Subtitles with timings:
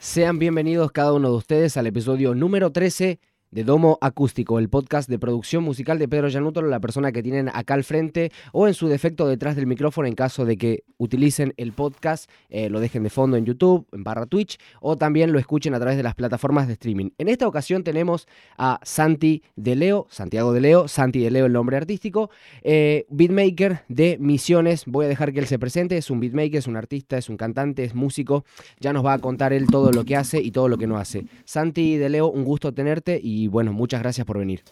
[0.00, 3.18] Sean bienvenidos cada uno de ustedes al episodio número 13
[3.50, 7.48] de Domo Acústico, el podcast de producción musical de Pedro Llanuto, la persona que tienen
[7.52, 11.54] acá al frente o en su defecto detrás del micrófono en caso de que utilicen
[11.56, 15.38] el podcast, eh, lo dejen de fondo en YouTube, en barra Twitch o también lo
[15.38, 17.10] escuchen a través de las plataformas de streaming.
[17.18, 18.26] En esta ocasión tenemos
[18.56, 22.30] a Santi de Leo, Santiago de Leo, Santi de Leo el nombre artístico,
[22.62, 26.66] eh, beatmaker de Misiones, voy a dejar que él se presente, es un beatmaker, es
[26.66, 28.44] un artista, es un cantante, es músico,
[28.80, 30.98] ya nos va a contar él todo lo que hace y todo lo que no
[30.98, 31.24] hace.
[31.44, 34.62] Santi de Leo, un gusto tenerte y y bueno, muchas gracias por venir.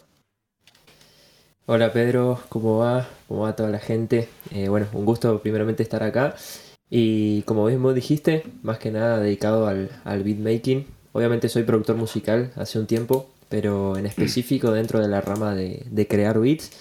[1.65, 3.07] Hola Pedro, ¿cómo va?
[3.27, 4.27] ¿Cómo va toda la gente?
[4.51, 6.35] Eh, bueno, un gusto primeramente estar acá
[6.89, 10.85] y como mismo dijiste, más que nada dedicado al, al beatmaking.
[11.13, 16.07] Obviamente soy productor musical hace un tiempo, pero en específico dentro de la rama de,
[16.09, 16.71] crear beats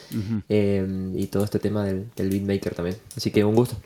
[0.48, 2.96] eh, y todo este tema del, del beatmaker también.
[3.16, 3.76] Así que un gusto.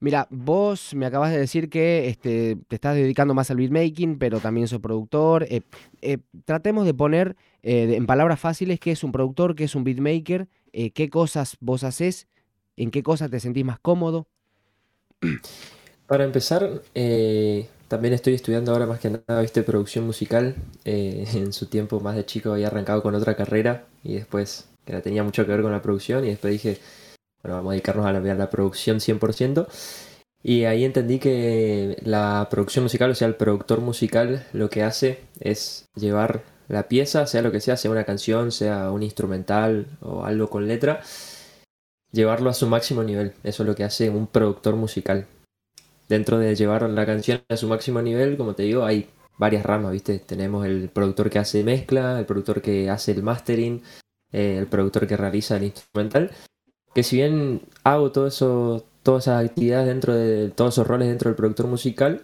[0.00, 4.40] Mira, vos me acabas de decir que este, te estás dedicando más al beatmaking, pero
[4.40, 5.44] también sos productor.
[5.44, 5.62] Eh,
[6.02, 9.84] eh, tratemos de poner eh, en palabras fáciles qué es un productor, qué es un
[9.84, 12.26] beatmaker, qué cosas vos haces,
[12.76, 14.26] en qué cosas te sentís más cómodo.
[16.06, 16.82] Para empezar,
[17.88, 20.54] también estoy estudiando ahora más que nada, viste, producción musical.
[20.84, 25.00] en su tiempo más de chico había arrancado con otra carrera y después que la
[25.00, 26.78] tenía mucho que ver con la producción y después dije,
[27.54, 29.66] vamos a dedicarnos a la, la producción 100%.
[30.42, 35.20] Y ahí entendí que la producción musical, o sea, el productor musical, lo que hace
[35.40, 40.24] es llevar la pieza, sea lo que sea, sea una canción, sea un instrumental o
[40.24, 41.02] algo con letra,
[42.12, 43.34] llevarlo a su máximo nivel.
[43.42, 45.26] Eso es lo que hace un productor musical.
[46.08, 49.08] Dentro de llevar la canción a su máximo nivel, como te digo, hay
[49.38, 50.18] varias ramas, ¿viste?
[50.20, 53.82] Tenemos el productor que hace mezcla, el productor que hace el mastering,
[54.32, 56.30] eh, el productor que realiza el instrumental
[56.96, 61.28] que si bien hago todo eso, todas esas actividades dentro de todos esos roles dentro
[61.28, 62.22] del productor musical,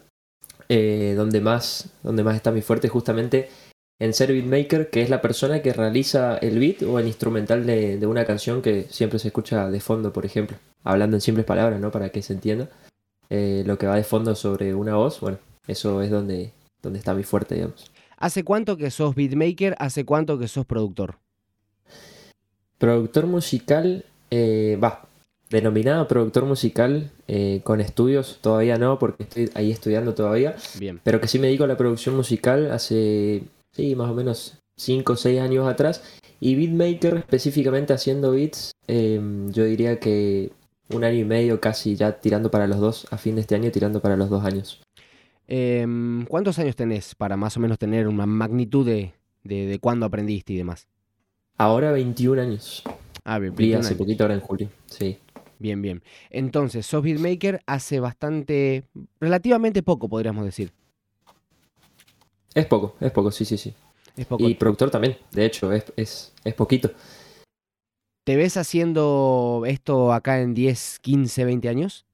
[0.71, 3.51] eh, donde, más, donde más está mi fuerte es justamente
[4.01, 8.07] en ser beatmaker, que es la persona que realiza el beat o el instrumental de,
[8.07, 10.57] una canción que siempre se escucha de fondo, por ejemplo.
[10.85, 11.91] Hablando en simples palabras, ¿no?
[11.91, 12.71] Para que se entienda.
[13.29, 17.13] Eh, lo que va de fondo sobre una voz, bueno, eso es donde, donde está
[17.13, 17.91] mi fuerte, digamos.
[18.17, 19.77] ¿Hace cuánto que sos beatmaker?
[19.79, 21.19] ¿Hace cuánto que sos productor?
[22.79, 25.07] Productor musical eh, va,
[25.51, 30.57] denominado productor musical eh, con estudios, todavía no, porque estoy ahí estudiando todavía.
[30.79, 31.01] Bien.
[31.05, 33.43] Pero que sí me dedico a la producción musical hace,
[33.73, 36.03] sí, más o menos 5 o 6 años atrás.
[36.41, 40.51] Y beatmaker, específicamente haciendo beats, em, yo diría que
[40.89, 43.71] un año y medio casi ya tirando para los dos, a fin de este año
[43.71, 44.81] tirando para los dos años.
[45.47, 49.13] Em, ¿Cuántos años tenés para más o menos tener una magnitud de,
[49.45, 50.89] de, de cuándo aprendiste y demás?
[51.59, 52.83] Ahora 21 años.
[53.25, 55.19] Ah, bien, hace poquito ahora en julio, sí.
[55.59, 56.03] Bien, bien.
[56.31, 58.85] Entonces, sos beatmaker hace bastante,
[59.21, 60.73] relativamente poco, podríamos decir.
[62.55, 63.73] Es poco, es poco, sí, sí, sí.
[64.17, 64.43] Es poco.
[64.47, 66.91] Y productor también, de hecho, es, es, es poquito.
[68.25, 72.07] ¿Te ves haciendo esto acá en 10, 15, 20 años?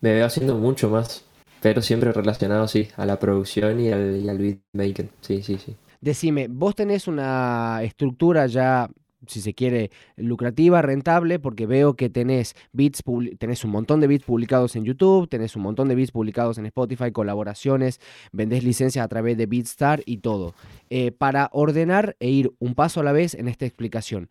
[0.00, 1.24] Me veo haciendo mucho más,
[1.60, 5.08] pero siempre relacionado, sí, a la producción y al, y al beatmaker.
[5.20, 5.76] Sí, sí, sí.
[6.00, 8.88] Decime, vos tenés una estructura ya
[9.26, 13.02] si se quiere, lucrativa, rentable, porque veo que tenés beats,
[13.38, 16.66] tenés un montón de beats publicados en YouTube, tenés un montón de beats publicados en
[16.66, 18.00] Spotify, colaboraciones,
[18.32, 20.54] vendés licencias a través de Beatstar y todo.
[20.88, 24.28] Eh, para ordenar e ir un paso a la vez en esta explicación,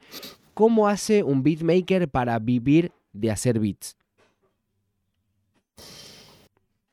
[0.54, 3.96] ¿cómo hace un beatmaker para vivir de hacer beats?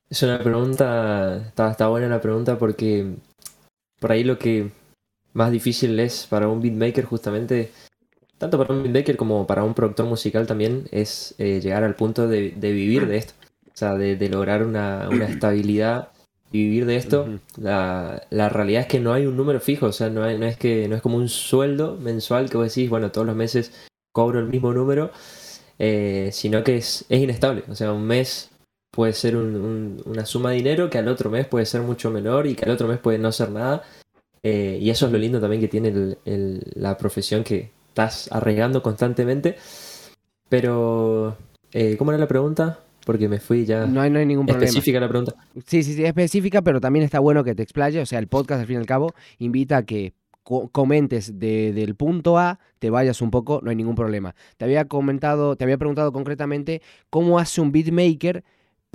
[0.08, 3.16] Es una pregunta, está, está buena la pregunta porque
[4.00, 4.70] por ahí lo que
[5.32, 7.70] más difícil es para un beatmaker justamente,
[8.38, 12.26] tanto para un beatmaker como para un productor musical también, es eh, llegar al punto
[12.28, 13.34] de, vivir de esto.
[13.66, 16.08] O sea, de, lograr una, estabilidad
[16.52, 17.28] y vivir de esto.
[17.58, 20.88] la, realidad es que no hay un número fijo, o sea, no, no, es que,
[20.88, 23.72] no es como un sueldo mensual que vos decís, bueno, todos los meses
[24.12, 25.10] cobro el mismo número,
[25.78, 27.64] eh, sino que es, es inestable.
[27.68, 28.50] O sea, un mes
[28.90, 32.54] puede ser una suma de dinero que al otro mes puede ser mucho menor y
[32.54, 33.82] que al otro mes puede no ser nada.
[34.42, 39.56] Eh, y eso es lo lindo también que tiene la profesión que estás arreglando constantemente.
[40.48, 41.36] Pero,
[41.72, 42.80] eh, ¿cómo era la pregunta?
[43.04, 43.86] Porque me fui ya.
[43.86, 44.66] No hay, no hay ningún problema.
[44.66, 45.34] Específica la pregunta.
[45.66, 48.00] Sí, sí, sí, específica, pero también está bueno que te explaye.
[48.00, 50.14] O sea, el podcast, al fin y al cabo, invita a que
[50.70, 54.36] comentes del punto A, te vayas un poco, no hay ningún problema.
[54.56, 58.44] Te había comentado, te había preguntado concretamente cómo hace un beatmaker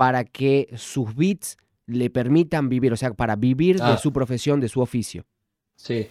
[0.02, 3.98] para que sus beats le permitan vivir, o sea, para vivir de ah.
[3.98, 5.26] su profesión, de su oficio.
[5.76, 6.08] Sí.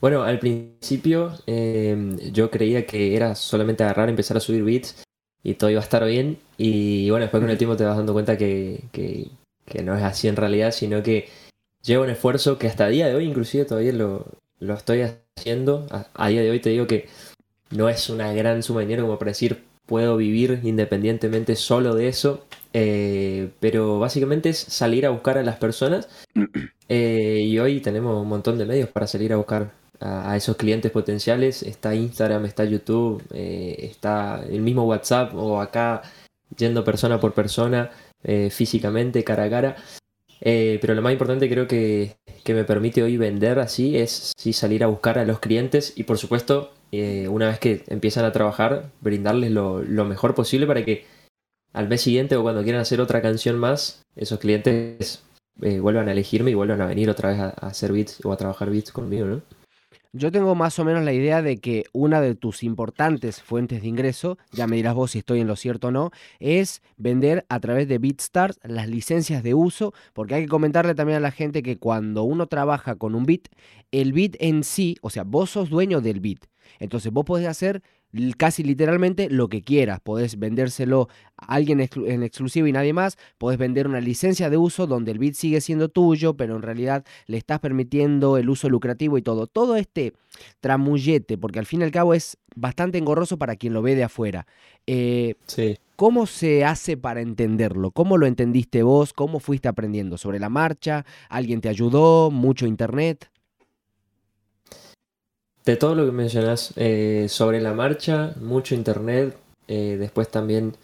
[0.00, 5.02] Bueno, al principio em, yo creía que era solamente agarrar, empezar a subir beats
[5.42, 6.38] y todo iba a estar bien.
[6.58, 10.28] Y bueno, después con el tiempo te vas dando cuenta que, que no es así
[10.28, 11.26] en realidad, sino que
[11.82, 14.26] lleva un esfuerzo que hasta el día de hoy inclusive todavía lo,
[14.60, 15.02] lo estoy
[15.36, 15.88] haciendo.
[16.14, 17.08] A, día de hoy te digo que
[17.70, 22.08] no es una gran suma de dinero como para decir puedo vivir independientemente solo de
[22.08, 22.44] eso,
[22.74, 26.08] eh, pero básicamente es salir a buscar a las personas
[26.90, 30.92] eh, y hoy tenemos un montón de medios para salir a buscar a, esos clientes
[30.92, 31.62] potenciales.
[31.62, 36.02] Está Instagram, está YouTube, eh, está el mismo WhatsApp o acá
[36.56, 37.90] yendo persona por persona,
[38.50, 39.76] físicamente, cara a cara.
[40.40, 44.82] pero lo más importante creo que, que, me permite hoy vender así es sí, salir
[44.84, 49.50] a buscar a los clientes y por supuesto una vez que empiezan a trabajar brindarles
[49.50, 51.04] lo, mejor posible para que
[51.72, 55.22] al mes siguiente o cuando quieran hacer otra canción más, esos clientes
[55.60, 58.36] eh, vuelvan a elegirme y vuelvan a venir otra vez a, hacer beats o a
[58.36, 59.42] trabajar beats conmigo, ¿no?
[60.12, 63.88] Yo tengo más o menos la idea de que una de tus importantes fuentes de
[63.88, 67.60] ingreso, ya me dirás vos si estoy en lo cierto o no, es vender a
[67.60, 71.62] través de BeatStars las licencias de uso, porque hay que comentarle también a la gente
[71.62, 73.48] que cuando uno trabaja con un beat,
[73.92, 76.46] el beat en sí, o sea, vos sos dueño del beat.
[76.78, 77.82] Entonces vos podés hacer
[78.36, 80.00] casi literalmente lo que quieras.
[80.00, 83.18] Podés vendérselo a alguien en exclusivo y nadie más.
[83.38, 87.04] Podés vender una licencia de uso donde el bit sigue siendo tuyo, pero en realidad
[87.26, 89.46] le estás permitiendo el uso lucrativo y todo.
[89.46, 90.14] Todo este
[90.60, 94.04] tramullete, porque al fin y al cabo es bastante engorroso para quien lo ve de
[94.04, 94.46] afuera.
[94.86, 95.34] Eh,
[95.96, 97.90] ¿Cómo se hace para entenderlo?
[97.90, 99.12] ¿Cómo lo entendiste vos?
[99.12, 100.16] ¿Cómo fuiste aprendiendo?
[100.16, 101.04] ¿Sobre la marcha?
[101.28, 102.30] ¿Alguien te ayudó?
[102.30, 103.30] ¿Mucho internet?
[105.68, 109.36] De todo lo que mencionas eh, sobre la marcha, mucho internet,
[109.66, 110.74] eh, después también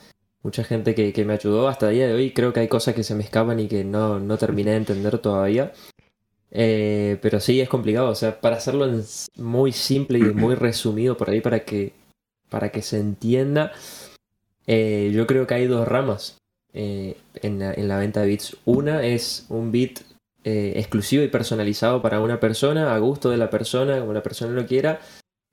[0.42, 2.32] mucha gente que, me ayudó hasta el día de hoy.
[2.32, 5.72] Creo que hay cosas que se me escapan y que no, terminé de entender todavía.
[6.50, 8.86] Eh, pero sí es complicado, o sea, para hacerlo
[9.36, 11.94] muy simple y muy resumido por ahí para que,
[12.50, 13.72] para que se entienda,
[14.66, 16.36] yo creo que hay dos ramas
[16.74, 18.56] en en, la, venta de bits.
[18.66, 20.00] Una es un bit
[20.44, 24.52] eh, exclusivo y personalizado para una persona, a gusto de la persona, como la persona
[24.52, 25.00] lo quiera.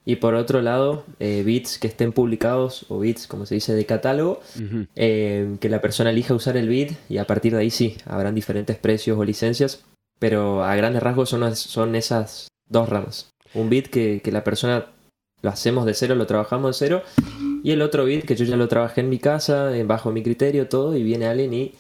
[0.04, 3.86] Y por otro lado, eh, bits que estén publicados o bits, como se dice, de
[3.86, 4.42] catálogo,
[4.96, 8.36] eh, que la persona elija usar el bit y a partir de ahí sí, habrán
[8.36, 9.86] diferentes precios o licencias,
[10.20, 13.30] pero a grandes rasgos son, son esas dos ramas.
[13.54, 14.88] Un bit que, que la persona
[15.42, 17.04] lo hacemos de cero, lo trabajamos de cero,
[17.64, 20.68] y el otro bit que yo ya lo trabajé en mi casa, bajo mi criterio,
[20.68, 21.74] todo, y viene alguien y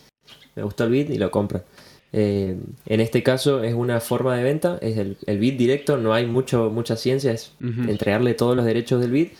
[0.55, 1.63] me gustó el bit y lo compra.
[2.13, 6.13] Eh, en este caso es una forma de venta, es el, el bit directo, no
[6.13, 9.33] hay mucho, mucha ciencia, es entregarle todos los derechos del bit.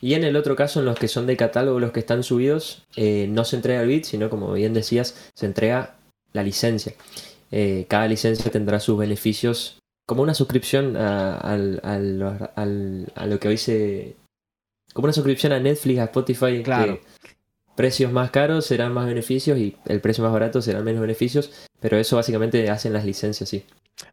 [0.00, 2.84] Y en el otro caso, en los que son de catálogo, los que están subidos,
[2.96, 5.96] eh, no se entrega el bit, sino como bien decías, se entrega
[6.32, 6.94] la licencia.
[7.50, 14.16] Eh, cada licencia tendrá sus beneficios como una suscripción a, lo que hoy se...
[14.92, 16.62] Como una suscripción a Netflix, a Spotify.
[16.64, 16.98] Claro
[17.80, 21.50] precios más caros serán más beneficios y el precio más barato serán menos beneficios,
[21.80, 23.64] pero eso básicamente hacen las licencias, sí.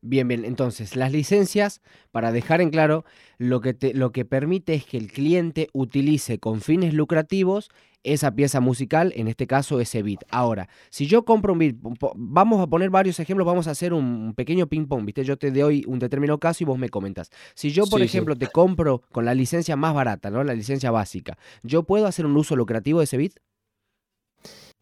[0.01, 1.81] Bien, bien, entonces las licencias,
[2.13, 3.03] para dejar en claro,
[3.37, 7.69] lo que, te, lo que permite es que el cliente utilice con fines lucrativos
[8.03, 10.21] esa pieza musical, en este caso ese beat.
[10.29, 11.75] Ahora, si yo compro un beat,
[12.15, 15.25] vamos a poner varios ejemplos, vamos a hacer un pequeño ping-pong, ¿viste?
[15.25, 17.31] Yo te doy un determinado caso y vos me comentas.
[17.53, 20.41] Si yo, por ejemplo, te compro con la licencia más barata, ¿no?
[20.45, 23.33] La licencia básica, ¿yo puedo hacer un uso lucrativo de ese beat?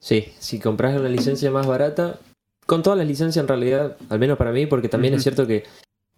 [0.06, 2.20] Sí, si compras una licencia más barata,
[2.68, 5.64] con todas las licencias en realidad, al menos para mí, porque también es cierto que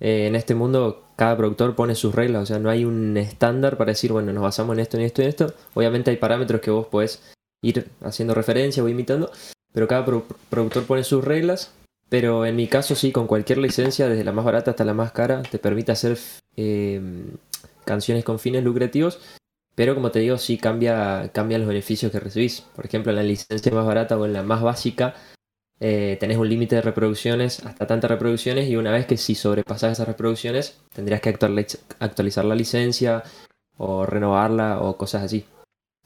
[0.01, 3.77] eh, en este mundo cada productor pone sus reglas, o sea, no hay un estándar
[3.77, 5.53] para decir, bueno, nos basamos en esto, en esto, en esto.
[5.73, 9.31] Obviamente hay parámetros que vos podés ir haciendo referencia o imitando,
[9.71, 11.71] pero cada productor pone sus reglas.
[12.09, 15.13] Pero en mi caso sí, con cualquier licencia, desde la más barata hasta la más
[15.13, 16.17] cara, te permite hacer
[16.57, 17.01] eh,
[17.85, 19.19] canciones con fines lucrativos
[19.77, 22.61] pero como te digo, sí cambia, cambia los beneficios que recibís.
[22.61, 25.13] Por ejemplo, en la licencia más barata o en la más básica,
[25.79, 29.91] eh, tenés un límite de reproducciones, hasta tantas reproducciones, y una vez que si sobrepasas
[29.91, 33.21] esas reproducciones, tendrías que actualizar la licencia
[33.77, 35.45] o renovarla o cosas así.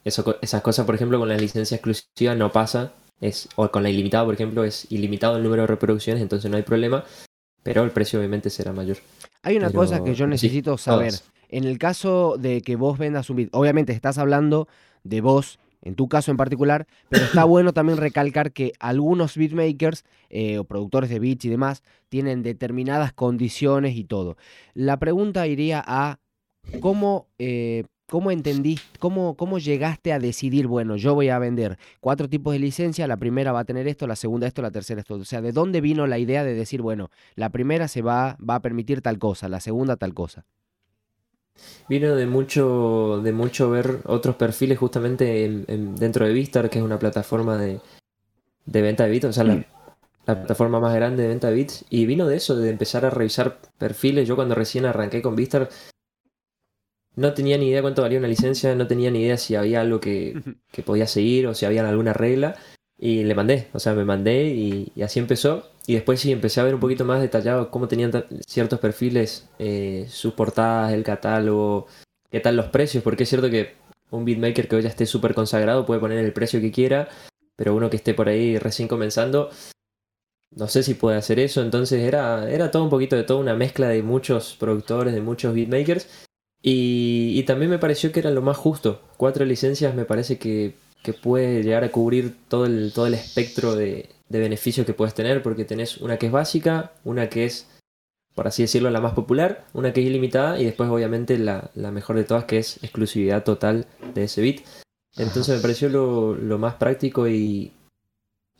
[0.04, 2.92] Eso, esas cosas, por ejemplo, con la licencia exclusiva no pasa.
[3.22, 6.58] Es, o con la ilimitada, por ejemplo, es ilimitado el número de reproducciones, entonces no
[6.58, 7.04] hay problema,
[7.62, 8.98] pero el precio obviamente será mayor.
[9.42, 11.14] Hay una cosa que yo necesito saber.
[11.52, 14.68] En el caso de que vos vendas un beat, obviamente estás hablando
[15.04, 20.04] de vos, en tu caso en particular, pero está bueno también recalcar que algunos beatmakers
[20.30, 24.38] eh, o productores de beats y demás tienen determinadas condiciones y todo.
[24.72, 26.20] La pregunta iría a
[26.80, 32.30] cómo, eh, cómo entendiste, cómo, cómo llegaste a decidir, bueno, yo voy a vender cuatro
[32.30, 35.16] tipos de licencia, la primera va a tener esto, la segunda esto, la tercera esto.
[35.16, 38.54] O sea, ¿de dónde vino la idea de decir, bueno, la primera se va, va
[38.54, 40.46] a permitir tal cosa, la segunda tal cosa?
[41.88, 46.98] Vino de mucho, de mucho ver otros perfiles justamente dentro de Vistar, que es una
[46.98, 47.80] plataforma de,
[48.64, 49.26] venta de bits.
[49.26, 49.64] O sea, la
[50.24, 51.84] plataforma más grande de venta de beats.
[51.90, 54.26] Y vino de eso, de empezar a revisar perfiles.
[54.26, 55.68] Yo cuando recién arranqué con Vistar,
[57.14, 60.00] no tenía ni idea cuánto valía una licencia, no tenía ni idea si había algo
[60.00, 60.40] que,
[60.70, 62.56] que podía seguir o si había alguna regla.
[63.04, 65.68] Y le mandé, o sea, me mandé y, así empezó.
[65.88, 68.12] Y después sí empecé a ver un poquito más detallado cómo tenían
[68.46, 71.88] ciertos perfiles, eh, sus portadas, el catálogo,
[72.30, 73.74] qué tal los precios, porque es cierto que
[74.12, 77.08] un beatmaker que hoy ya esté súper consagrado puede poner el precio que quiera,
[77.56, 79.50] pero uno que esté por ahí recién comenzando,
[80.54, 81.60] no sé si puede hacer eso.
[81.60, 85.54] Entonces era, era todo un poquito de toda una mezcla de muchos productores, de muchos
[85.54, 86.06] beatmakers.
[86.62, 89.00] Y, y también me pareció que era lo más justo.
[89.16, 93.74] Cuatro licencias me parece que que puede llegar a cubrir todo el, todo el espectro
[93.74, 97.68] de, beneficios que puedes tener, porque tenés una que es básica, una que es,
[98.34, 102.16] por así decirlo, la más popular, una que es ilimitada y después obviamente la, mejor
[102.16, 104.62] de todas que es exclusividad total de ese bit.
[105.16, 107.72] Entonces me pareció lo, más práctico y,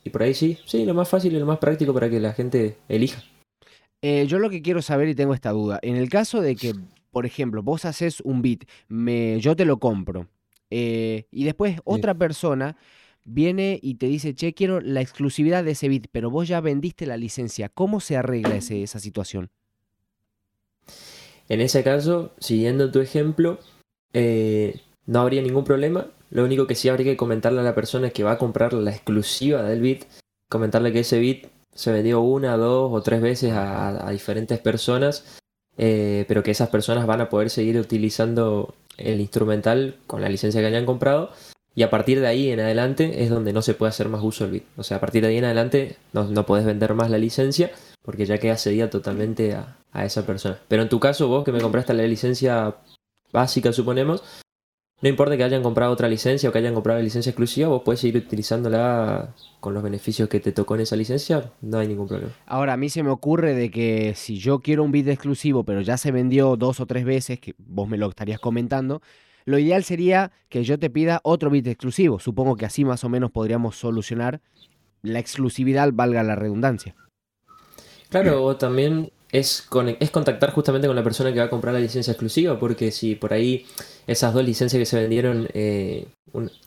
[0.03, 2.33] y por ahí sí, sí, lo más fácil y lo más práctico para que la
[2.33, 3.23] gente elija.
[4.03, 6.73] Eh, yo lo que quiero saber y tengo esta duda, en el caso de que,
[7.09, 10.27] por ejemplo, vos haces un bit, me, yo te lo compro,
[10.75, 12.77] eh, y después otra persona
[13.25, 17.05] viene y te dice, che, quiero la exclusividad de ese bit, pero vos ya vendiste
[17.05, 17.69] la licencia.
[17.69, 19.51] ¿Cómo se arregla ese, esa situación?
[21.47, 23.59] En ese caso, siguiendo tu ejemplo,
[24.13, 26.07] eh, no habría ningún problema.
[26.31, 28.89] Lo único que sí habría que comentarle a la persona que va a comprar la
[28.89, 30.05] exclusiva del bit,
[30.49, 35.39] comentarle que ese bit se vendió una, dos o tres veces a, diferentes personas,
[35.77, 40.61] eh, pero que esas personas van a poder seguir utilizando el instrumental con la licencia
[40.61, 41.31] que hayan comprado.
[41.75, 44.43] Y a partir de ahí en adelante es donde no se puede hacer más uso
[44.43, 44.63] del bit.
[44.77, 47.71] O sea, a partir de ahí en adelante no, no podés vender más la licencia
[48.03, 50.59] porque ya queda cedida totalmente a, a, esa persona.
[50.67, 52.75] Pero en tu caso, vos que me compraste la licencia
[53.31, 54.23] básica, suponemos,
[55.03, 57.81] no importa que hayan comprado otra licencia o que hayan comprado la licencia exclusiva, vos
[57.83, 62.07] puedes seguir utilizándola con los beneficios que te tocó en esa licencia, no hay ningún
[62.07, 62.31] problema.
[62.45, 65.81] Ahora, a mí se me ocurre de que si yo quiero un bit exclusivo, pero
[65.81, 69.01] ya se vendió dos o tres veces, que vos me lo estarías comentando,
[69.43, 72.21] lo ideal sería que yo te pida otro bit exclusivo.
[72.21, 74.39] Supongo que así más o menos podríamos solucionar
[75.01, 76.95] la exclusividad, valga la redundancia.
[78.07, 79.67] Claro, o también es,
[79.99, 83.15] es contactar justamente con la persona que va a comprar la licencia exclusiva, porque si
[83.15, 83.65] por ahí
[84.05, 86.05] esas dos licencias que se vendieron eh,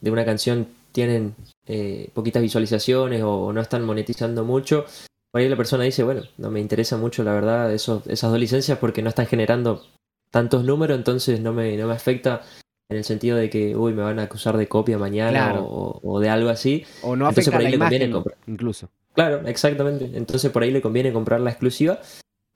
[0.01, 4.85] de una canción tienen eh, poquitas visualizaciones o, no están monetizando mucho,
[5.31, 8.79] por ahí la persona dice, bueno, no me interesa mucho la verdad esas dos licencias
[8.79, 9.85] porque no están generando
[10.33, 12.43] tantos números, entonces no me, no me afecta
[12.89, 16.29] en el sentido de que, uy, me van a acusar de copia mañana o, de
[16.31, 16.85] algo así.
[17.03, 18.37] O no afecta por ahí le conviene comprar.
[18.49, 18.89] incluso.
[19.15, 20.11] Claro, exactamente.
[20.15, 22.01] Entonces por ahí le conviene comprar la exclusiva.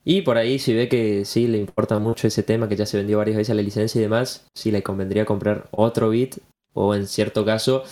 [0.04, 2.97] Y por ahí si ve que sí le importa mucho ese tema, que ya se
[2.97, 6.37] vendió varias veces la licencia y demás, sí le convendría comprar otro bit
[6.73, 7.85] o en cierto caso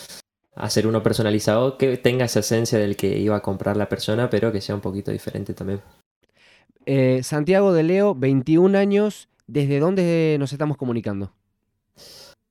[0.55, 4.53] hacer uno personalizado que tenga esa esencia del que iba a comprar la persona, pero
[4.53, 5.81] que sea un poquito diferente también.
[6.87, 11.33] Eh, Santiago de Leo, 21 años, ¿desde dónde nos estamos comunicando?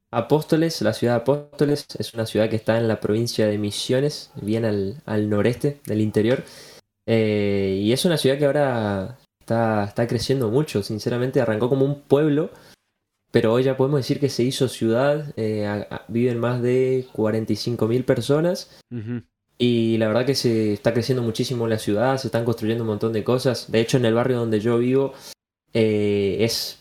[0.09, 4.31] Apóstoles, la ciudad de Apóstoles, es una ciudad que está en la provincia de Misiones,
[4.41, 6.43] bien al, noreste del interior.
[7.05, 12.01] Eh, y es una ciudad que ahora está, está creciendo mucho, sinceramente arrancó como un
[12.01, 12.51] pueblo
[13.31, 18.79] pero hoy ya podemos decir que se hizo ciudad, eh, viven más de 45.000 personas
[19.57, 23.13] y la verdad que se está creciendo muchísimo la ciudad, se están construyendo un montón
[23.13, 23.69] de cosas.
[23.71, 25.13] De hecho, en el barrio donde yo vivo
[25.73, 26.79] eh, es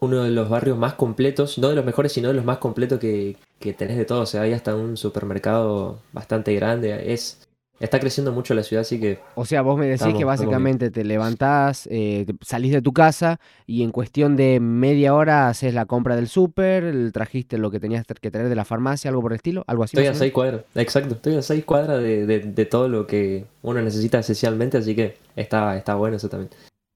[0.00, 2.98] uno de los barrios más completos, no de los mejores, sino de los más completos
[2.98, 4.22] que, que tenés de todo.
[4.22, 7.12] O sea, hay hasta un supermercado bastante grande.
[7.12, 7.46] Es,
[7.80, 9.18] Está creciendo mucho la ciudad, así que...
[9.34, 13.82] O sea, vos me decís que básicamente te levantás, eh, salís de tu casa y
[13.82, 18.30] en cuestión de media hora haces la compra del súper, trajiste lo que tenías que
[18.30, 19.96] traer de la farmacia, algo por el estilo, algo así.
[19.96, 24.18] Estoy a seis cuadras, exacto, estoy a seis cuadras de, todo lo que uno necesita
[24.18, 26.50] esencialmente, así que está, está bueno eso también.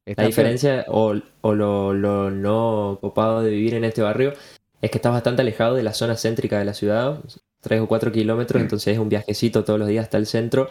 [0.04, 4.34] la diferencia o, o lo, lo no copado de vivir en este barrio
[4.82, 7.20] es que estás bastante alejado de la zona céntrica de la ciudad.
[7.64, 8.64] 3 o 4 kilómetros, mm.
[8.64, 10.68] entonces es un viajecito todos los días hasta el centro.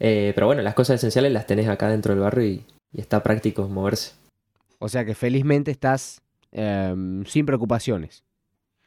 [0.00, 3.68] Eh, pero bueno, las cosas esenciales las tenés acá dentro del barrio y, está práctico
[3.68, 4.12] moverse.
[4.78, 8.24] O sea que felizmente estás em, sin preocupaciones.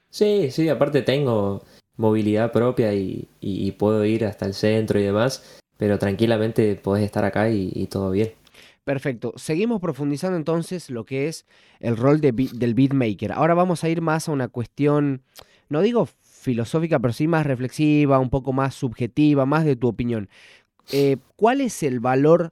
[0.09, 1.63] Sí, sí, aparte tengo
[1.95, 3.27] movilidad propia y,
[3.77, 8.33] puedo ir hasta el centro y demás, pero tranquilamente podés estar acá y, todo bien.
[8.83, 9.33] Perfecto.
[9.37, 11.45] Seguimos profundizando entonces lo que es
[11.79, 13.31] el rol de, del beatmaker.
[13.31, 15.21] Ahora vamos a ir más a una cuestión,
[15.69, 16.09] no digo
[16.43, 20.29] filosófica, pero sí más reflexiva, un poco más subjetiva, más de tu opinión.
[20.91, 22.51] Eh, ¿Cuál es el valor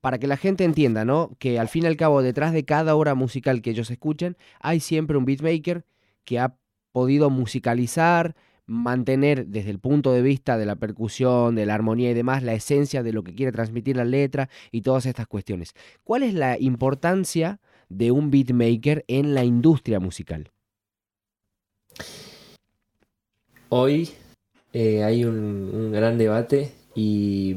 [0.00, 1.30] para que la gente entienda, ¿no?
[1.38, 4.80] Que al fin y al cabo, detrás de cada obra musical que ellos escuchen, hay
[4.80, 5.84] siempre un beatmaker
[6.24, 6.56] que ha
[6.92, 12.14] podido musicalizar, mantener desde el punto de vista de la percusión, de la armonía y
[12.14, 15.74] demás, la esencia de lo que quiere transmitir la letra y todas estas cuestiones.
[16.04, 20.52] ¿Cuál es la importancia de un beatmaker en la industria musical?
[23.70, 24.10] Hoy
[24.72, 27.56] eh, hay un, gran debate y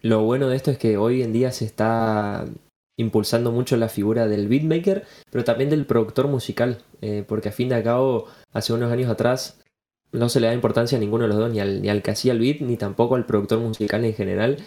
[0.00, 2.46] lo bueno de esto es que hoy en día se está
[2.96, 7.68] impulsando mucho la figura del beatmaker, pero también del productor musical, eh, porque a fin
[7.68, 9.60] de cabo, hace unos años atrás,
[10.12, 12.10] no se le da importancia a ninguno de los dos, ni al, ni al que
[12.10, 14.58] hacía el beat, ni tampoco al productor musical en general.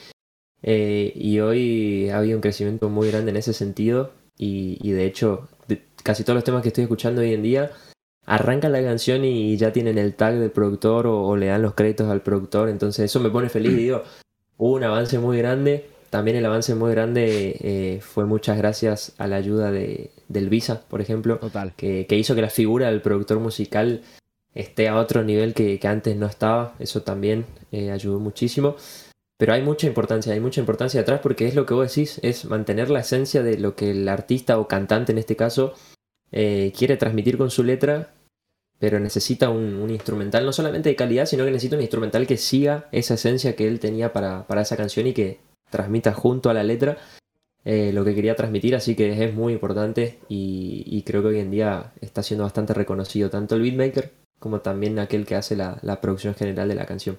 [0.63, 5.47] Eh, y hoy ha habido un crecimiento muy grande en ese sentido, y, de hecho,
[6.03, 7.71] casi todos los temas que estoy escuchando hoy en día
[8.25, 12.09] arrancan la canción y ya tienen el tag del productor o, le dan los créditos
[12.09, 14.03] al productor, entonces eso me pone feliz, digo,
[14.57, 19.27] hubo un avance muy grande, también el avance muy grande eh, fue muchas gracias a
[19.27, 21.73] la ayuda de, del Visa, por ejemplo, Total.
[21.75, 24.01] Que, hizo que la figura del productor musical
[24.53, 28.75] esté a otro nivel que, antes no estaba, eso también eh, ayudó muchísimo.
[29.37, 32.45] Pero hay mucha importancia, hay mucha importancia detrás porque es lo que vos decís, es
[32.45, 35.73] mantener la esencia de lo que el artista o cantante en este caso
[36.33, 38.13] eh, quiere transmitir con su letra,
[38.79, 42.89] pero necesita un, instrumental no solamente de calidad, sino que necesita un instrumental que siga
[42.91, 46.63] esa esencia que él tenía para, para esa canción y que transmita junto a la
[46.63, 46.97] letra
[47.65, 51.51] eh, lo que quería transmitir, así que es muy importante y, creo que hoy en
[51.51, 56.35] día está siendo bastante reconocido tanto el beatmaker como también aquel que hace la, producción
[56.35, 57.17] general de la canción.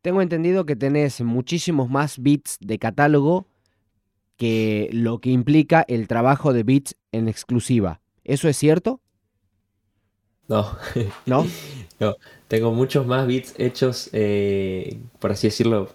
[0.00, 3.46] Tengo entendido que tenés muchísimos más beats de catálogo
[4.36, 8.01] que lo que implica el trabajo de beats en exclusiva.
[8.24, 9.00] ¿Eso es cierto?
[10.48, 10.76] No.
[11.26, 11.46] ¿No?
[11.98, 12.16] no.
[12.48, 15.90] Tengo muchos más beats hechos, eh, por así decirlo,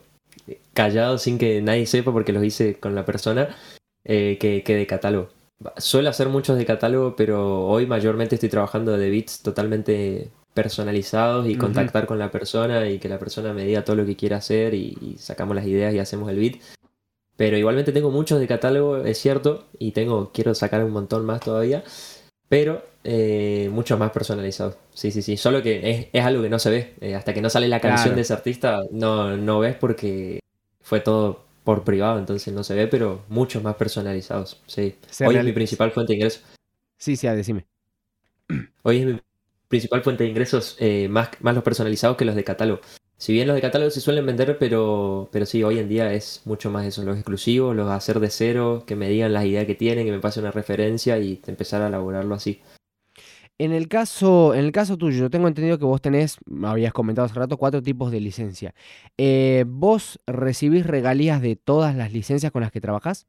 [0.74, 3.56] callado sin que nadie sepa porque los hice con la persona
[4.06, 5.30] eh, que, de catálogo.
[5.78, 11.56] Suelo hacer muchos de catálogo, pero hoy mayormente estoy trabajando de beats totalmente personalizados y
[11.56, 14.74] contactar con la persona y que la persona me diga todo lo que quiere hacer
[14.74, 16.56] y, sacamos las ideas y hacemos el beat.
[17.36, 21.42] Pero igualmente tengo muchos de catálogo, es cierto, y tengo, quiero sacar un montón más
[21.42, 21.84] todavía,
[22.50, 24.78] pero eh, muchos más personalizados.
[24.94, 25.38] Sí, sí, sí.
[25.38, 26.94] Solo que es, algo que no se ve.
[27.02, 30.40] Eh, hasta que no sale la canción de ese artista, no, no ves porque
[30.82, 34.62] fue todo por privado, entonces no se ve, pero muchos más personalizados.
[34.68, 34.96] Sí.
[35.26, 36.44] Hoy es mi principal fuente de ingresos.
[36.98, 37.66] Sí, sí, decime.
[38.84, 39.22] Hoy es mi
[39.68, 42.82] principal fuente de ingresos, eh, más, más los personalizados que los de catálogo.
[43.18, 46.42] Si bien los de catálogo se suelen vender, pero, pero sí, hoy en día es
[46.46, 49.74] mucho más eso, los exclusivos, los hacer de cero, que me digan las ideas que
[49.74, 52.62] tienen, que me pase una referencia y empezar a elaborarlo así.
[53.60, 56.94] En el caso, en el caso tuyo, yo tengo entendido que vos tenés, me habías
[56.94, 58.76] comentado hace rato, cuatro tipos de licencia.
[59.18, 63.26] Eh, ¿Vos recibís regalías de todas las licencias con las que trabajás?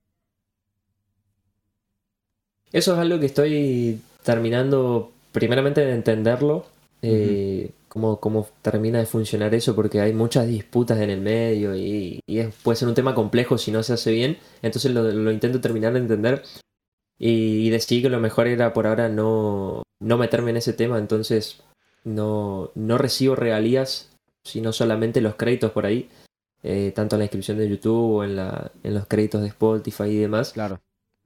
[2.72, 6.66] Eso es algo que estoy terminando primeramente de entenderlo,
[7.00, 12.22] eh, cómo, termina de funcionar eso, porque hay muchas disputas en el medio y,
[12.62, 16.00] puede ser un tema complejo si no se hace bien, entonces lo, intento terminar de
[16.00, 16.42] entender
[17.18, 21.62] y, decidí que lo mejor era por ahora no, no meterme en ese tema, entonces
[22.04, 24.10] no, no recibo regalías,
[24.44, 26.08] sino solamente los créditos por ahí,
[26.62, 30.04] eh, tanto en la inscripción de YouTube o en, la, en los créditos de Spotify
[30.04, 30.52] y demás.
[30.52, 30.80] Claro.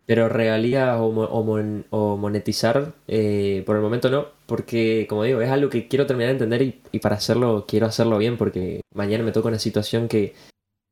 [0.05, 5.71] Pero regalías o, o, monetizar, eh, por el momento no, porque como digo, es algo
[5.71, 9.33] que quiero terminar de entender y, y, para hacerlo quiero hacerlo bien, porque mañana me
[9.33, 10.35] toca una situación que,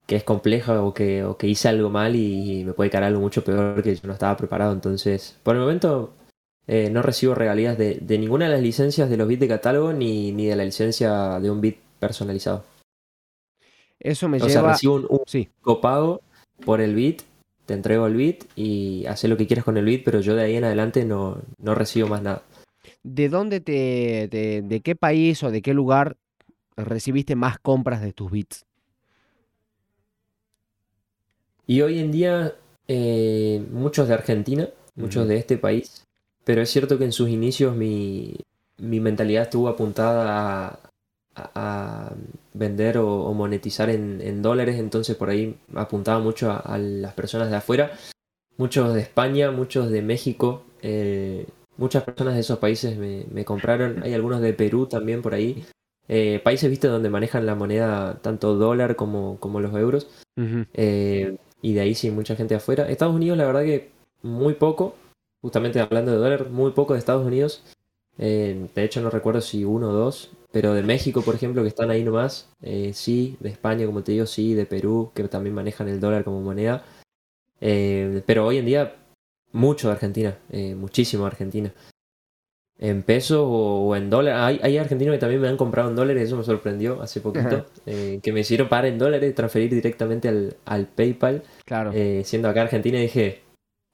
[0.07, 3.21] que es compleja o que, o que hice algo mal y me puede caer algo
[3.21, 4.73] mucho peor que yo no estaba preparado.
[4.73, 6.15] Entonces, por el momento
[6.67, 10.33] eh, no recibo regalías de, ninguna de las licencias de los bits de catálogo ni,
[10.33, 12.65] ni de la licencia de un bit personalizado.
[13.99, 14.51] Eso me o lleva...
[14.51, 15.49] Sea, recibo un, sí.
[15.61, 16.23] copago
[16.65, 17.23] por el bit,
[17.71, 20.43] te entrego el bit y haces lo que quieras con el bit, pero yo de
[20.43, 22.43] ahí en adelante no, no recibo más nada.
[23.05, 26.17] ¿De dónde te, de, de qué país o de qué lugar
[26.77, 28.67] recibiste más compras de tus bits?
[31.69, 32.57] Y hoy en día,
[32.89, 36.05] eh, muchos de Argentina, muchos de este país,
[36.43, 38.35] pero es cierto que en sus inicios mi,
[38.79, 40.81] mentalidad estuvo apuntada
[41.37, 42.13] a,
[42.53, 47.93] vender o, monetizar en, dólares, entonces por ahí apuntaba mucho a, las personas de afuera,
[48.57, 54.15] muchos de España, muchos de México, eh, muchas personas de esos países me, compraron, hay
[54.15, 55.65] algunos de Perú también por ahí,
[56.09, 60.09] eh, países, viste, donde manejan la moneda tanto dólar como, como los euros
[61.63, 62.89] y de ahí sí, mucha gente afuera.
[62.89, 63.91] Estados Unidos, la verdad que
[64.23, 64.95] muy poco,
[65.43, 67.63] justamente hablando de dólar, muy poco de Estados Unidos.
[68.19, 71.69] Eh, de hecho, no recuerdo si uno o dos, pero de México, por ejemplo, que
[71.69, 75.55] están ahí nomás, eh, sí, de España, como te digo, sí, de Perú, que también
[75.55, 76.85] manejan el dólar como moneda.
[77.61, 78.97] Eh, pero hoy en día,
[79.53, 80.39] mucho de Argentina,
[80.77, 81.73] muchísimo de Argentina.
[82.79, 84.41] en pesos o, en dólares.
[84.43, 87.67] Hay, hay, argentinos que también me han comprado en dólares, eso me sorprendió hace poquito,
[87.87, 91.43] eh, que me hicieron pagar en dólares, transferir directamente al, al PayPal.
[91.67, 91.93] Claro.
[91.95, 93.43] Eh, siendo acá Argentina dije,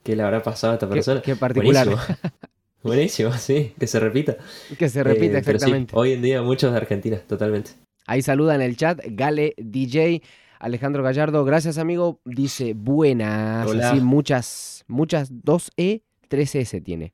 [0.04, 1.20] ¿qué le habrá pasado a esta persona?
[1.20, 1.88] Qué, particular.
[2.82, 3.32] Buenísimo.
[3.32, 4.36] sí, que se repita.
[4.78, 5.94] Que se repita, exactamente.
[5.96, 7.72] hoy en día muchos de Argentina, totalmente.
[8.06, 10.22] Ahí saluda en el chat Gale DJ.
[10.58, 12.20] Alejandro Gallardo, gracias amigo.
[12.24, 13.66] Dice buenas.
[13.66, 13.90] Hola.
[13.90, 17.12] Así muchas, muchas 2E, 3S tiene.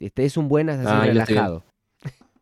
[0.00, 1.62] Este es un buenas así ah, relajado.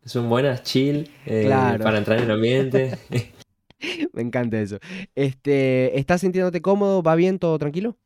[0.03, 1.49] Es un buenas chill eh,
[1.83, 2.97] para entrar en el ambiente.
[4.13, 4.79] Me encanta eso.
[5.13, 7.03] Este, ¿Estás sintiéndote cómodo?
[7.03, 7.37] ¿Va bien?
[7.37, 7.97] ¿Todo tranquilo?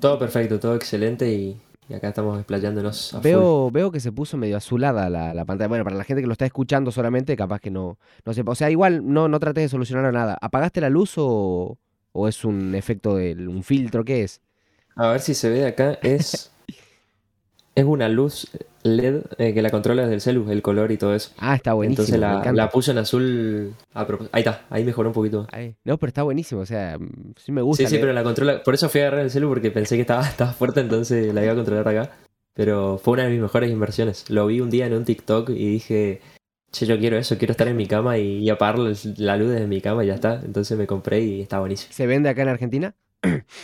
[0.00, 1.56] Todo perfecto, todo excelente y,
[1.90, 3.18] acá estamos explayándonos.
[3.22, 5.68] veo, veo que se puso medio azulada la, pantalla.
[5.68, 8.52] Bueno, para la gente que lo está escuchando solamente, capaz que no, no sepa.
[8.52, 10.38] O sea, igual no, no trates de solucionar nada.
[10.40, 11.78] ¿Apagaste la luz o,
[12.12, 14.04] o es un efecto de un filtro?
[14.04, 14.40] ¿Qué es?
[14.96, 15.98] A ver si se ve acá.
[16.02, 16.52] Es
[17.74, 18.48] es una luz
[18.82, 21.30] LED eh, que la controla desde el celu, el color y todo eso.
[21.38, 22.04] Ah, está buenísimo.
[22.04, 23.74] Entonces la, la puse en azul.
[23.94, 25.46] ahí está, ahí mejoró un poquito.
[25.84, 26.98] No, pero está buenísimo, o sea,
[27.36, 27.84] sí me gusta.
[27.84, 28.62] Sí, sí, pero la controla.
[28.62, 31.42] Por eso fui a agarrar el celu porque pensé que estaba, estaba fuerte, entonces la
[31.42, 32.10] iba a controlar acá.
[32.54, 34.28] Pero fue una de mis mejores inversiones.
[34.28, 36.20] Lo vi un día en un TikTok y dije,
[36.70, 38.78] che, yo quiero eso, quiero estar en mi cama y, y apagar
[39.16, 40.40] la luz desde mi cama y ya está.
[40.44, 41.94] Entonces me compré y está buenísimo.
[41.94, 42.94] ¿Se vende acá en Argentina?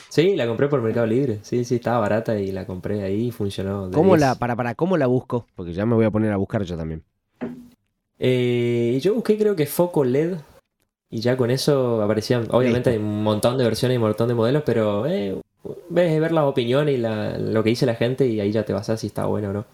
[0.08, 1.40] Sí, la compré por Mercado Libre.
[1.42, 3.90] Sí, sí, estaba barata y la compré ahí y funcionó.
[3.92, 5.46] ¿Cómo la, para, para, ¿Cómo la busco?
[5.54, 7.02] Porque ya me voy a poner a buscar yo también.
[8.18, 10.36] Eh, yo busqué creo que foco LED
[11.10, 14.34] y ya con eso aparecían, obviamente hay un montón de versiones y un montón de
[14.34, 15.40] modelos, pero eh,
[15.88, 18.90] ves ver las opiniones y lo que dice la gente y ahí ya te vas
[18.90, 19.66] a si está bueno o no.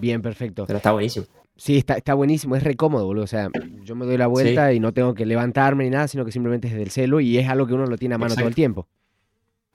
[0.00, 0.64] Bien, perfecto.
[0.66, 1.26] Pero está buenísimo.
[1.56, 3.24] Sí, está, está buenísimo, es re cómodo, boludo.
[3.24, 3.48] O sea,
[3.82, 6.68] yo me doy la vuelta y no tengo que levantarme ni nada, sino que simplemente
[6.68, 8.54] es desde el celo y es algo que uno lo tiene a mano todo el
[8.54, 8.86] tiempo.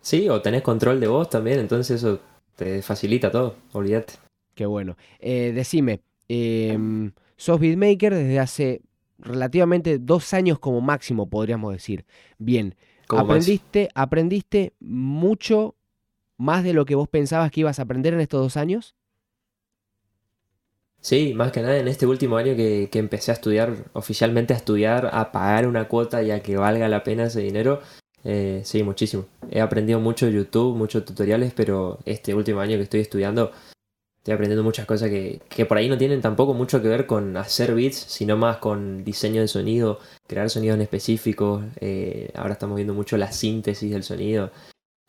[0.01, 2.19] Sí, o tenés control de voz también, entonces eso
[2.55, 4.13] te facilita todo, olvídate.
[4.55, 4.97] Qué bueno.
[5.19, 6.77] Eh, decime, eh,
[7.37, 8.81] sos beatmaker desde hace
[9.19, 12.05] relativamente dos años como máximo, podríamos decir.
[12.39, 12.75] Bien,
[13.09, 15.75] aprendiste, aprendiste mucho
[16.37, 18.95] más de lo que vos pensabas que ibas a aprender en estos dos años.
[20.99, 24.57] Sí, más que nada en este último año que, que empecé a estudiar, oficialmente a
[24.57, 27.81] estudiar, a pagar una cuota y a que valga la pena ese dinero,
[28.23, 29.25] eh, sí, muchísimo.
[29.49, 33.51] He aprendido mucho YouTube, muchos tutoriales, pero este último año que estoy estudiando,
[34.19, 37.35] estoy aprendiendo muchas cosas que, que, por ahí no tienen tampoco mucho que ver con
[37.37, 41.63] hacer beats, sino más con diseño de sonido, crear sonidos en específico.
[41.79, 44.51] Eh, ahora estamos viendo mucho la síntesis del sonido.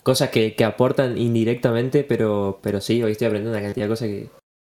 [0.03, 4.09] Cosas que, que, aportan indirectamente, pero, pero sí, hoy estoy aprendiendo una cantidad de cosas
[4.09, 4.31] que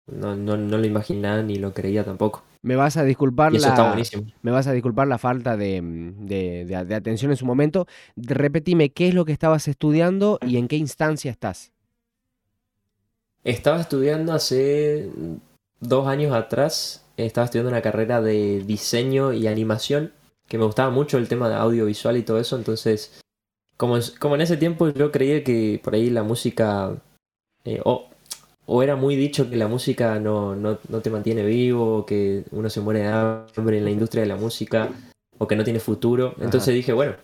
[0.08, 2.44] no, no, no lo imaginaba ni lo creía tampoco.
[2.62, 3.96] Me vas a disculpar la.
[4.42, 7.88] Me vas a disculpar la falta de, de, atención en su momento.
[8.16, 11.72] Repetime qué es lo que estabas estudiando y en qué instancia estás.
[13.44, 15.10] Estaba estudiando hace
[15.82, 17.06] dos años atrás.
[17.18, 20.14] Estaba estudiando una carrera de diseño y animación.
[20.48, 22.56] Que me gustaba mucho el tema de audiovisual y todo eso.
[22.56, 23.22] Entonces,
[23.76, 26.96] como, como en ese tiempo yo creía que por ahí la música.
[27.66, 28.13] Eh, o
[28.68, 32.82] era muy dicho que la música no, no, no, te mantiene vivo, que uno se
[32.82, 34.90] muere de hambre en la industria de la música,
[35.38, 36.36] o que no tiene futuro.
[36.40, 37.16] Entonces dije, bueno,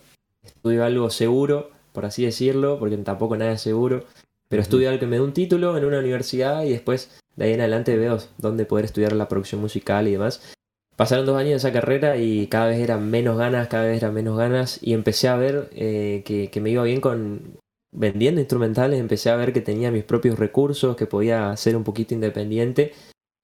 [0.43, 4.03] estudio algo seguro, por así decirlo, porque tampoco nada es seguro,
[4.49, 7.53] pero estudio algo que me dé un título en una universidad y después de ahí
[7.53, 10.53] en adelante veo dónde poder estudiar la producción musical y demás.
[10.97, 14.13] Pasaron dos años de esa carrera y cada vez eran menos ganas, cada vez eran
[14.13, 17.57] menos ganas y empecé a ver eh, que, que me iba bien con,
[17.91, 22.13] vendiendo instrumentales empecé a ver que tenía mis propios recursos, que podía ser un poquito
[22.13, 22.93] independiente.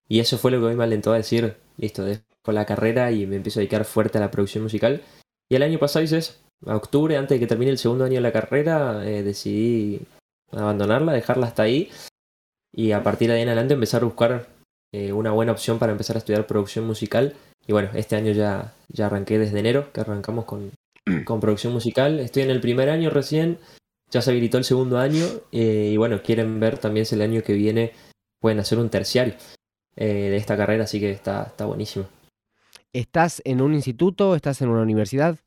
[0.08, 3.26] Y eso fue lo que hoy me alentó a decir, listo, dejo la carrera y
[3.26, 5.02] me empiezo a dedicar fuerte a la producción musical.
[5.50, 6.34] Y el año pasado hice eso.
[6.66, 10.02] A octubre, antes de que termine el segundo año de la carrera, eh, decidí
[10.52, 11.90] abandonarla, dejarla hasta ahí.
[12.72, 14.48] Y a partir de ahí en adelante empezar a buscar
[14.94, 17.36] eh, una buena opción para empezar a estudiar producción musical.
[17.68, 20.72] Y bueno, este año ya, ya arranqué desde enero, que arrancamos con,
[21.26, 22.20] con producción musical.
[22.20, 23.58] Estoy en el primer año recién
[24.16, 27.44] ya se habilitó el segundo año eh, y bueno, quieren ver también si el año
[27.44, 27.92] que viene
[28.40, 29.34] pueden hacer un terciario
[29.98, 32.06] eh, de esta carrera, así que está, está buenísimo.
[32.94, 34.34] ¿Estás en un instituto?
[34.34, 35.38] ¿Estás en una universidad?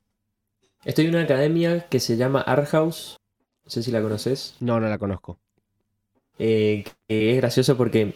[0.85, 3.17] Estoy en una academia que se llama Art House.
[3.65, 4.55] No sé si la conoces.
[4.59, 5.39] No, no la conozco.
[6.37, 8.13] Eh, es gracioso porque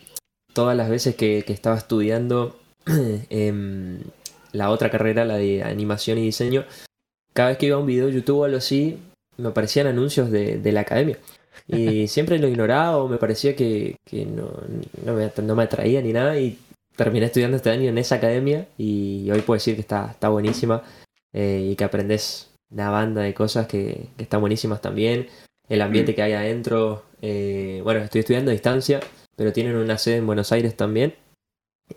[0.53, 4.01] todas las veces que, estaba estudiando em,
[4.51, 6.63] la otra carrera, la de animación y diseño,
[7.33, 8.99] cada vez que iba a un video de YouTube o algo así,
[9.37, 11.17] me aparecían anuncios de, de la academia.
[11.67, 14.51] Y siempre lo ignoraba o me parecía que, que no,
[15.05, 16.39] no, me, no, me, atraía ni nada.
[16.39, 16.59] Y
[16.95, 20.83] terminé estudiando este año en esa academia y hoy puedo decir que está, está buenísima
[21.33, 25.27] eh, y que aprendes una banda de cosas que, que, están buenísimas también.
[25.69, 27.03] El ambiente que hay adentro.
[27.21, 28.99] Eh, bueno, estoy estudiando a distancia,
[29.35, 31.15] pero tienen una sede en Buenos Aires también.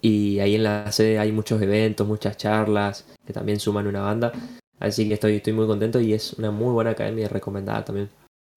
[0.01, 4.33] Y ahí en la sede hay muchos eventos, muchas charlas que también suman una banda.
[4.79, 8.09] Así que estoy, estoy muy contento y es una muy buena academia recomendada también.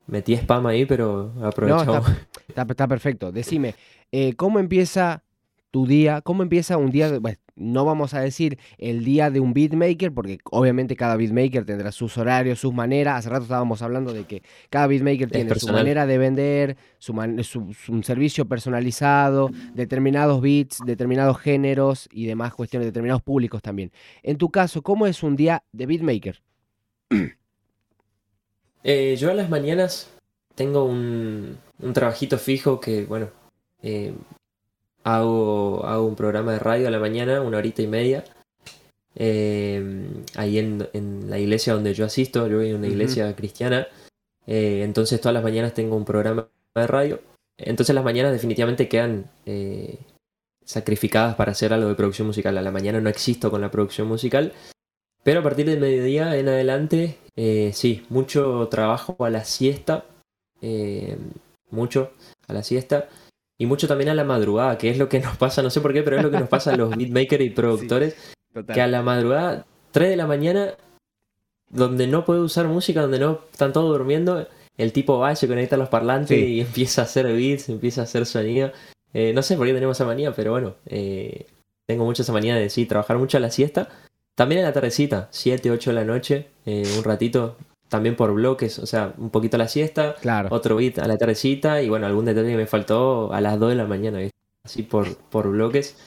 [0.07, 2.05] Metí spam ahí, pero aprovechamos.
[2.47, 3.31] está, perfecto.
[3.31, 3.75] Decime,
[4.11, 5.23] eh, ¿cómo empieza
[5.71, 6.21] tu día?
[6.21, 7.19] ¿Cómo empieza un día?
[7.59, 12.17] No vamos a decir el día de un beatmaker, porque obviamente cada beatmaker tendrá sus
[12.17, 13.19] horarios, sus maneras.
[13.19, 18.03] Hace rato estábamos hablando de que cada beatmaker tiene su manera de vender, su, un
[18.03, 23.91] servicio personalizado, determinados beats, determinados géneros y demás cuestiones, determinados públicos también.
[24.23, 26.41] En tu caso, ¿cómo es un día de beatmaker?
[28.81, 30.09] Eh, yo a las mañanas
[30.55, 33.27] tengo un, un trabajito fijo que, bueno,
[33.81, 34.13] eh,
[35.03, 38.23] hago, hago un programa de radio a la mañana, una horita y media.
[39.15, 43.87] Eh, ahí en, la iglesia donde yo asisto, yo voy a una iglesia cristiana.
[44.47, 47.21] Eh, entonces todas las mañanas tengo un programa de radio.
[47.57, 49.99] Entonces las mañanas definitivamente quedan eh,
[50.63, 52.57] sacrificadas para hacer algo de producción musical.
[52.57, 54.53] A la mañana no existo con la producción musical.
[55.23, 57.17] Pero a partir del mediodía en adelante,
[57.73, 60.05] sí, mucho trabajo a la siesta.
[61.69, 62.13] mucho
[62.47, 63.09] a la siesta.
[63.59, 65.93] Y mucho también a la madrugada, que es lo que nos pasa, no sé por
[65.93, 68.15] qué, pero es lo que nos pasa a los beatmakers y productores.
[68.73, 70.73] que a la madrugada, 3 de la mañana,
[71.69, 75.75] donde no puede usar música, donde no están todos durmiendo, el tipo va, se conecta
[75.75, 78.71] a los parlantes y empieza a hacer beats, empieza a hacer sonido.
[79.13, 81.45] Eh, no sé por qué tenemos esa manía, pero bueno, eh,
[81.85, 83.89] tengo mucha esa manía de sí, trabajar mucho a la siesta.
[84.35, 87.57] También en la tardecita, 7, 8 de la noche, eh, un ratito,
[87.89, 90.15] también por bloques, o sea, un poquito a la siesta,
[90.49, 93.69] otro beat a la tardecita y bueno, algún detalle que me faltó a las 2
[93.69, 94.19] de la mañana,
[94.63, 95.97] así por, por bloques,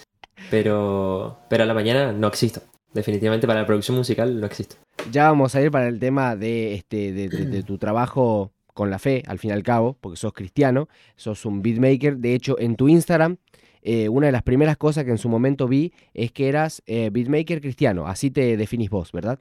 [0.51, 2.63] pero, pero a la mañana no existo.
[2.95, 4.77] Definitivamente para la producción musical no existo.
[5.11, 9.23] Ya vamos a ir para el tema de, este, de, tu trabajo con la fe,
[9.27, 12.19] al fin y al cabo, porque sos cristiano, sos un beatmaker.
[12.19, 13.39] De hecho, en tu Instagram,
[13.81, 17.09] eh, una de las primeras cosas que en su momento vi es que eras eh,
[17.11, 18.07] beatmaker cristiano.
[18.07, 19.41] Así te definís vos, ¿verdad?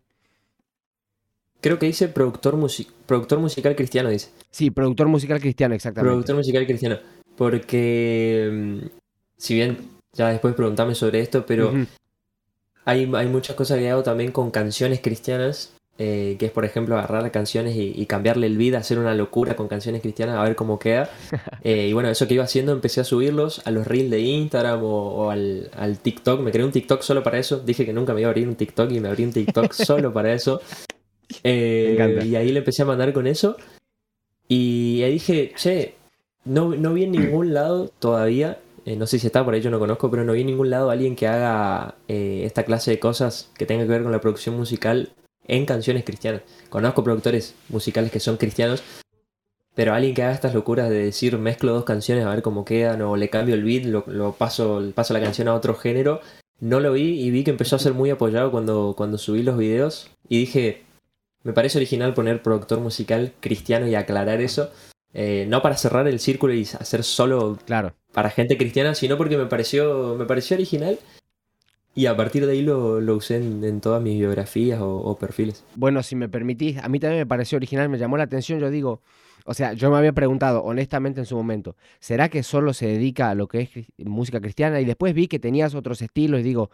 [1.61, 2.57] Creo que dice productor,
[3.05, 4.29] productor musical cristiano, dice.
[4.49, 6.09] Sí, productor musical cristiano, exactamente.
[6.09, 6.97] Productor musical cristiano.
[7.37, 8.87] Porque, mm,
[9.37, 9.77] si bien
[10.13, 11.71] ya después preguntame sobre esto, pero
[12.83, 16.97] hay, hay, muchas cosas que hago también con canciones cristianas, eh, que es, por ejemplo,
[16.97, 20.79] agarrar canciones y, cambiarle el vida, hacer una locura con canciones cristianas, a ver cómo
[20.79, 21.09] queda.
[21.63, 24.79] Eh, y bueno, eso que iba haciendo, empecé a subirlos a los reels de Instagram
[24.83, 26.41] o, al, al, TikTok.
[26.41, 27.59] Me creé un TikTok solo para eso.
[27.59, 30.11] Dije que nunca me iba a abrir un TikTok y me abrí un TikTok solo
[30.11, 30.59] para eso.
[31.43, 33.57] Eh, y ahí le empecé a mandar con eso.
[34.47, 35.95] Y ahí dije, che,
[36.45, 39.71] no, no vi en ningún lado todavía, eh, no sé si está por ahí, yo
[39.71, 42.99] no conozco, pero no vi en ningún lado alguien que haga eh, esta clase de
[42.99, 45.09] cosas que tenga que ver con la producción musical
[45.47, 46.41] en canciones cristianas.
[46.69, 48.83] Conozco productores musicales que son cristianos,
[49.73, 53.01] pero alguien que haga estas locuras de decir mezclo dos canciones a ver cómo quedan,
[53.01, 56.21] o le cambio el beat, lo, lo paso, paso la canción a otro género,
[56.61, 59.57] no lo vi y vi que empezó a ser muy apoyado cuando, cuando subí los
[59.57, 60.83] videos y dije,
[61.43, 64.71] me parece original poner productor musical cristiano y aclarar eso.
[65.13, 67.93] Eh, no para cerrar el círculo y hacer solo claro.
[68.13, 70.99] para gente cristiana, sino porque me pareció, me pareció original
[71.93, 75.65] y a partir de ahí lo, usé en, todas mis biografías o, perfiles.
[75.75, 78.69] Bueno, si me permitís, a mí también me pareció original, me llamó la atención, yo
[78.69, 79.01] digo,
[79.43, 83.29] o sea, yo me había preguntado honestamente en su momento, ¿será que solo se dedica
[83.29, 83.69] a lo que es
[84.07, 84.79] música cristiana?
[84.79, 86.71] Y después vi que tenías otros estilos y digo,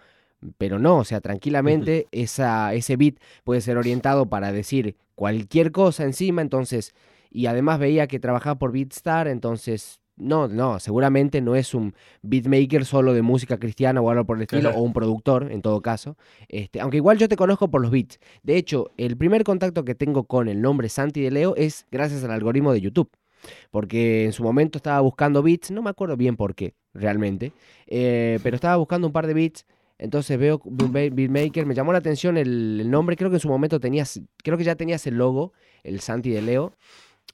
[0.58, 6.04] pero no, o sea, tranquilamente esa, ese beat puede ser orientado para decir cualquier cosa
[6.04, 6.94] encima, entonces,
[7.32, 12.86] y además veía que trabajaba por Beatstar, entonces, no, no, seguramente no es un beatmaker
[12.86, 16.18] solo de música cristiana o algo por el estilo, o un productor, en todo caso,
[16.50, 18.20] este, aunque igual yo te conozco por los beats.
[18.44, 22.24] De hecho, el primer contacto que tengo con el nombre Santi de Leo es gracias
[22.24, 23.10] al algoritmo de YouTube.
[23.70, 27.54] Porque en su momento estaba buscando beats, no me acuerdo bien por qué, realmente,
[27.86, 29.66] eh, pero estaba buscando un par de beats
[30.00, 34.22] entonces veo Beatmaker, me llamó la atención el, nombre, creo que en su momento tenías,
[34.44, 36.74] creo que ya tenías el logo, el Santi de Leo.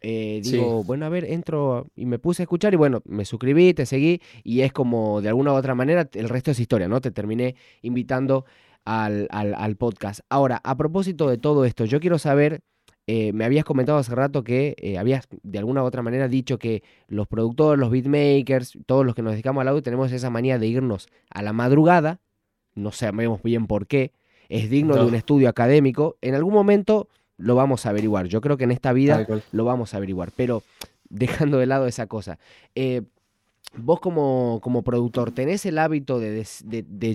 [0.01, 3.73] Eh, digo, bueno, a ver, entro y me puse a escuchar y bueno, me suscribí,
[3.73, 6.99] te seguí y es como de alguna u otra manera, el resto es historia, ¿no?
[6.99, 8.45] Te terminé invitando
[8.85, 10.21] al, al, podcast.
[10.29, 12.61] Ahora, a propósito de todo esto, yo quiero saber,
[13.07, 16.59] eh, me habías comentado hace rato que eh, habías de alguna u otra manera dicho
[16.59, 20.59] que los productores, los beatmakers, todos los que nos dedicamos al audio tenemos esa manía
[20.59, 22.19] de irnos a la madrugada
[22.75, 24.11] no sabemos bien por qué,
[24.49, 27.07] es digno de un estudio académico, en algún momento
[27.37, 28.27] lo vamos a averiguar.
[28.27, 30.63] Yo creo que en esta vida lo vamos a averiguar, pero
[31.09, 32.37] dejando de lado esa cosa.
[32.75, 33.01] Eh,
[33.75, 36.45] vos como, como, productor, ¿tenés el hábito de,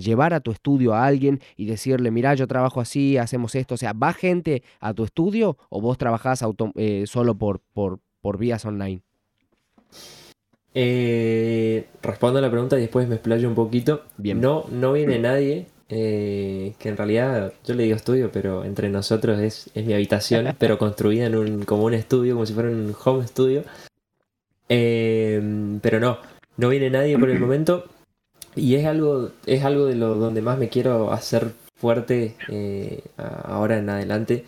[0.01, 3.75] llevar a tu estudio a alguien y decirle, mira, yo trabajo así, hacemos esto?
[3.75, 6.43] O sea, ¿va gente a tu estudio o vos trabajás
[6.75, 9.01] eh, solo por, por, por vías online?
[10.81, 14.03] Eh, respondo a la pregunta y después me explayo un poquito.
[14.15, 14.39] Bien.
[14.39, 15.67] No, no viene nadie.
[15.89, 20.55] eh, que en realidad yo le digo estudio, pero entre nosotros es, es mi habitación,
[20.57, 23.63] pero construida en un, como un estudio, como si fuera un home studio.
[24.69, 25.41] Eh,
[25.81, 26.19] pero no,
[26.55, 27.83] no viene nadie por el momento.
[28.55, 33.79] Y es algo, es algo de lo donde más me quiero hacer fuerte eh, ahora
[33.79, 34.45] en adelante.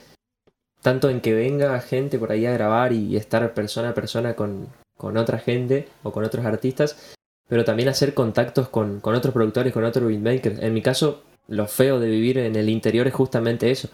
[0.82, 4.68] Tanto en que venga gente por ahí a grabar y estar persona a persona con,
[5.02, 7.16] con otra gente o con otros artistas,
[7.50, 10.60] pero también hacer contactos con, con otros productores, con otros beatmakers.
[10.60, 13.90] En mi caso, lo feo de vivir en el interior es justamente eso.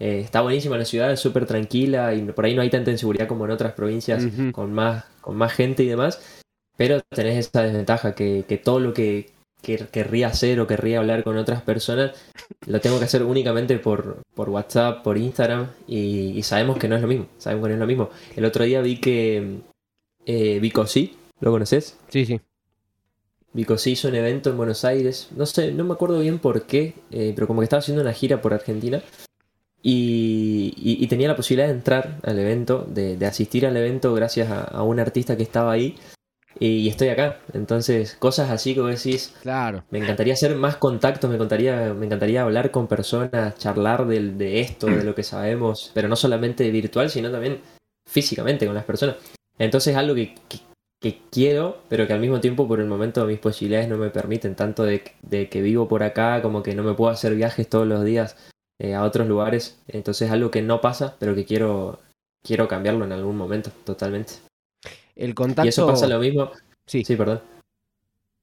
[0.00, 3.28] Eh, está buenísima la ciudad, es súper tranquila y por ahí no hay tanta inseguridad
[3.28, 6.42] como en otras provincias con, más, con más gente y demás,
[6.76, 9.30] pero tenés esa desventaja que, que todo lo que,
[9.62, 12.12] que querría hacer o querría hablar con otras personas
[12.66, 16.96] lo tengo que hacer únicamente por, por WhatsApp, por Instagram y, y sabemos que no
[16.96, 18.10] es lo mismo, sabemos que no es lo mismo.
[18.34, 19.62] El otro día vi que
[20.26, 21.96] eh, Vico sí, ¿lo conoces?
[22.08, 22.40] Sí, sí.
[23.52, 26.62] Vico sí hizo un evento en Buenos Aires, no sé, no me acuerdo bien por
[26.66, 29.02] qué, eh, pero como que estaba haciendo una gira por Argentina
[29.82, 34.12] y, y- y tenía la posibilidad de entrar al evento, de, de asistir al evento
[34.14, 35.96] gracias a, a un artista que estaba ahí
[36.60, 37.38] y, estoy acá.
[37.52, 39.84] Entonces, cosas así que decís, Claro.
[39.90, 44.60] me encantaría hacer más contactos, me encantaría, me encantaría hablar con personas, charlar del- de,
[44.60, 47.60] esto, de lo que sabemos, pero no solamente virtual, sino también
[48.06, 49.16] físicamente con las personas.
[49.58, 50.60] Entonces algo que, que-
[51.00, 54.56] que quiero, pero que al mismo tiempo por el momento mis posibilidades no me permiten,
[54.56, 57.86] tanto de, de que vivo por acá como que no me puedo hacer viajes todos
[57.86, 58.36] los días
[58.80, 59.78] eh, a otros lugares.
[59.86, 62.00] Entonces algo que no pasa, pero que quiero,
[62.42, 64.32] quiero cambiarlo en algún momento, totalmente.
[65.14, 65.66] El contacto.
[65.66, 66.50] Y eso pasa lo mismo.
[66.86, 67.04] Sí.
[67.04, 67.42] Sí, perdón.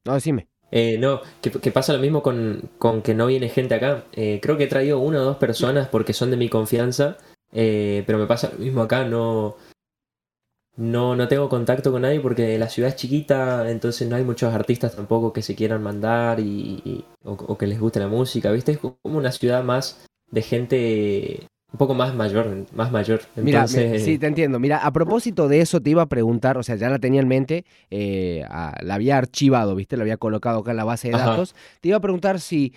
[0.06, 0.48] No, decime.
[0.72, 4.04] Eh, no, que, que pasa lo mismo con, con que no viene gente acá.
[4.14, 7.18] Eh, creo que he traído una o dos personas porque son de mi confianza,
[7.52, 9.04] eh, pero me pasa lo mismo acá.
[9.06, 9.56] No,
[10.78, 14.54] no, no tengo contacto con nadie porque la ciudad es chiquita, entonces no hay muchos
[14.54, 18.52] artistas tampoco que se quieran mandar y, y- o, o que les guste la música,
[18.52, 18.74] ¿viste?
[18.74, 23.22] Es como una ciudad más de gente un poco más mayor, más mayor.
[23.36, 24.60] Mira, me- Entonces, sí, te entiendo.
[24.60, 27.28] Mira, a propósito de eso te iba a preguntar, o sea, ya la tenía en
[27.28, 29.98] mente, eh, a- la había archivado, ¿viste?
[29.98, 31.32] La había colocado acá en la base de Ajá.
[31.32, 31.56] datos.
[31.82, 32.74] Te iba a preguntar si,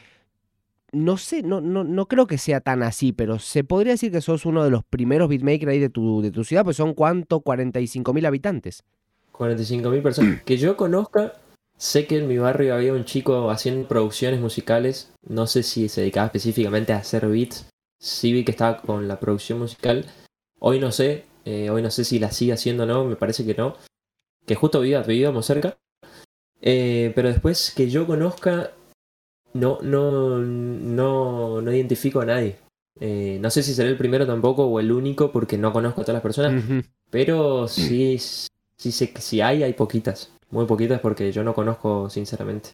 [0.92, 4.20] no sé, no, no, no creo que sea tan así, pero se podría decir que
[4.20, 7.40] sos uno de los primeros beatmakers ahí de tu, de tu ciudad, pues son cuánto,
[7.40, 8.84] 45 mil habitantes.
[9.32, 10.42] 45.000 personas.
[10.44, 11.34] Que yo conozca,
[11.76, 15.12] sé que en mi barrio había un chico haciendo producciones musicales.
[15.26, 17.68] No sé si se dedicaba específicamente a hacer beats.
[18.00, 20.06] Sí vi que estaba con la producción musical.
[20.58, 23.44] Hoy no sé, eh, hoy no sé si la sigue haciendo o no, me parece
[23.44, 23.76] que no.
[24.46, 25.76] Que justo vivíamos cerca.
[26.60, 28.72] Eh, pero después que yo conozca,
[29.54, 32.56] no, no, no, no identifico a nadie.
[33.00, 36.04] Eh, no sé si seré el primero tampoco o el único porque no conozco a
[36.04, 36.64] todas las personas.
[37.10, 40.32] Pero sí, sí sé que si hay, hay poquitas.
[40.50, 42.70] Muy poquitas porque yo no conozco sinceramente.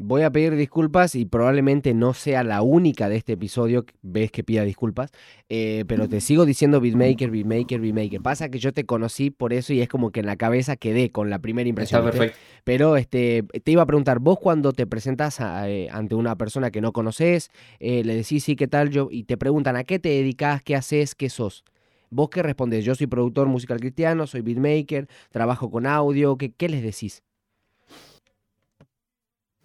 [0.00, 4.30] Voy a pedir disculpas y probablemente no sea la única de este episodio que ves
[4.30, 5.10] que pida disculpas,
[5.48, 8.22] eh, pero te sigo diciendo beatmaker, beatmaker, beatmaker.
[8.22, 11.10] Pasa que yo te conocí por eso y es como que en la cabeza quedé
[11.10, 12.06] con la primera impresión.
[12.06, 12.38] Está perfecto.
[12.62, 16.70] Pero este, te iba a preguntar, vos cuando te presentas a, eh, ante una persona
[16.70, 18.90] que no conoces, eh, le decís sí, ¿qué tal?
[18.90, 21.64] Yo, y te preguntan a qué te dedicas, qué haces, qué sos.
[22.08, 22.84] ¿Vos qué respondés?
[22.84, 27.24] Yo soy productor musical cristiano, soy beatmaker, trabajo con audio, ¿qué, qué les decís?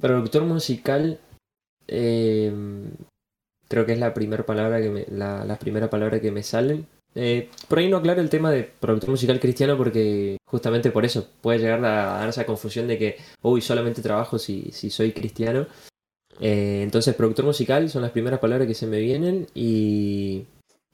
[0.03, 1.17] Productor musical,
[1.87, 2.51] eh,
[3.69, 6.87] creo que es la primera palabra que me, la, la primera palabra que me salen.
[7.15, 11.29] Eh, por ahí no aclaro el tema de productor musical cristiano porque justamente por eso
[11.39, 15.67] puede llegar a dar esa confusión de que, uy, solamente trabajo si, si soy cristiano.
[16.41, 20.43] Eh, entonces, productor musical son las primeras palabras que se me vienen y,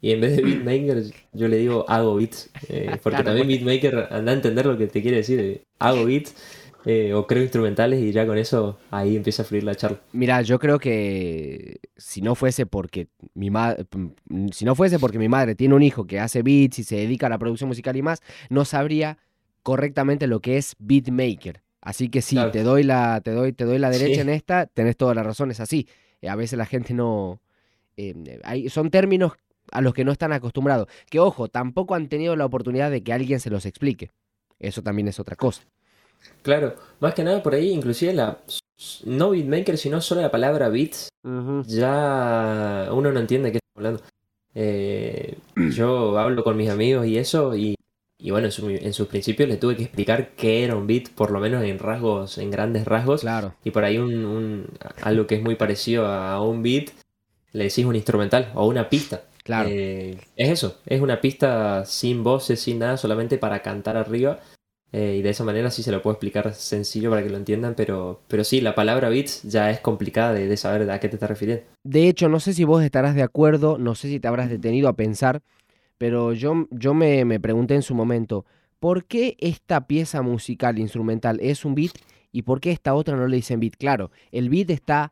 [0.01, 2.51] y en vez de beatmaker yo le digo hago beats.
[2.67, 5.63] eh, porque Claro, también beatmaker anda a entender lo que te quiere decir.
[5.79, 6.35] hago beats
[6.85, 9.99] eh, o creo instrumentales y ya con eso ahí empieza a fluir la charla.
[10.13, 13.85] Mira, yo creo que si no fuese porque mi madre,
[14.51, 17.27] si no fuese porque mi madre tiene un hijo que hace beats y se dedica
[17.27, 19.17] a la producción musical y más, no sabría
[19.63, 21.61] correctamente lo que es beatmaker.
[21.81, 22.51] Así que sí, Claro.
[22.51, 24.21] te doy la, te doy, te doy la derecha Sí.
[24.21, 25.87] en esta, tenés toda la razón, es así.
[26.21, 27.39] Eh, a veces la gente no,
[27.97, 29.33] eh, hay- son términos
[29.71, 30.87] a los que no están acostumbrados.
[31.09, 34.11] Que ojo, tampoco han tenido la oportunidad de que alguien se los explique.
[34.59, 35.63] Eso también es otra cosa.
[36.41, 38.39] Claro, más que nada por ahí, inclusive la
[39.05, 41.09] no beatmaker, sino solo la palabra beats,
[41.67, 44.03] ya uno no entiende de qué estamos hablando.
[44.55, 45.37] Eh,
[45.75, 47.75] yo hablo con mis amigos y eso, y,
[48.17, 51.09] y bueno, en, su- en sus principios les tuve que explicar qué era un beat,
[51.09, 53.21] por lo menos en rasgos, en grandes rasgos.
[53.21, 53.53] Claro.
[53.63, 54.67] Y por ahí un, un-
[55.01, 56.89] algo que es muy parecido a un beat,
[57.53, 59.23] le decís un instrumental o una pista.
[59.43, 59.69] Claro.
[59.71, 64.39] Eh, es eso, es una pista sin voces, sin nada, solamente para cantar arriba.
[64.91, 67.75] Eh, y de esa manera sí se lo puedo explicar sencillo para que lo entiendan,
[67.75, 71.29] pero, pero sí, la palabra beats ya es complicada de, saber a qué te estás
[71.29, 71.63] refiriendo.
[71.83, 74.89] De hecho, no sé si vos estarás de acuerdo, no sé si te habrás detenido
[74.89, 75.41] a pensar,
[75.99, 78.45] pero yo, yo me, me pregunté en su momento,
[78.79, 81.91] ¿por qué esta pieza musical instrumental es un beat
[82.31, 83.75] y por qué esta otra no le dicen beat?
[83.77, 85.11] Claro, el beat está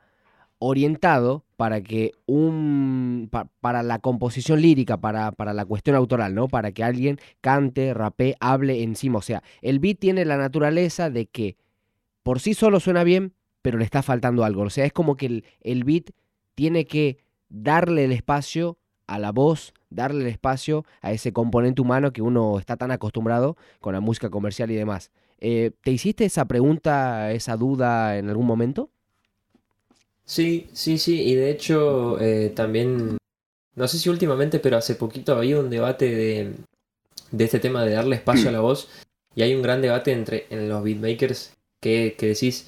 [0.57, 3.30] orientado para que un
[3.60, 6.47] para la composición lírica, para, para, la cuestión autoral, ¿no?
[6.47, 9.20] Para que alguien cante, rapee, hable encima.
[9.20, 11.58] O sea, el beat tiene la naturaleza de que
[12.24, 13.34] por sí solo suena bien,
[13.64, 14.62] pero le está faltando algo.
[14.62, 16.12] O sea, es como que el, el beat
[16.53, 17.18] tiene que
[17.49, 18.78] darle el espacio
[19.08, 23.58] a la voz, darle el espacio a ese componente humano que uno está tan acostumbrado
[23.80, 25.12] con la música comercial y demás.
[25.39, 28.91] Eh, ¿Te hiciste esa pregunta, esa duda en algún momento?
[30.28, 33.17] Sí, sí, sí, y de hecho eh, también,
[33.75, 36.55] no sé si últimamente, pero hace poquito había un debate de,
[37.32, 38.89] de este tema de darle espacio a la voz,
[39.36, 42.67] y hay un gran debate entre en los beatmakers que, que decís,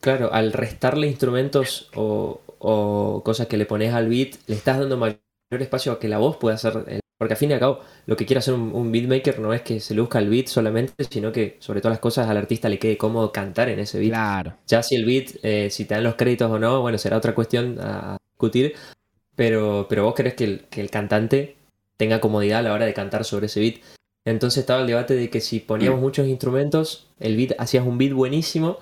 [0.00, 4.96] claro, al restarle instrumentos o, o cosas que le pones al beat, le estás dando
[4.96, 5.18] mayor
[5.50, 8.26] espacio a que la voz pueda hacer porque al fin y al cabo, lo que
[8.26, 11.80] quiere hacer un, beatmaker no es que se luzca el beat solamente, sino que sobre
[11.80, 14.10] todas las cosas al artista le quede cómodo cantar en ese beat.
[14.10, 14.54] Claro.
[14.66, 17.34] Ya si el beat, eh, si te dan los créditos o no, bueno, será otra
[17.34, 18.74] cuestión a discutir.
[19.34, 21.56] Pero, pero vos querés que el, que el cantante
[21.96, 23.76] tenga comodidad a la hora de cantar sobre ese beat.
[24.26, 28.12] Entonces estaba el debate de que si poníamos muchos instrumentos, el beat hacías un beat
[28.12, 28.78] buenísimo,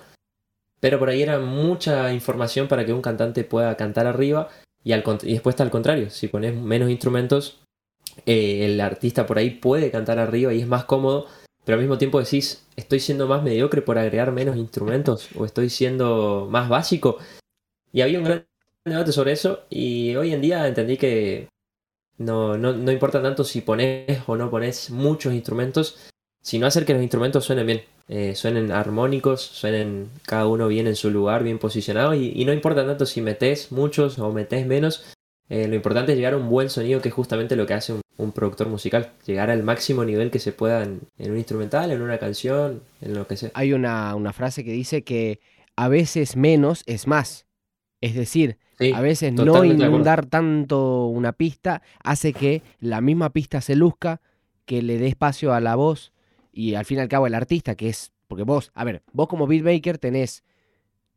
[0.79, 4.49] pero por ahí era mucha información para que un cantante pueda cantar arriba.
[4.83, 7.64] Y, al, y después está al contrario, si pones menos instrumentos,
[8.25, 11.27] eh, el artista por ahí puede cantar arriba y es más cómodo,
[11.63, 15.29] pero al mismo tiempo decís, ¿estoy siendo más mediocre por agregar menos instrumentos?
[15.35, 17.17] ¿O estoy siendo más básico?
[17.91, 18.45] Y había un gran
[18.85, 21.49] debate sobre eso y hoy en día entendí que
[22.17, 25.97] no, no, no importa tanto si pones o no pones muchos instrumentos,
[26.41, 30.95] sino hacer que los instrumentos suenen bien, eh, suenen armónicos, suenen cada uno bien en
[30.95, 35.05] su lugar, bien posicionado y, no importa tanto si metes muchos o metes menos,
[35.49, 37.93] eh, lo importante es llegar a un buen sonido, que es justamente lo que hace
[37.93, 38.01] un,
[38.31, 39.11] productor musical.
[39.25, 43.27] Llegar al máximo nivel que se pueda en, un instrumental, en una canción, en lo
[43.27, 43.51] que sea.
[43.53, 45.39] Hay una, frase que dice que
[45.75, 47.45] a veces menos es más.
[48.01, 48.57] Es decir,
[48.93, 54.21] a veces no inundar tanto una pista hace que la misma pista se luzca,
[54.65, 56.11] que le dé espacio a la voz
[56.51, 58.11] y al fin y al cabo el artista, que es.
[58.27, 60.43] Porque vos, a ver, vos como beatmaker tenés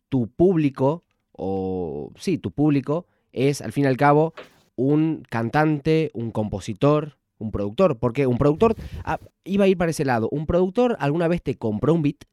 [0.08, 4.34] tu público, o sí, tu público es, al fin y al cabo,
[4.78, 7.98] un cantante, un compositor, un productor.
[7.98, 11.56] Porque un productor, ah, iba a ir para ese lado, ¿un productor alguna vez te
[11.56, 12.24] compró un beat?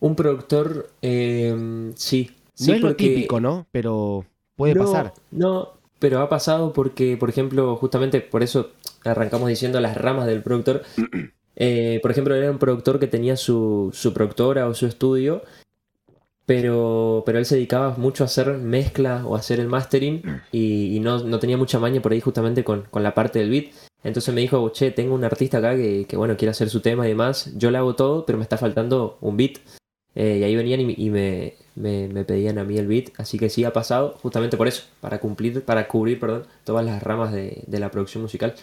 [0.00, 2.30] Un productor, em, sí.
[2.66, 3.66] No es lo típico, ¿no?
[3.72, 4.24] Pero
[4.56, 5.12] puede pasar.
[5.32, 8.70] No, pero ha pasado porque, por ejemplo, justamente por eso
[9.04, 10.82] arrancamos diciendo las ramas del productor.
[11.60, 15.42] Eh, por ejemplo, era un productor que tenía su, su productora o su estudio
[16.48, 20.98] pero, pero él se dedicaba mucho a hacer mezcla o a hacer el mastering y,
[20.98, 23.66] no, no, tenía mucha maña por ahí justamente con, con, la parte del beat.
[24.02, 27.04] Entonces me dijo, che, tengo un artista acá que, que, bueno, quiere hacer su tema
[27.04, 29.58] y demás, yo le hago todo, pero me está faltando un beat.
[30.14, 33.38] Eh, y ahí venían y, y me, me, me, pedían a mí el beat, así
[33.38, 37.30] que sí ha pasado justamente por eso, para cumplir, para cubrir, perdón, todas las ramas
[37.30, 38.54] de, de la producción musical.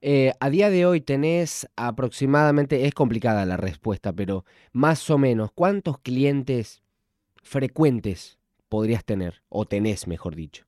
[0.00, 5.50] Eh, a día de hoy tenés aproximadamente, es complicada la respuesta, pero más o menos,
[5.52, 6.82] ¿cuántos clientes
[7.42, 8.38] frecuentes
[8.68, 9.42] podrías tener?
[9.48, 10.64] O tenés, mejor dicho.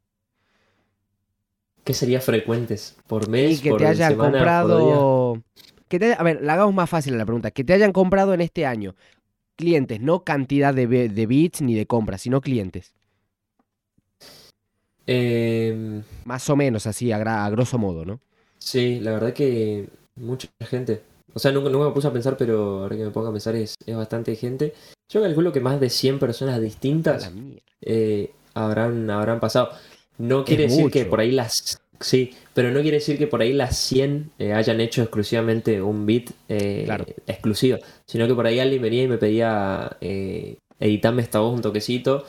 [1.85, 2.97] ¿Qué sería frecuentes?
[3.07, 3.59] ¿Por mes?
[3.59, 5.43] Y que te hayan comprado.
[5.89, 7.51] Que a ver, la hagamos más fácil la pregunta.
[7.51, 8.95] Que te hayan comprado en este año.
[9.57, 12.95] Clientes, no cantidad de, de bits ni de compras, sino clientes.
[15.07, 18.21] Em, más o menos así, a grosso modo, ¿no?
[18.61, 21.03] Sí, la verdad que mucha gente.
[21.33, 23.75] O sea, nunca, me puse a pensar, pero ahora que me pongo a pensar es,
[23.87, 24.75] bastante gente.
[25.09, 27.33] Yo calculo que más de 100 personas distintas
[27.81, 29.71] eh, habrán, habrán pasado.
[30.19, 31.81] No quiere decir que por ahí las...
[31.99, 36.07] Sí, pero no quiere decir que por ahí las 100 eh, hayan hecho exclusivamente un
[36.07, 36.89] beat eh,
[37.27, 41.63] exclusivo, sino que por ahí alguien venía y me pedía eh, editarme esta voz un
[41.63, 42.25] toquecito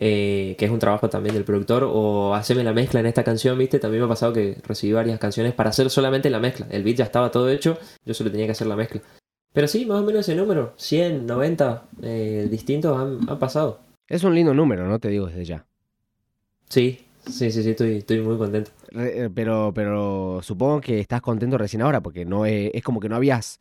[0.00, 3.58] eh, que es un trabajo también del productor, o hacerme la mezcla en esta canción,
[3.58, 3.80] ¿viste?
[3.80, 6.68] También me ha pasado que recibí varias canciones para hacer solamente la mezcla.
[6.70, 9.00] El beat ya estaba todo hecho, yo solo tenía que hacer la mezcla.
[9.52, 13.80] Pero sí, más o menos ese número, 100, 90 eh, distintos han, pasado.
[14.06, 15.00] Es un lindo número, ¿no?
[15.00, 15.66] Te digo desde ya.
[16.68, 18.70] Sí, sí, sí, sí, estoy, estoy muy contento.
[18.92, 23.16] Eh, pero, pero supongo que estás contento recién ahora, porque no es, como que no
[23.16, 23.58] habías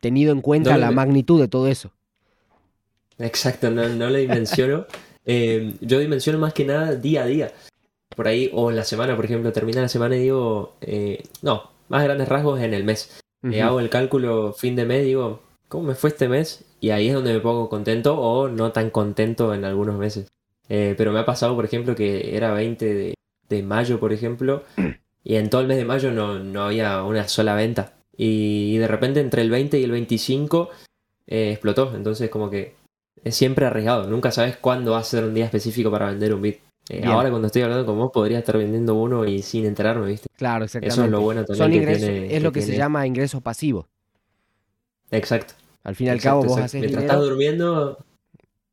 [0.00, 1.92] tenido en cuenta la magnitud de todo eso.
[3.18, 4.84] Exacto, no, no lo dimensiono.
[5.26, 7.52] Eh, yo dimensiono más que nada día a día.
[8.14, 11.70] Por ahí, o en la semana, por ejemplo, termina la semana y digo, eh, no,
[11.88, 13.20] más grandes rasgos en el mes.
[13.42, 16.64] Me hago el cálculo fin de mes, digo, ¿cómo me fue este mes?
[16.80, 20.26] Y ahí es donde me pongo contento o no tan contento en algunos meses.
[20.66, 23.14] Pero me ha pasado, por ejemplo, que era 20
[23.48, 24.64] de, mayo, por ejemplo,
[25.22, 27.96] y en todo el mes de mayo no, no había una sola venta.
[28.16, 30.70] Y, de repente entre el 20 y el 25
[31.26, 31.92] eh, explotó.
[31.94, 32.74] Entonces como que
[33.24, 34.08] es siempre arriesgado.
[34.08, 36.58] Nunca sabes cuándo va a ser un día específico para vender un bit.
[36.88, 40.28] Eh, ahora cuando estoy hablando con vos podría estar vendiendo uno y sin enterarme, ¿viste?
[40.36, 40.94] Claro, exactamente.
[40.94, 41.88] Eso es lo bueno también.
[41.88, 43.86] es lo que, se llama ingresos pasivos.
[45.10, 45.54] Exacto.
[45.82, 47.98] Al fin y al cabo vos haces Mientras estás durmiendo...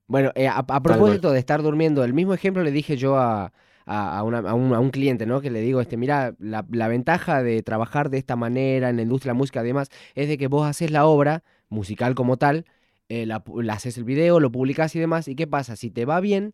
[0.08, 3.52] Bueno, eh, a, propósito de estar durmiendo, el mismo ejemplo le dije yo a,
[3.86, 5.42] a, un, cliente, ¿no?
[5.42, 9.32] Que le digo, este, mira, la, ventaja de trabajar de esta manera en la industria
[9.32, 12.66] de la música, además, es de que vos haces la obra musical como tal,
[13.10, 15.76] eh, la, haces el video, lo publicas y demás, ¿y qué pasa?
[15.76, 16.54] Si te va bien,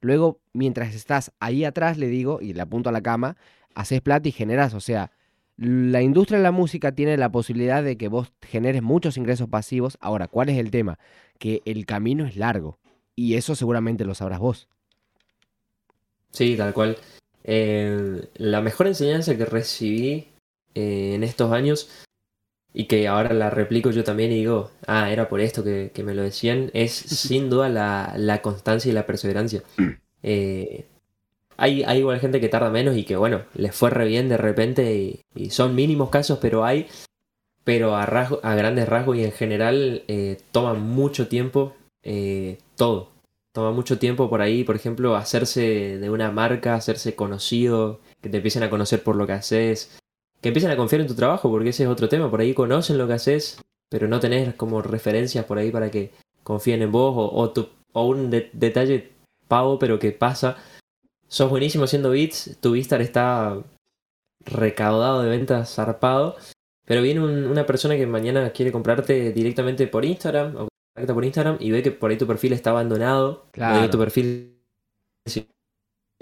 [0.00, 3.36] luego, mientras estás ahí atrás, le digo, y le apunto a la cama,
[3.74, 5.12] haces plata y generas, o sea,
[5.56, 9.98] la industria de la música tiene la posibilidad de que vos generes muchos ingresos pasivos.
[10.00, 10.98] Ahora, ¿cuál es el tema?
[11.38, 12.78] Que el camino es largo.
[13.14, 14.68] Y eso seguramente lo sabrás vos.
[16.30, 16.96] Sí, tal cual.
[17.44, 20.28] Eh, la mejor enseñanza que recibí
[20.74, 21.90] eh, en estos años
[22.72, 26.14] y que ahora la replico yo también y digo, ah, era por esto que, me
[26.14, 29.62] lo decían, es sin duda la, constancia y la perseverancia.
[30.22, 30.84] Eh,
[31.56, 34.36] hay, hay igual gente que tarda menos y que, bueno, les fue re bien de
[34.36, 36.88] repente y, son mínimos casos, pero hay,
[37.64, 40.02] pero a, a grandes rasgos y en general
[40.52, 41.74] toma mucho tiempo
[42.76, 43.08] todo.
[43.52, 48.36] Toma mucho tiempo por ahí, por ejemplo, hacerse de una marca, hacerse conocido, que te
[48.36, 49.99] empiecen a conocer por lo que haces,
[50.40, 52.30] que empiecen a confiar en tu trabajo, porque ese es otro tema.
[52.30, 56.12] Por ahí conocen lo que haces, pero no tenés como referencias por ahí para que
[56.42, 57.52] confíen en vos o,
[57.92, 59.10] o, un detalle
[59.48, 60.56] pavo, pero que pasa.
[61.28, 63.62] Sos buenísimo haciendo beats, tu Vistar está
[64.44, 66.36] recaudado de ventas zarpado,
[66.86, 70.68] pero viene una persona que mañana quiere comprarte directamente por Instagram o
[71.06, 73.46] por Instagram y ve que por ahí tu perfil está abandonado.
[73.52, 73.88] Claro.
[73.90, 74.58] tu perfil,
[75.26, 75.46] si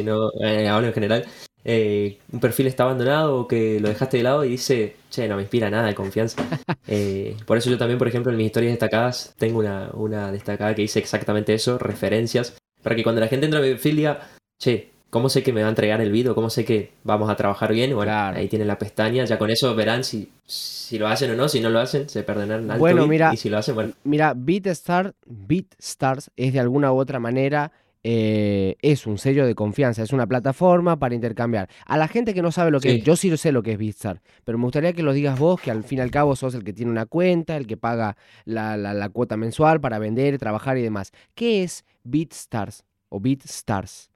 [0.05, 1.27] no, eh, hablo en general,
[1.71, 5.37] eh, un perfil está abandonado o que lo dejaste de lado y dice, che, no
[5.37, 6.43] me inspira nada de confianza.
[6.91, 10.75] Eh, por eso yo también, por ejemplo, en mis historias destacadas tengo una, una destacada
[10.75, 14.31] que dice exactamente eso, referencias, para que cuando la gente entra a mi perfil diga,
[14.59, 16.35] che, ¿Cómo sé que me va a entregar el video?
[16.35, 17.95] ¿Cómo sé que vamos a trabar bien?
[17.95, 19.25] Bueno, ahí tienen la pestaña.
[19.25, 21.49] Ya con eso verán si, si lo hacen o no.
[21.49, 23.93] Si no lo hacen, se perderán alto bueno, mira, y si lo hacen, bueno.
[24.05, 27.73] Mira, BeatStar, BeatStars es de alguna u otra manera
[28.11, 31.69] eh, es un sello de confianza, es una plataforma para intercambiar.
[31.85, 33.79] A la gente que no sabe lo que es, yo sí sé lo que es
[33.79, 36.55] BeatStar, pero me gustaría que lo digas vos, que al fin y al cabo sos
[36.55, 40.79] el que tiene una cuenta, el que paga la, la cuota mensual para vender, trabajar
[40.79, 41.13] y demás.
[41.35, 44.11] ¿Qué es BeatStars o BeatStars?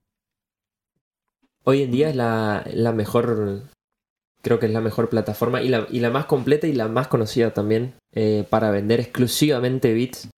[1.65, 3.65] Hoy en día es la, la mejor,
[4.41, 7.09] creo que es la mejor plataforma y la, y la más completa y la más
[7.09, 10.31] conocida también eh, para vender exclusivamente bits.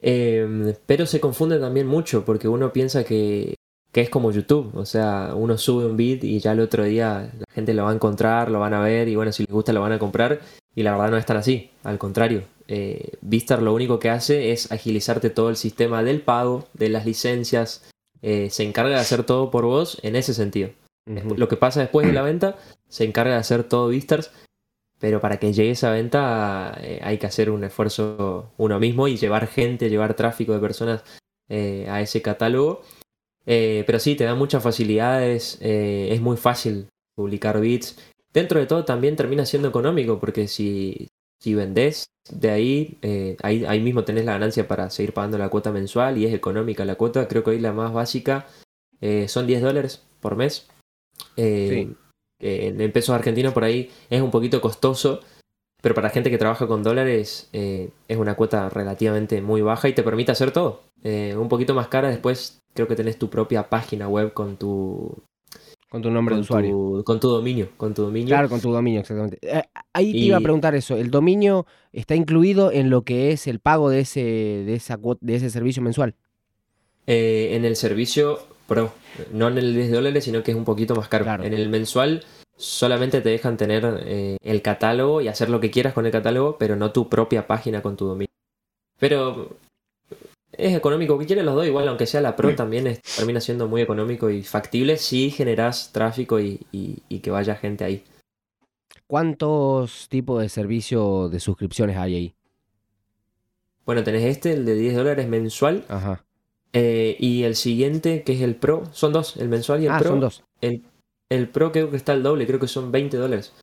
[0.00, 3.54] Em, pero se confunde también mucho porque uno piensa que,
[3.92, 7.32] que, es como YouTube, o sea, uno sube un bit y ya el otro día
[7.36, 9.72] la gente lo va a encontrar, lo van a ver y bueno, si les gusta
[9.72, 10.40] lo van a comprar
[10.74, 12.42] y la verdad no es tan así, al contrario.
[12.68, 17.06] Eh, Vistar lo único que hace es agilizarte todo el sistema del pago, de las
[17.06, 17.90] licencias,
[18.22, 20.70] eh, se encarga de hacer todo por vos en ese sentido.
[21.06, 24.30] Lo que pasa después de la venta, se encarga de hacer todo Vistars,
[24.98, 29.16] pero para que llegue esa venta eh, hay que hacer un esfuerzo uno mismo y
[29.16, 31.04] llevar gente, llevar tráfico de personas
[31.48, 32.82] eh, a ese catálogo.
[33.44, 37.96] pero sí, te da muchas facilidades, es muy fácil publicar bits.
[38.32, 41.08] Dentro de todo también termina siendo económico, porque si,
[41.40, 45.48] si vendés de ahí, eh, ahí, ahí, mismo tenés la ganancia para seguir pagando la
[45.48, 47.26] cuota mensual y es económica la cuota.
[47.26, 48.46] Creo que hoy la más básica
[49.00, 50.68] eh, son 10 dólares por mes.
[52.40, 55.20] Eh, en pesos argentinos por ahí es un poquito costoso,
[55.82, 60.02] pero para gente que trabaja con dólares es una cuota relativamente muy baja y te
[60.02, 60.82] permite hacer todo.
[61.04, 65.16] un poquito más cara después creo que tenés tu propia página web con tu
[65.88, 67.02] con tu nombre de usuario.
[67.02, 68.28] con tu dominio, con tu dominio.
[68.28, 69.38] Claro, con tu dominio, exactamente.
[69.40, 69.62] Eh,
[69.94, 70.96] ahí te iba a preguntar eso.
[70.96, 75.34] ¿El dominio está incluido en lo que es el pago de ese, de esa, de
[75.34, 76.14] ese servicio mensual?
[77.06, 78.92] Eh, en el servicio Pro,
[79.32, 81.42] no en el 10 dólares, sino que es un poquito más caro.
[81.42, 82.24] En el mensual
[82.56, 86.56] solamente te dejan tener eh, el catálogo y hacer lo que quieras con el catálogo,
[86.58, 88.32] pero no tu propia página con tu dominio.
[88.98, 89.56] Pero
[90.52, 91.18] es económico.
[91.18, 91.66] que quieren los dos?
[91.66, 96.40] Igual, aunque sea la Pro, también termina siendo muy económico y factible si generas tráfico
[96.40, 96.58] y,
[97.22, 98.04] que vaya gente ahí.
[99.06, 102.34] ¿Cuántos tipos de servicio de suscripciones hay ahí?
[103.86, 105.84] Bueno, tenés este, el de 10 dólares mensual.
[105.88, 106.24] Ajá.
[106.72, 109.98] Eh, y el siguiente, que es el Pro, son dos, el mensual y el ah,
[109.98, 110.10] Pro.
[110.10, 110.44] Son dos.
[110.60, 110.82] El,
[111.30, 113.54] el Pro creo que está el doble, creo que son 20 dólares.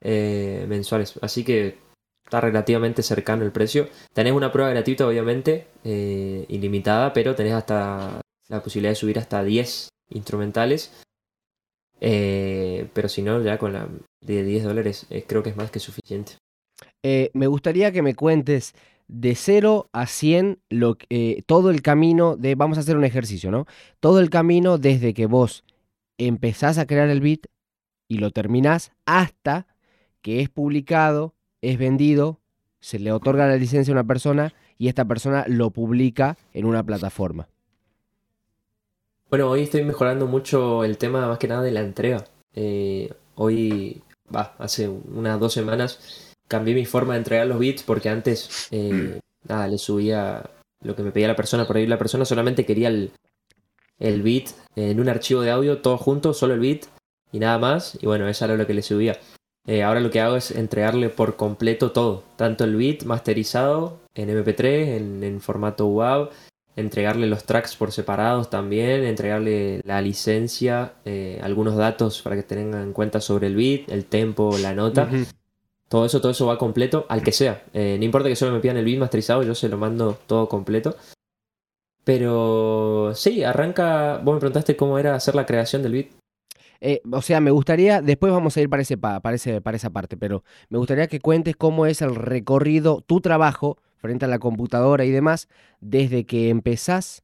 [0.00, 1.18] eh, mensuales.
[1.22, 1.78] Así que
[2.24, 3.88] está relativamente cercano el precio.
[4.12, 9.42] Tenés una prueba gratuita, obviamente, eh, ilimitada, pero tenés hasta la posibilidad de subir hasta
[9.42, 10.92] 10 instrumentales.
[12.00, 13.88] Pero si no, ya con la
[14.20, 16.34] de 10 dólares creo que es más que suficiente.
[17.02, 18.74] me gustaría que me cuentes
[19.08, 20.96] de 0 a 100 lo,
[21.46, 23.66] todo el camino de, vamos a hacer un ejercicio, ¿no?
[24.00, 25.64] Todo el camino desde que vos
[26.18, 27.46] empezás a crear el beat
[28.08, 29.66] y lo terminás hasta
[30.22, 32.40] que es publicado, es vendido,
[32.80, 36.82] se le otorga la licencia a una persona y esta persona lo publica en una
[36.82, 37.48] plataforma.
[39.30, 42.24] Bueno, hoy estoy mejorando mucho el tema más que nada de la entrega.
[42.54, 44.02] Eh, hoy,
[44.34, 49.18] va, hace unas dos semanas cambié mi forma de entregar los beats porque antes, eh,
[49.48, 50.48] nada, le subía
[50.82, 51.86] lo que me pedía la persona por ahí.
[51.86, 53.10] La persona solamente quería el,
[53.98, 56.84] el beat en un archivo de audio, todo junto, solo el beat
[57.32, 57.98] y nada más.
[58.00, 59.18] Y bueno, eso era lo que le subía.
[59.66, 64.28] Eh, ahora lo que hago es entregarle por completo todo, tanto el beat masterizado en
[64.28, 66.30] MP3, en, formato WAV,
[66.76, 72.82] entregarle los tracks por separados también, entregarle la licencia, eh, algunos datos para que tengan
[72.82, 75.08] en cuenta sobre el beat, el tempo, la nota.
[75.94, 77.62] Todo eso, todo eso va completo al que sea.
[77.72, 80.48] Eh, no importa que solo me pidan el beat masterizado, yo se lo mando todo
[80.48, 80.96] completo.
[82.02, 84.16] Pero sí, arranca.
[84.16, 86.06] Vos me preguntaste cómo era hacer la creación del beat.
[86.80, 90.16] Eh, o sea, me gustaría, después vamos a ir para, ese, para, para esa parte,
[90.16, 95.04] pero me gustaría que cuentes cómo es el recorrido, tu trabajo frente a la computadora
[95.04, 95.46] y demás,
[95.78, 97.22] desde que empezás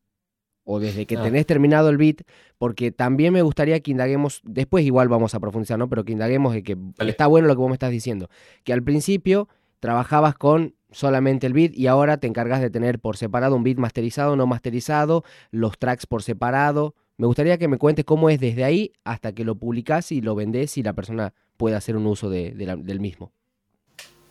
[0.62, 1.22] o desde que ah.
[1.24, 2.22] tenés terminado el beat,
[2.60, 5.88] porque también me gustaría que indaguemos, después igual vamos a profundizar, ¿no?
[5.88, 8.28] Pero que indaguemos de que está bueno lo que vos me estás diciendo,
[8.64, 9.48] que al principio
[9.80, 13.78] trabajabas con solamente el beat y ahora te encargas de tener por separado un beat
[13.78, 18.62] masterizado, no masterizado, los tracks por separado, me gustaría que me cuentes cómo es desde
[18.62, 22.28] ahí hasta que lo publicas y lo vendes y la persona puede hacer un uso
[22.28, 23.32] del mismo.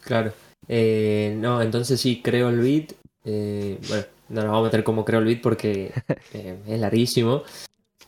[0.02, 0.34] Claro.
[0.68, 2.94] Eh, no, entonces sí, creo el beat.
[3.26, 5.92] Eh, bueno, no nos vamos a meter como creo el beat porque
[6.36, 7.42] eh, es larguísimo.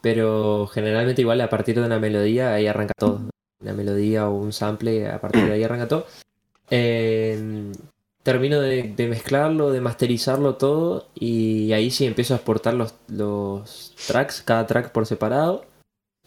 [0.01, 3.21] Pero generalmente igual a partir de una melodía ahí arranca todo.
[3.61, 6.05] Una melodía o un sample, a partir de ahí arranca todo
[8.23, 14.41] termino de, mezclarlo, de masterizarlo todo y ahí sí empiezo a exportar los, los tracks,
[14.41, 15.65] cada track por separado.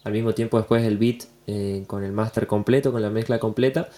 [0.03, 3.89] Al mismo tiempo después el beat eh, con el master completo, con la mezcla completa.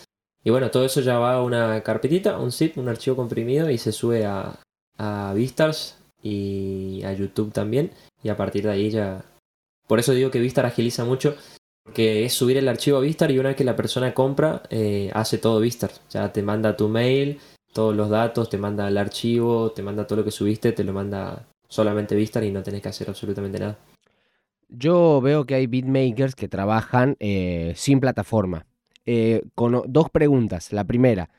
[0.44, 3.78] Y bueno, todo eso ya va a una carpetita, un zip, un archivo comprimido y
[3.78, 4.60] se sube a,
[4.98, 7.90] a Vistars y a YouTube también.
[8.22, 9.24] Y a partir de ahí ya...
[9.86, 11.36] Por eso digo que Vistar agiliza mucho
[11.86, 15.10] porque es subir el archivo a Vistar y una vez que la persona compra, eh,
[15.14, 15.92] hace todo Vistar.
[16.10, 17.38] Ya te manda tu mail,
[17.72, 20.92] todos los datos, te manda el archivo, te manda todo lo que subiste, te lo
[20.92, 23.78] manda solamente Vistar y no tenés que hacer absolutamente nada.
[24.68, 28.66] Yo veo que hay beatmakers que trabajan eh, sin plataforma.
[29.04, 30.72] Eh, con dos preguntas.
[30.72, 31.30] La primera,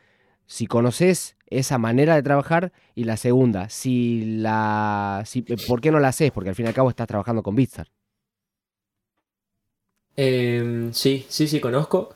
[0.45, 5.99] si conoces esa manera de trabajar y la segunda, si la, si, ¿por qué no
[5.99, 6.31] la haces?
[6.31, 7.89] Porque al fin y al cabo estás trabajando con Bitstar.
[10.17, 12.09] Em, sí, sí, sí, conozco.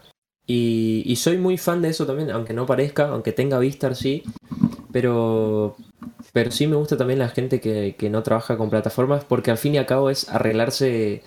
[0.47, 4.23] Y, soy muy fan de eso también, aunque no parezca, aunque tenga Vistar, sí.
[4.91, 5.77] Pero,
[6.33, 9.75] pero sí me gusta también la gente que, no trabaja con plataformas, porque al fin
[9.75, 11.23] y al cabo es arreglarse,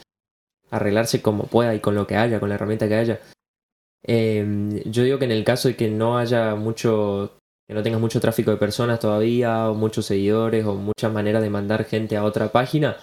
[0.70, 3.20] arreglarse como pueda y con lo que haya, con la herramienta que haya.
[4.02, 8.00] Em, yo digo que en el caso de que no haya mucho, que no tengas
[8.00, 12.24] mucho tráfico de personas todavía, o muchos seguidores, o muchas maneras de mandar gente a
[12.24, 12.98] otra página,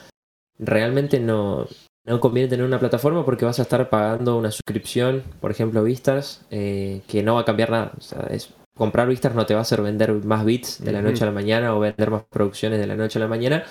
[0.59, 1.67] realmente no,
[2.05, 6.45] no conviene tener una plataforma porque vas a estar pagando una suscripción, por ejemplo, Vistas,
[6.49, 7.91] eh, que no va a cambiar nada.
[7.97, 11.01] O sea, es, comprar Vistas no te va a hacer vender más bits de la
[11.01, 13.63] noche a la mañana o vender más producciones de la noche a la mañana.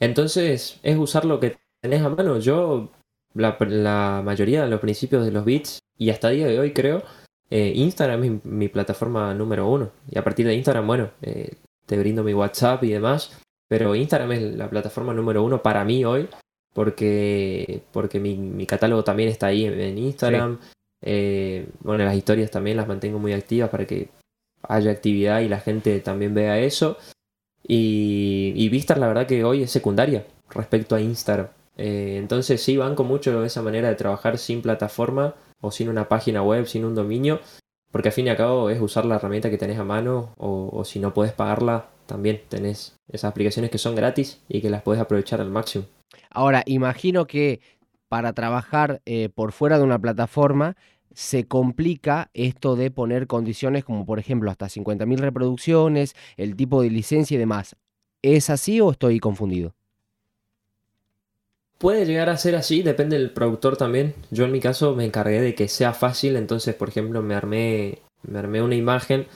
[0.00, 2.38] Entonces, es usar lo que tenés a mano.
[2.38, 2.90] Yo,
[3.34, 7.02] la, mayoría de los principios de los bits, y hasta el día de hoy creo,
[7.50, 9.90] eh, Instagram es mi, plataforma número uno.
[10.10, 13.38] Y a partir de Instagram, bueno, eh, te brindo mi WhatsApp y demás.
[13.68, 16.26] Pero Instagram es la plataforma número uno para mí hoy
[16.78, 20.60] porque, porque mi, catálogo también está ahí en, Instagram.
[21.02, 24.10] Eh, bueno, las historias también las mantengo muy activas para que
[24.62, 26.96] haya actividad y la gente también vea eso.
[27.66, 31.48] Y, y Vistar la verdad que hoy es secundaria respecto a Instagram.
[31.76, 36.44] Eh, entonces sí, banco mucho esa manera de trabajar sin plataforma o sin una página
[36.44, 37.40] web, sin un dominio,
[37.90, 40.70] porque al fin y al cabo es usar la herramienta que tenés a mano o,
[40.72, 44.82] o si no puedes pagarla, también tenés esas aplicaciones que son gratis y que las
[44.82, 45.84] puedes aprovechar al máximo.
[46.30, 47.60] Ahora, imagino que
[48.08, 50.76] para trabajar eh, por fuera de una plataforma
[51.12, 56.90] se complica esto de poner condiciones como por ejemplo hasta 50.000 reproducciones, el tipo de
[56.90, 57.76] licencia y demás.
[58.22, 59.74] ¿Es así o estoy confundido?
[61.78, 64.14] Puede llegar a ser así, depende del productor también.
[64.30, 68.02] Yo en mi caso me encargué de que sea fácil, entonces por ejemplo me armé,
[68.22, 69.26] me armé una imagen.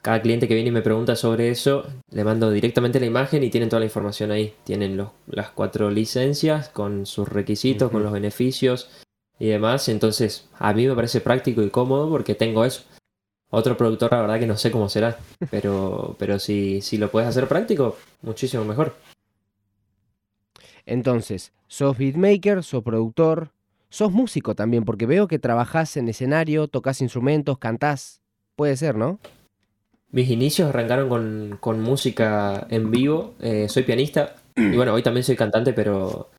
[0.00, 3.50] Cada cliente que viene y me pregunta sobre eso, le mando directamente la imagen y
[3.50, 4.54] tienen toda la información ahí.
[4.64, 8.90] Tienen los, las cuatro licencias con sus requisitos, con los beneficios
[9.40, 9.88] y demás.
[9.88, 12.84] Entonces a mí me parece práctico y cómodo porque tengo eso.
[13.50, 15.18] Otro productor, la verdad que no sé cómo será,
[15.50, 18.94] pero, pero si, si lo puedes hacer práctico, muchísimo mejor.
[20.84, 23.50] Entonces, sos beatmaker, sos productor,
[23.90, 28.20] sos músico también, porque veo que trabajás en escenario, tocas instrumentos, cantás.
[28.54, 29.18] Puede ser, ¿no?
[30.10, 33.34] Mis inicios arrancaron con, música en vivo.
[33.40, 34.36] Eh, soy pianista.
[34.56, 36.30] Y bueno, hoy también soy cantante, pero.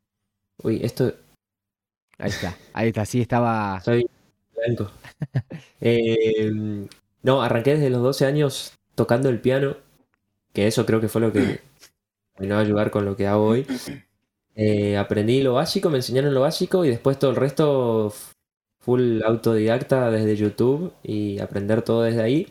[0.63, 1.13] Uy, esto.
[2.17, 3.80] Ahí está, ahí está, sí estaba.
[3.82, 4.09] Soy
[4.55, 4.91] blanco.
[5.82, 6.88] Em,
[7.24, 9.78] no, arranqué desde los 12 años tocando el piano.
[10.53, 11.59] Que eso creo que fue lo que
[12.39, 13.67] me a ayudar con lo que hago hoy.
[14.55, 18.13] Eh, aprendí lo básico, me enseñaron lo básico y después todo el resto
[18.80, 22.47] full autodidacta desde YouTube y aprender todo desde ahí,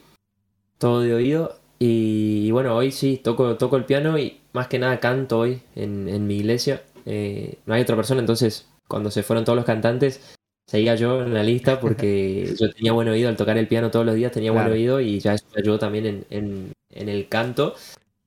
[0.79, 1.57] todo de oído.
[1.79, 6.27] Y, bueno, hoy sí, toco, toco el piano y más que nada canto hoy en,
[6.27, 6.83] mi iglesia.
[7.07, 11.35] Eh, no hay otra persona, entonces cuando se fueron todos los cantantes, seguía yo en
[11.35, 14.53] la lista porque yo tenía buen oído al tocar el piano todos los días, tenía
[14.53, 17.75] buen oído y ya eso me ayudó también en, el canto.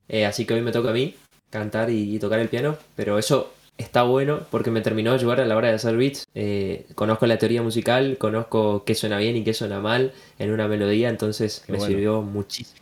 [0.08, 1.16] Eh, así que hoy me toca a mí
[1.50, 5.46] cantar y, tocar el piano, pero eso está bueno porque me terminó de ayudar a
[5.46, 6.26] la hora de hacer beats.
[6.34, 10.68] Eh, conozco la teoría musical, conozco qué suena bien y qué suena mal en una
[10.68, 12.82] melodía, entonces me sirvió muchísimo.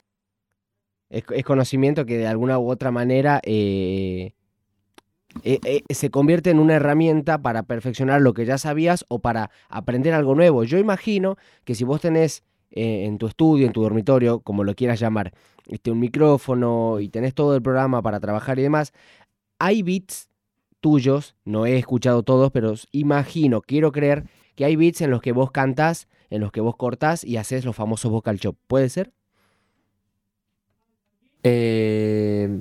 [1.09, 4.33] Es, conocimiento que de alguna u otra manera eh,
[5.43, 10.13] eh, se convierte en una herramienta para perfeccionar lo que ya sabías o para aprender
[10.13, 10.63] algo nuevo.
[10.63, 14.99] Yo imagino que si vos tenés en tu estudio, en tu dormitorio, como lo quieras
[14.99, 15.33] llamar,
[15.67, 18.93] este, un micrófono y tenés todo el programa para trabajar y demás,
[19.57, 20.28] hay beats
[20.79, 24.25] tuyos, no he escuchado todos, pero imagino, quiero creer
[24.55, 27.65] que hay beats en los que vos cantás, en los que vos cortás y haces
[27.65, 28.55] los famosos vocal chop.
[28.67, 29.11] ¿Puede ser?
[31.43, 32.59] Eh,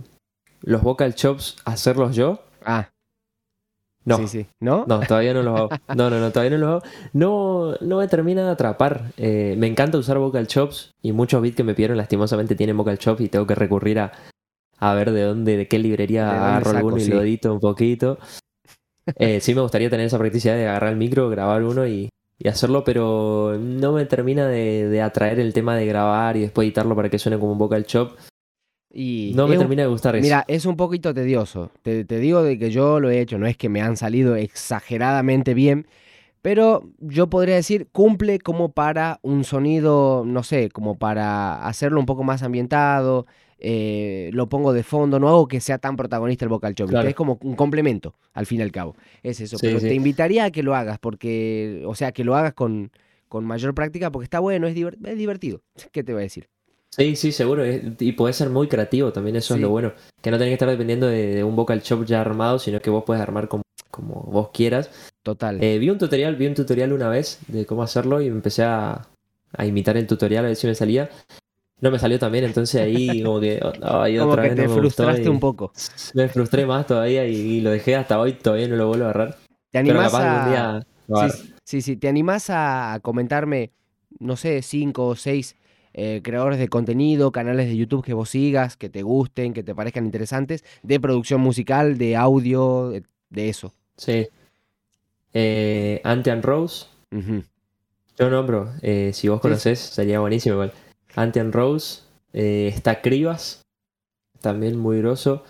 [0.62, 2.42] los vocal chops, hacerlos yo.
[2.64, 2.90] Ah.
[4.04, 4.16] No.
[4.16, 4.46] Sí, sí.
[4.60, 4.86] ¿No?
[4.86, 5.68] No, todavía no los hago.
[5.94, 6.92] No, no, no, todavía no los hago.
[7.12, 9.12] No, no me termina de atrapar.
[9.16, 12.98] Eh, me encanta usar vocal chops y muchos beats que me pidieron lastimosamente tienen vocal
[12.98, 14.12] chops y tengo que recurrir a,
[14.78, 18.18] a ver de dónde, de qué librería agarro alguno y lo edito un poquito.
[19.16, 22.10] Eh, sí me gustaría tener esa practicidad de agarrar el micro, grabar uno y,
[22.46, 27.08] hacerlo, pero no me termina de, atraer el tema de grabar y después editarlo para
[27.08, 28.18] que suene como un vocal chop.
[28.90, 30.22] Y no me termina de gustar eso.
[30.22, 31.70] Mira, es un poquito tedioso.
[31.82, 34.34] Te, te, digo de que yo lo he hecho, no es que me han salido
[34.36, 35.86] exageradamente bien,
[36.42, 42.06] pero yo podría decir cumple como para un sonido, no sé, como para hacerlo un
[42.06, 43.26] poco más ambientado,
[43.60, 47.14] eh, lo pongo de fondo, no hago que sea tan protagonista el vocal chop, es
[47.14, 48.96] como un complemento, al fin y al cabo.
[49.22, 52.54] Es eso, pero te invitaría a que lo hagas, porque, o sea, que lo hagas
[52.54, 52.92] con,
[53.28, 55.62] con mayor práctica, porque está bueno, es, divertido.
[55.92, 56.48] ¿Qué te voy a decir?
[56.90, 57.64] Sí, sí, seguro.
[57.66, 59.92] Y puede ser muy creativo también, eso es lo bueno.
[60.22, 63.04] Que no tenés que estar dependiendo de, un vocal chop ya armado, sino que vos
[63.04, 64.90] puedes armar como, como vos quieras.
[65.22, 65.62] Total.
[65.62, 69.06] Eh, vi un tutorial, vi un tutorial una vez de cómo hacerlo y empecé a,
[69.52, 71.10] a imitar el tutorial a ver si me salía
[71.80, 75.72] no me salió también, entonces ahí como que como que te frustraste un poco.
[76.14, 79.36] Me frustré más todavía y, lo dejé hasta hoy, todavía no lo vuelvo a agarrar.
[79.70, 80.80] ¿Te animás a...
[81.64, 83.70] sí, sí, ¿te animás a comentarme,
[84.18, 85.56] no sé, cinco o seis
[85.94, 89.74] eh, creadores de contenido, canales de YouTube que vos sigas, que te gusten, que te
[89.74, 92.90] parezcan interesantes, de producción musical, de audio,
[93.30, 93.72] de, eso?
[93.96, 94.28] Sí.
[95.32, 96.86] Eh, Antian Rose.
[98.18, 100.72] Yo nombro, eh, si vos conocés, sería buenísimo igual.
[101.14, 102.02] Antian Rose,
[102.32, 103.62] eh, está Cribas,
[104.40, 105.44] también muy groso.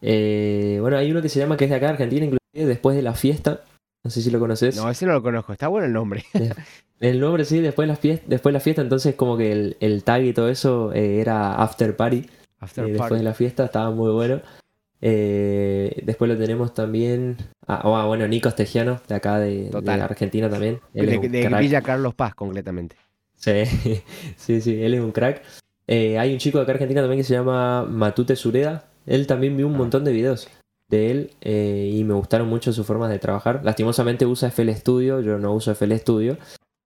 [0.00, 3.02] Eh, bueno, hay uno que se llama que es de acá, Argentina, inclusive después de
[3.02, 3.64] la fiesta.
[4.04, 4.76] No sé si lo conoces.
[4.76, 6.24] No, ese no lo conozco, está bueno el nombre.
[7.00, 10.04] el nombre sí, después de la fiesta, después de la fiesta entonces como que el,
[10.04, 12.26] tag y todo eso eh, era After Party.
[12.60, 14.40] After Después de la fiesta estaba muy bueno.
[15.00, 17.36] después lo tenemos también.
[17.66, 20.80] Ah, ah, bueno, Nico Estegiano, de acá de, Argentina también.
[20.92, 22.96] de, de Villa Carlos Paz, completamente.
[23.38, 23.64] Sí,
[24.36, 25.42] sí, sí, él es un crack.
[25.86, 28.84] Eh, hay un chico de acá Argentina también que se llama Matute Sureda.
[29.06, 29.78] Él también vio un ah.
[29.78, 30.48] montón de videos
[30.88, 33.60] de él eh, y me gustaron mucho sus formas de trabajar.
[33.64, 36.36] Lastimosamente usa FL Studio, yo no uso FL Studio,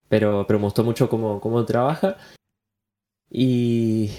[0.09, 2.17] pero, pero me gustó mucho cómo, cómo trabaja.
[3.31, 4.11] Y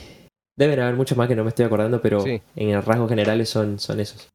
[0.55, 3.99] deben haber muchos más que no me estoy acordando, pero en rasgos generales son, son
[3.99, 4.27] esos.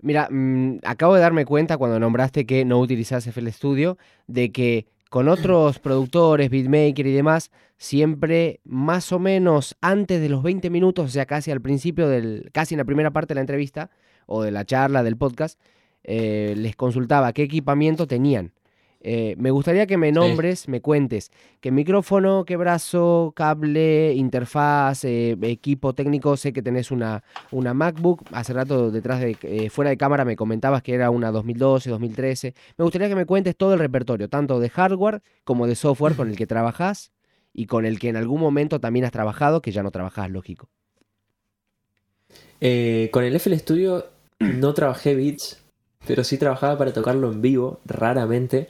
[0.00, 3.98] Mira, mm, acabo de darme cuenta cuando nombraste que no utilizas FL Studio
[4.28, 10.42] de que con otros productores, beatmaker y demás, siempre más o menos antes de los
[10.42, 13.42] 20 minutos, o sea, casi al principio del, casi en la primera parte de la
[13.42, 13.90] entrevista
[14.26, 15.58] o de la charla, del podcast,
[16.04, 18.52] eh, les consultaba qué equipamiento tenían.
[19.00, 21.30] Eh, me gustaría que me nombres, me cuentes
[21.60, 26.36] qué micrófono, qué brazo, cable, interfaz, eh, equipo técnico.
[26.36, 27.22] Sé que tenés una,
[27.52, 28.22] una MacBook.
[28.32, 32.54] Hace rato detrás de eh, fuera de cámara me comentabas que era una 2012, 2013.
[32.76, 36.28] Me gustaría que me cuentes todo el repertorio, tanto de hardware como de software con
[36.28, 37.12] el que trabajás
[37.52, 40.68] y con el que en algún momento también has trabajado, que ya no trabajás, lógico.
[42.58, 44.06] con el FL Studio
[44.40, 45.62] no trabajé beats,
[46.06, 48.68] pero sí trabajaba para tocarlo en vivo, raramente.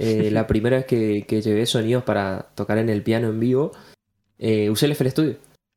[0.00, 3.72] Eh, la primera vez que, llevé sonidos para tocar en el piano en vivo,
[4.38, 5.36] eh, usé el FL Studio.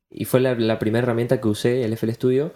[0.09, 2.53] Y fue la, primera herramienta que usé, el FL Studio.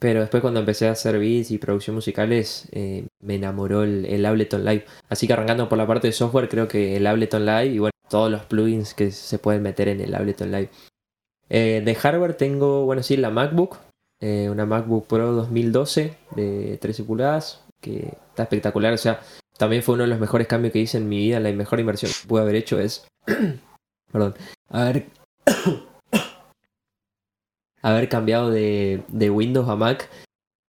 [0.00, 4.64] Pero después cuando empecé a hacer beats y producción musicales, eh, me enamoró el, Ableton
[4.64, 4.84] Live.
[5.08, 7.92] Así que arrancando por la parte de software, creo que el Ableton Live y bueno,
[8.08, 10.70] todos los plugins que se pueden meter en el Ableton Live.
[11.48, 13.76] de hardware tengo, bueno, sí, la MacBook.
[14.20, 18.92] una MacBook Pro 2012 de 13 pulgadas, que está espectacular.
[18.92, 19.20] O sea,
[19.58, 21.40] también fue uno de los mejores cambios que hice en mi vida.
[21.40, 23.06] La mejor inversión que pude haber hecho es.
[24.12, 24.34] perdón.
[24.70, 25.06] Haber.
[27.82, 30.08] haber cambiado de, Windows a Mac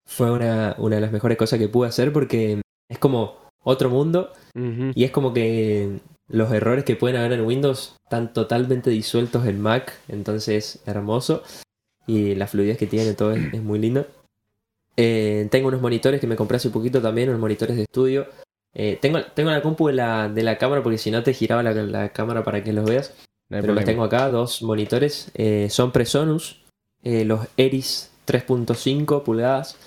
[0.05, 5.03] fue una, de las mejores cosas que pude hacer porque es como otro mundo y
[5.03, 9.93] es como que los errores que pueden haber en Windows están totalmente disueltos en Mac,
[10.07, 11.43] entonces hermoso
[12.05, 14.07] y la fluidez que tiene todo es, muy lindo.
[14.95, 18.27] Eh, tengo unos monitores que me compré hace poquito también, unos monitores de estudio
[18.79, 21.63] eh, tengo, tengo la compu de la, de la cámara porque si no te giraba
[21.63, 23.11] la, cámara para que los veas.
[23.49, 25.31] pero los tengo acá, dos monitores.
[25.33, 26.61] Eh, son Presonus,
[27.01, 29.77] eh, los Eris 3.5 pulgadas.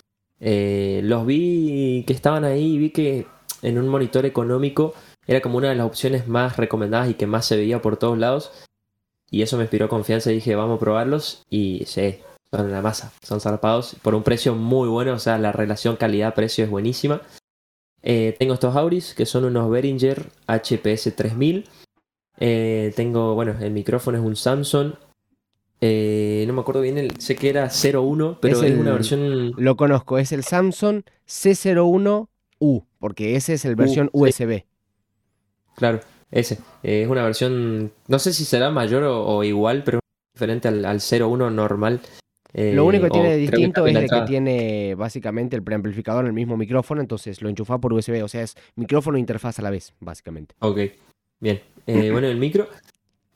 [0.40, 3.26] los vi que estaban ahí y vi que
[3.62, 7.46] en un monitor económico era como una de las opciones más recomendadas y que más
[7.46, 8.50] se veía por todos lados.
[9.30, 11.44] Y eso me inspiró confianza y dije, vamos a probarlos.
[11.48, 12.18] Y sí,
[12.50, 15.12] son la masa, son zarpados por un precio muy bueno.
[15.12, 17.22] O sea, la relación calidad-precio es buenísima.
[18.02, 21.68] Eh, tengo estos Auris que son unos Behringer HPS 3000.
[22.38, 24.94] Eh, tengo, bueno, el micrófono es un Samsung.
[25.82, 29.52] Eh, no me acuerdo bien, el, sé que era 01, pero es, una versión.
[29.56, 34.64] Lo conozco, es el Samsung C01U, porque ese es el versión USB.
[35.76, 36.58] Claro, ese.
[36.82, 40.00] es una versión, no sé si será mayor o, igual, pero
[40.34, 42.00] diferente al, al 01 normal.
[42.52, 46.32] Lo único que tiene de distinto es de que tiene básicamente el preamplificador en el
[46.32, 49.70] mismo micrófono, entonces lo enchufa por USB, o sea, es micrófono e interfaz a la
[49.70, 50.54] vez, básicamente.
[50.60, 50.78] Ok,
[51.40, 51.60] bien.
[51.86, 52.68] Eh, bueno, el micro.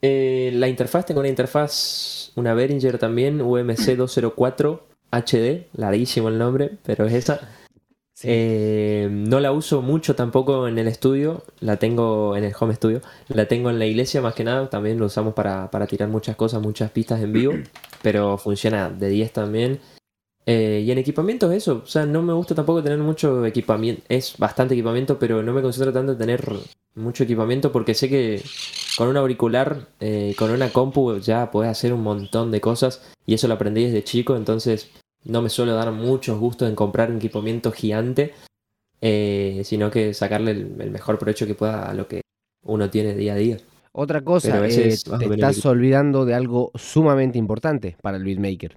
[0.02, 6.72] Eh, la interfaz, tengo una interfaz, una Behringer también, UMC 204 HD, larguísimo el nombre,
[6.84, 7.48] pero es esa.
[8.26, 13.02] Eh, no la uso mucho tampoco en el estudio, la tengo en el home studio,
[13.28, 16.62] la tengo en la iglesia más que nada, también lo usamos para, tirar muchas cosas,
[16.62, 17.52] muchas pistas en vivo,
[18.02, 19.80] pero funciona de 10 también.
[20.46, 24.02] Eh, y en equipamiento es eso, o sea, no me gusta tampoco tener mucho equipamiento,
[24.08, 26.44] es bastante equipamiento, pero no me concentro tanto en tener
[26.94, 28.42] mucho equipamiento porque sé que
[28.96, 33.34] con un auricular, eh, con una compu ya puedes hacer un montón de cosas y
[33.34, 34.90] eso lo aprendí desde chico, entonces
[35.24, 38.34] no me suelo dar muchos gustos en comprar un equipamiento gigante,
[39.00, 42.22] eh, sino que sacarle el, mejor provecho que pueda a lo que
[42.62, 43.58] uno tiene día a día.
[43.92, 48.76] Otra cosa, eh, te estás olvidando de algo sumamente importante para el beatmaker.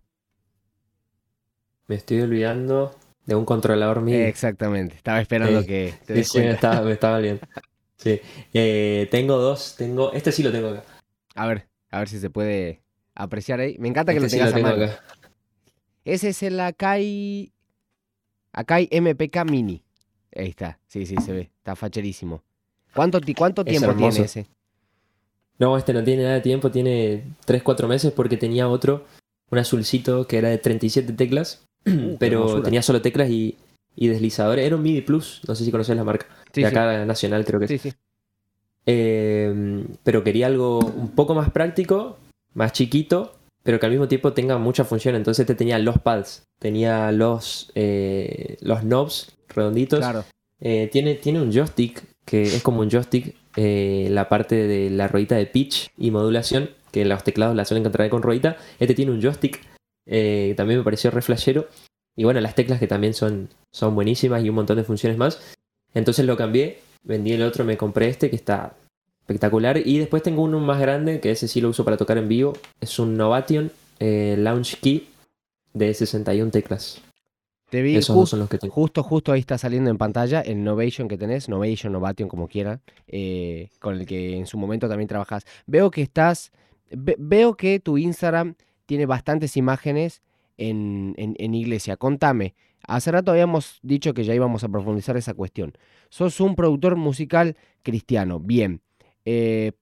[1.87, 2.95] Me estoy olvidando
[3.25, 4.17] de un controlador mío.
[4.17, 6.51] Exactamente, estaba esperando que te sí, me
[6.91, 7.39] estaba, bien.
[7.95, 8.21] Sí,
[8.53, 10.83] eh, tengo dos, tengo, este sí lo tengo acá.
[11.33, 12.83] A ver, a ver si se puede
[13.15, 13.75] apreciar ahí.
[13.79, 14.99] Me encanta que lo este tengas a Acá.
[16.07, 17.51] Ese es el Akai.
[18.53, 19.83] Akai MPK Mini.
[20.33, 20.79] Ahí está.
[20.87, 21.51] Sí, sí, se ve.
[21.57, 22.43] Está facherísimo.
[22.95, 24.47] ¿Cuánto, cuánto tiempo tiene ese?
[25.59, 26.71] No, este no tiene nada de tiempo.
[26.71, 29.05] Tiene 3-4 meses porque tenía otro.
[29.51, 31.63] Un azulcito que era de 37 teclas.
[31.87, 33.55] Uh, pero tenía solo teclas y,
[33.95, 34.65] y deslizadores.
[34.65, 35.41] Era un MIDI Plus.
[35.47, 36.25] No sé si conoces la marca.
[36.53, 37.77] de acá nacional creo que sí.
[37.77, 37.93] Sí,
[38.85, 42.17] eh, pero quería algo un poco más práctico,
[42.53, 43.36] más chiquito
[43.67, 45.15] pero que al mismo tiempo tenga mucha función.
[45.15, 49.99] Entonces te tenía los pads, tenía los, eh, los knobs redonditos.
[49.99, 50.23] Claro.
[50.61, 55.09] Eh, tiene, tiene un joystick que es como un joystick, eh, la parte de la
[55.09, 58.55] ruedita de pitch y modulación, que los teclados la suelen encontrar con ruedita.
[58.79, 59.61] Este tiene un joystick,
[60.05, 61.67] también me pareció re flashero.
[62.15, 65.41] Y bueno, las teclas que también son, son buenísimas y un montón de funciones más.
[65.93, 68.77] Entonces lo cambié, vendí el otro, me compré este que está
[69.27, 69.81] espectacular.
[69.85, 72.53] Y después tengo uno más grande, que ese sí lo uso para tocar en vivo.
[72.79, 75.09] Es un Novation eh, Launch Key
[75.73, 77.01] de 61 teclas.
[77.69, 81.09] Te vi Esos son los que justo, justo ahí está saliendo en pantalla el Novation
[81.09, 85.43] que tenés, Novation, Novation, como quieran, eh, con el que en su momento también trabajas.
[85.65, 86.53] Veo que estás,
[86.89, 88.55] veo que tu Instagram
[88.85, 90.21] tiene bastantes imágenes
[90.57, 91.97] en, en, iglesia.
[91.97, 92.55] Contame,
[92.87, 95.73] hace rato habíamos dicho que ya íbamos a profundizar esa cuestión.
[96.07, 98.81] Sos un productor musical cristiano, bien.
[99.29, 99.73] Eh,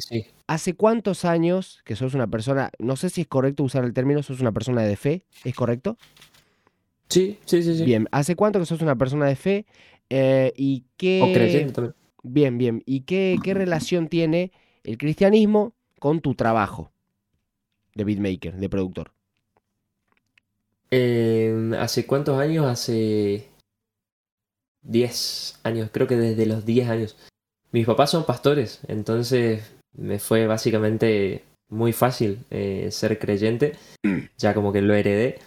[0.00, 0.26] Sí.
[0.46, 4.22] ¿Hace cuántos años que sos una persona, no sé si es correcto usar el término,
[4.22, 5.96] sos una persona de fe, ¿es correcto?
[7.08, 7.84] Sí, sí, sí, sí.
[7.84, 9.66] Bien, ¿hace cuánto que sos una persona de fe?
[10.10, 11.30] Eh, ¿Y O qué...
[11.32, 11.94] creyente también.
[12.24, 12.82] Bien, bien.
[12.86, 14.50] ¿Y qué, qué relación tiene
[14.82, 16.90] el cristianismo con tu trabajo
[17.94, 19.12] de beatmaker, de productor?
[20.90, 22.66] Eh, ¿hace cuántos años?
[22.66, 23.48] Hace
[24.82, 27.16] 10 años, creo que desde los 10 años.
[27.74, 33.72] Mis papás son pastores, entonces me fue básicamente muy fácil eh, ser creyente,
[34.38, 35.40] ya como que lo heredé.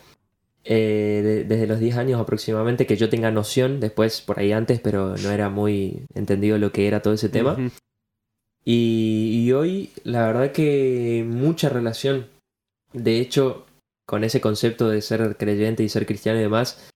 [0.65, 4.81] Eh, de- desde los 10 años aproximadamente, que yo tenga noción, después por ahí antes,
[4.81, 7.55] pero no era muy entendido lo que era todo ese tema.
[8.65, 12.27] Y, y hoy, la verdad que mucha relación.
[12.91, 13.65] De hecho,
[14.05, 16.89] con ese concepto de ser creyente y ser cristiano y demás,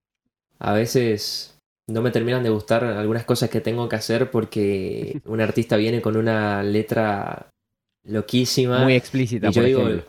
[0.59, 1.57] a veces
[1.87, 6.01] no me terminan de gustar algunas cosas que tengo que hacer porque un artista viene
[6.01, 7.47] con una letra
[8.03, 8.83] loquísima.
[8.83, 10.03] Muy explícita, y yo por digo, ejemplo.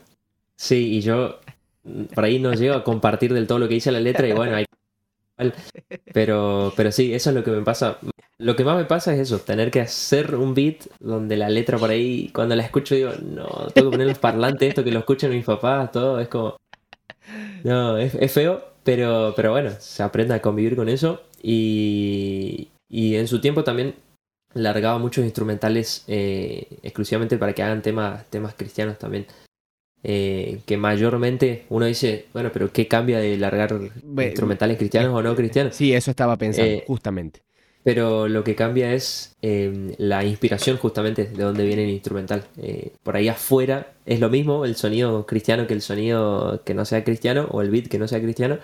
[0.57, 1.41] sí, y yo
[1.85, 4.33] mm, por ahí no llego a compartir del todo lo que dice la letra y
[4.33, 4.65] bueno, hay...
[6.13, 7.99] Pero, pero sí, eso es lo que me pasa.
[8.39, 11.79] Lo que más me pasa es eso, tener que hacer un beat donde la letra
[11.79, 15.01] por ahí, cuando la escucho digo, no, tengo que poner los parlantes, esto que lo
[15.01, 16.57] escuchan mis papás, todo, es como...
[17.65, 21.23] No, es, es feo, pero, pero bueno, se aprende a convivir con eso.
[21.43, 23.95] Y, y en su tiempo también
[24.55, 29.27] largaba muchos instrumentales eh, exclusivamente para que hagan temas, temas cristianos también.
[30.05, 33.79] Eh, que mayormente uno dice, bueno, pero ¿qué cambia de largar
[34.19, 35.77] instrumentales cristianos o no cristianos?
[35.77, 37.41] Sí, eso estaba pensando, Eh, justamente.
[37.85, 42.45] Pero lo que cambia es eh, la inspiración justamente de dónde viene el instrumental.
[42.57, 46.85] Eh, por ahí afuera es lo mismo el sonido cristiano que el sonido que no
[46.85, 48.59] sea cristiano o el beat que no sea cristiano.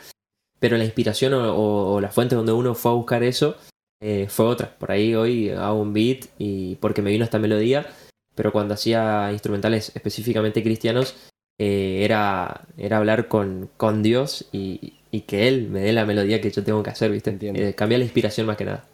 [0.60, 3.56] Pero la inspiración o, o- o la fuente donde uno fue a buscar eso
[4.00, 4.76] eh, fue otra.
[4.78, 7.86] Por ahí hoy hago un beat y porque me vino esta melodía.
[8.34, 11.16] Pero cuando hacía instrumentales específicamente cristianos
[11.60, 16.40] eh, era, era hablar con, con Dios y, y que Él me dé la melodía
[16.40, 17.36] que yo tengo que hacer, ¿viste?
[17.40, 18.84] Eh, cambia la inspiración más que nada.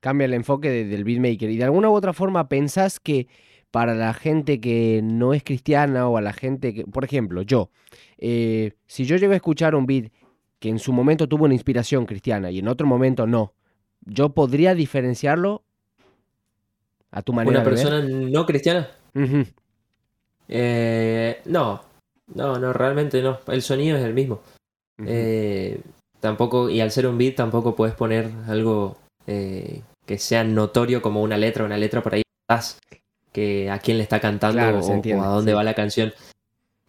[0.00, 1.50] Cambia el enfoque de- del beatmaker.
[1.50, 3.28] Y de alguna u otra forma pensás que
[3.70, 7.70] para la gente que no es cristiana o a la gente que, por ejemplo, yo,
[8.18, 10.10] eh, si yo llego a escuchar un beat
[10.60, 13.54] que en su momento tuvo una inspiración cristiana y en otro momento no,
[14.04, 15.62] yo podría diferenciarlo
[17.10, 17.82] a tu manera ¿Una de ver?
[17.82, 18.88] persona no cristiana?
[20.48, 21.82] Eh, no,
[22.34, 23.40] no, no, realmente no.
[23.48, 24.42] El sonido es el mismo.
[25.06, 25.80] Eh,
[26.20, 31.22] tampoco, y al ser un beat tampoco puedes poner algo eh, que sea notorio como
[31.22, 32.22] una letra, una letra por ahí
[33.32, 35.56] que a quién le está cantando Claro, o, se entiende, o a dónde sí.
[35.56, 36.12] va la canción.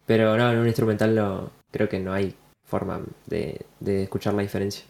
[0.06, 2.34] Pero no, en un instrumental no, creo que no hay
[2.72, 4.82] forma de, de escuchar la diferencia.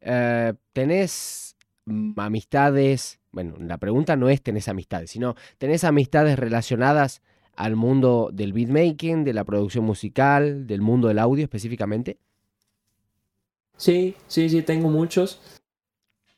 [0.00, 1.54] Eh, ¿Tenés
[2.16, 3.20] amistades?
[3.32, 7.20] Bueno, la pregunta no es tenés amistades, sino tenés amistades relacionadas
[7.54, 12.16] al mundo del beatmaking, de la producción musical, del mundo del audio específicamente.
[13.76, 15.38] Sí, sí, sí, tengo muchos.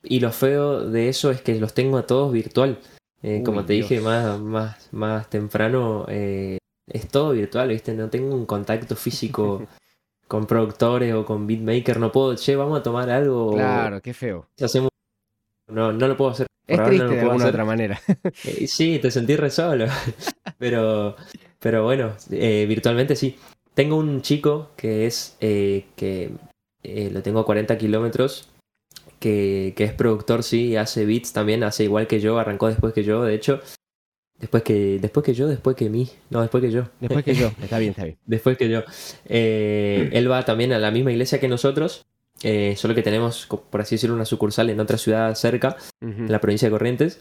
[0.02, 2.80] Y lo feo de eso es que los tengo a todos virtual.
[3.22, 7.94] Eh, como te dije más, más, más temprano, eh, es todo virtual, ¿viste?
[7.94, 9.62] No tengo un contacto físico
[10.28, 11.98] con productores o con beatmaker.
[11.98, 13.54] No puedo, che, vamos a tomar algo.
[13.54, 14.46] Claro, qué feo.
[14.60, 14.90] hacemos...
[15.66, 16.46] No, no lo puedo hacer.
[16.66, 17.54] Es triste no lo de puedo alguna hacer.
[17.54, 18.00] otra manera.
[18.44, 19.86] Eh, sí, te sentí re solo.
[20.58, 21.16] pero,
[21.58, 23.36] pero bueno, eh, virtualmente sí.
[23.74, 26.30] Tengo un chico que es eh, que
[26.82, 28.48] eh, lo tengo a 40 kilómetros,
[29.18, 33.04] que, que es productor, sí, hace beats también, hace igual que yo, arrancó después que
[33.04, 33.60] yo, de hecho.
[34.38, 36.08] Después que, después que yo, después que mí.
[36.30, 36.84] No, después que yo.
[37.00, 37.48] Después que yo.
[37.62, 38.18] Está bien, está bien.
[38.24, 38.82] Después que yo.
[39.26, 42.06] Eh, él va también a la misma iglesia que nosotros,
[42.42, 46.40] eh, solo que tenemos, por así decirlo, una sucursal en otra ciudad cerca en la
[46.40, 47.20] provincia de Corrientes.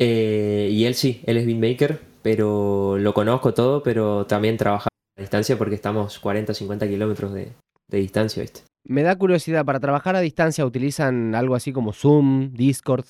[0.00, 5.20] Eh, y él sí, él es beatmaker, pero lo conozco todo, pero también trabaja a
[5.20, 7.52] distancia porque estamos 40, 50 kilómetros de,
[7.88, 8.62] de distancia, ¿viste?
[8.86, 13.06] Me da curiosidad, para trabajar a distancia utilizan algo así como Zoom, Discord.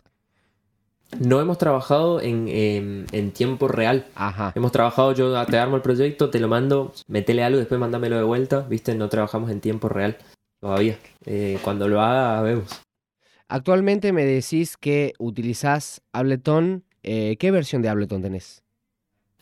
[1.20, 4.06] No hemos trabajado en, en- en tiempo real.
[4.14, 4.52] Ajá.
[4.54, 8.22] Hemos trabajado, yo te armo el proyecto, te lo mando, metele algo, después mándamelo de
[8.22, 8.94] vuelta, ¿viste?
[8.94, 10.16] No trabajamos en tiempo real
[10.60, 10.98] todavía.
[11.26, 12.80] Eh, cuando lo haga, vemos.
[13.48, 16.84] Actualmente me decís que utilizás Ableton.
[17.02, 18.62] Eh, ¿Qué versión de Ableton tenés?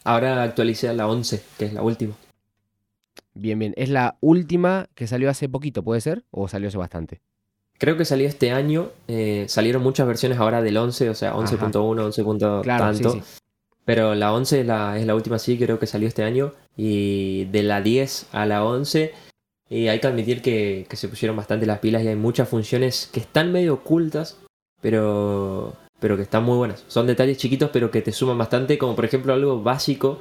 [0.05, 2.15] Ahora actualicé a la 11, que es la última.
[3.35, 3.73] Bien, bien.
[3.77, 6.25] Es la última que salió hace poquito, ¿puede ser?
[6.31, 7.21] ¿O salió hace bastante?
[7.83, 8.93] Creo que salió este año.
[9.09, 12.23] eh, salieron muchas versiones ahora del 11, o sea, 11.1, 11.
[12.23, 13.19] punto Claro, sí, tanto.
[13.19, 13.41] sí.
[13.85, 16.53] Pero la 11 es la, es la última, sí, creo que salió este año.
[16.77, 19.13] Y de la 10 a la 11
[19.69, 23.11] Y hay que admitir que, que se pusieron bastante las pilas y hay muchas funciones
[23.13, 24.39] que están medio ocultas,
[24.81, 26.85] pero, pero que están muy buenas.
[26.87, 30.21] Son detalles chiquitos, pero que te suman bastante, como por ejemplo algo básico,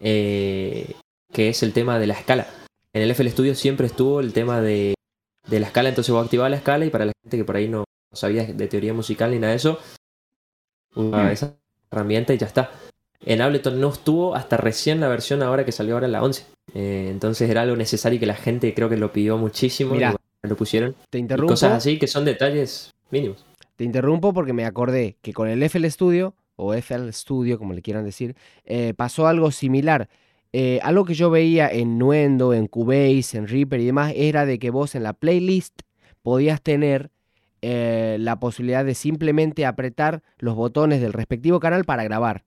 [0.00, 0.94] eh,
[1.32, 2.46] que es el tema de la escala.
[2.92, 4.94] En el FL Studio siempre estuvo el tema de,
[5.46, 7.68] de la escala, entonces vos activabas la escala y para la gente que por ahí
[7.68, 9.78] no sabía de teoría musical ni nada de eso,
[10.94, 11.56] usaba esa
[11.90, 12.70] herramienta y ya está.
[13.26, 16.44] En Ableton no estuvo hasta recién la versión ahora que salió ahora la 11.
[16.74, 20.48] Eh, entonces era algo necesario que la gente creo que lo pidió muchísimo Mirá, y
[20.48, 20.94] lo pusieron.
[21.10, 21.52] Te Y interrumpo.
[21.52, 23.44] cosas así que son detalles mínimos.
[23.76, 27.82] Te interrumpo porque me acordé que con el FL Studio, o FL Studio, como le
[27.82, 30.08] quieran decir, eh, pasó algo similar.
[30.56, 34.60] Eh, algo que yo veía en Nuendo, en Cubase, en Reaper y demás, era de
[34.60, 35.80] que vos en la playlist
[36.22, 37.10] podías tener
[37.60, 42.44] eh, la posibilidad de simplemente apretar los botones del respectivo canal para grabar.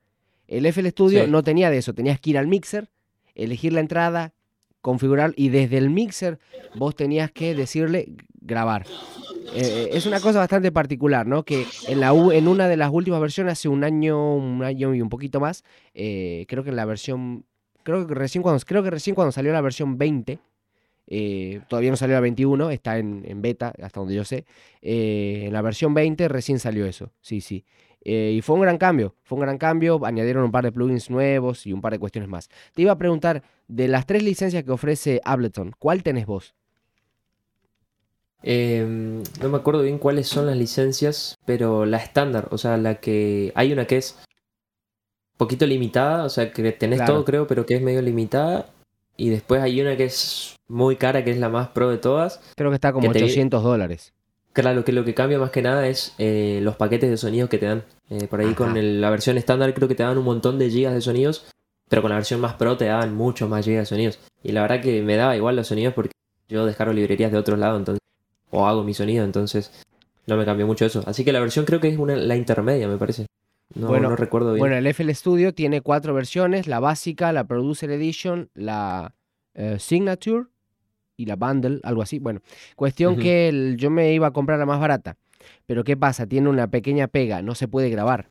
[0.48, 1.30] El FL Studio Sí.
[1.32, 2.88] no tenía de eso, tenías que ir al mixer,
[3.36, 4.34] elegir la entrada,
[4.80, 6.40] configurar y desde el mixer
[6.76, 8.86] vos tenías que decirle grabar.
[9.54, 11.44] Eh, es una cosa bastante particular, ¿no?
[11.44, 14.96] Que en, la u- en una de las últimas versiones, hace un año, un año
[14.96, 17.44] y un poquito más, eh, creo que en la versión,
[17.88, 20.40] creo que recién cuando, creo que recién cuando salió la versión 20,
[21.08, 24.44] eh, todavía no salió la 21, está en, en beta, hasta donde yo sé,
[24.82, 27.64] eh, en la versión 20 recién salió eso, sí, sí.
[28.02, 31.10] Eh, y fue un gran cambio, fue un gran cambio, añadieron un par de plugins
[31.10, 32.50] nuevos y un par de cuestiones más.
[32.74, 36.56] Te iba a preguntar, de las tres licencias que ofrece Ableton, ¿cuál tenés vos?
[38.44, 38.86] Eh,
[39.42, 43.54] no me acuerdo bien cuáles son las licencias, pero la estándar, o sea, la que
[43.56, 44.18] hay una que es
[45.38, 47.14] poquito limitada, o sea, que tenés Claro.
[47.14, 48.68] todo creo, pero que es medio limitada.
[49.16, 52.40] Y después hay una que es muy cara, que es la más pro de todas.
[52.56, 54.14] Creo que está como Que te- 800 dólares.
[54.54, 57.58] Claro, que lo que cambia más que nada es eh, los paquetes de sonidos que
[57.60, 57.84] te dan.
[58.10, 60.70] Eh, por ahí con el- la versión estándar creo que te dan un montón de
[60.70, 61.46] gigas de sonidos,
[61.90, 64.20] pero con la versión más pro te daban muchos más gigas de sonidos.
[64.44, 66.12] Y la verdad que me daba igual los sonidos porque
[66.50, 68.00] yo descargo librerías de otros lados, entonces,
[68.52, 69.72] o hago mi sonido, entonces
[70.26, 71.04] no me cambió mucho eso.
[71.06, 73.26] Así que la versión creo que es una, la intermedia, me parece.
[73.76, 74.60] No, Bueno, no recuerdo bien.
[74.62, 79.14] Bueno, el FL Studio tiene cuatro versiones, la básica, la Producer Edition, la
[79.54, 80.46] eh, Signature
[81.18, 82.20] y la Bundle, algo así.
[82.20, 82.42] Bueno,
[82.76, 85.18] cuestión que el- yo me iba a comprar la más barata.
[85.66, 86.28] Pero ¿qué pasa?
[86.28, 88.30] Tiene una pequeña pega, no se puede grabar.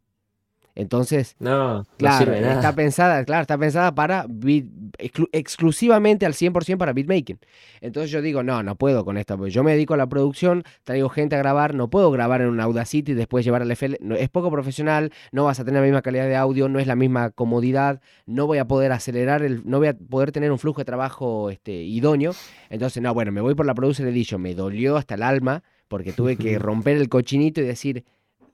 [0.77, 4.69] Entonces, no, claro, está pensada, claro, está pensada para beat-
[4.99, 7.39] exclu- exclusivamente al 100% para beatmaking.
[7.81, 10.65] Entonces yo digo, no, no puedo con esto, porque yo me dedico a la producción,
[10.85, 13.97] traigo gente a grabar, no puedo grabar en un Audacity y después llevar al FL,
[14.01, 16.87] no, es poco profesional, no vas a tener la misma calidad de audio, no es
[16.87, 20.59] la misma comodidad, no voy a poder acelerar, el, no voy a poder tener un
[20.59, 22.33] flujo de trabajo este, idóneo.
[22.69, 26.13] Entonces, no, bueno, me voy por la Producer Edition, me dolió hasta el alma porque
[26.13, 28.05] tuve que romper el cochinito y decir,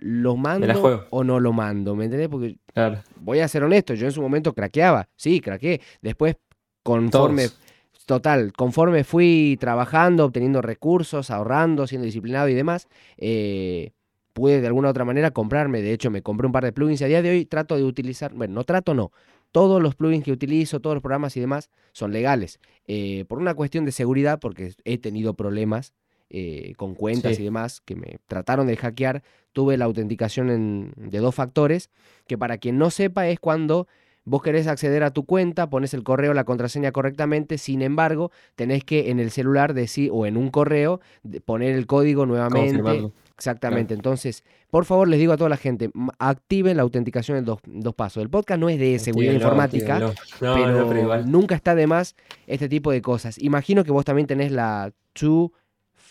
[0.03, 0.67] ¿lo mando
[1.11, 1.95] o no lo mando?
[1.95, 2.29] ¿Me entendés?
[2.29, 3.01] Porque Claro.
[3.17, 5.81] voy a ser honesto, yo en su momento craqueaba, sí, craqueé.
[6.01, 6.37] Después,
[6.83, 7.59] conforme, Todos.
[8.07, 13.93] total, conforme fui trabajando, obteniendo recursos, ahorrando, siendo disciplinado y demás, eh,
[14.33, 15.83] pude de alguna u otra manera comprarme.
[15.83, 17.85] De hecho, me compré un par de plugins y a día de hoy trato de
[17.85, 19.13] utilizar, bueno, no trato, no.
[19.53, 22.59] Todos los plugins que utilizo, todos los programas y demás son legales.
[22.87, 25.93] Eh, por una cuestión de seguridad, porque he tenido problemas
[26.35, 27.43] eh, con cuentas Sí.
[27.43, 29.23] y demás que me trataron de hackear,
[29.53, 31.91] tuve la autenticación en- de dos factores,
[32.27, 33.87] que para quien no sepa es cuando
[34.25, 38.85] vos querés acceder a tu cuenta, pones el correo, la contraseña correctamente, sin embargo, tenés
[38.85, 41.01] que en el celular decir, o en un correo,
[41.45, 43.11] poner el código nuevamente.
[43.37, 43.93] Exactamente.
[43.95, 47.95] Entonces, por favor, les digo a toda la gente, activen la autenticación en dos, dos
[47.95, 48.23] pasos.
[48.23, 49.99] El podcast no es de seguridad informática.
[49.99, 51.31] No, pero no, pero igual.
[51.31, 52.15] nunca está de más
[52.47, 53.39] este tipo de cosas.
[53.43, 55.53] Imagino que vos también tenés la Two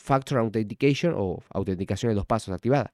[0.02, 2.92] Factor Authentication o autenticación de dos pasos activada.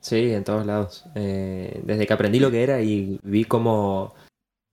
[0.00, 1.04] Sí, en todos lados.
[1.14, 4.14] Eh, desde que aprendí lo que era y vi cómo,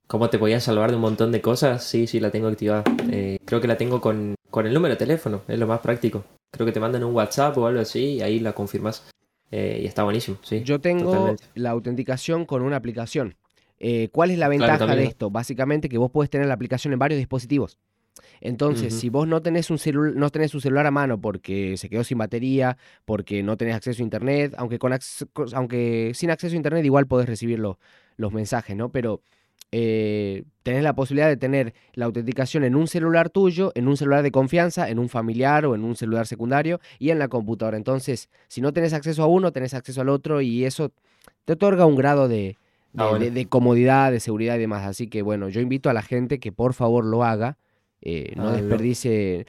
[0.08, 2.84] cómo te podías salvar de un montón de cosas, sí, sí, la tengo activada.
[3.12, 6.26] Eh, creo que la tengo con, con el número de teléfono, es lo más práctico.
[6.52, 9.08] Creo que te mandan un WhatsApp o algo así y ahí la confirmas.
[9.52, 10.64] Eh, y está buenísimo, sí.
[10.64, 11.44] Yo tengo totalmente.
[11.54, 13.36] la autenticación con una aplicación.
[14.12, 15.30] ¿Cuál es la ventaja de esto?
[15.30, 17.78] Básicamente que vos podés tener la aplicación en varios dispositivos.
[18.42, 19.80] Entonces, si vos no tenés, un
[20.16, 24.02] no tenés un celular a mano porque se quedó sin batería, porque no tenés acceso
[24.02, 24.94] a internet, aunque, con
[25.54, 27.80] aunque sin acceso a internet igual podés recibir lo-
[28.18, 28.90] los mensajes, ¿no?
[28.90, 29.22] Pero
[29.72, 34.24] eh, tenés la posibilidad de tener la autenticación en un celular tuyo, en un celular
[34.24, 37.78] de confianza, en un familiar o en un celular secundario y en la computadora.
[37.78, 40.92] Entonces, si no tenés acceso a uno, tenés acceso al otro y eso
[41.46, 42.58] te otorga un grado de, de-
[42.98, 43.26] Ah, bueno.
[43.26, 44.88] de- de comodidad, de seguridad y demás.
[44.88, 47.58] Así que bueno, yo invito a la gente que por favor lo haga,
[48.02, 48.62] eh, no Háganlo.
[48.68, 49.46] desperdicie,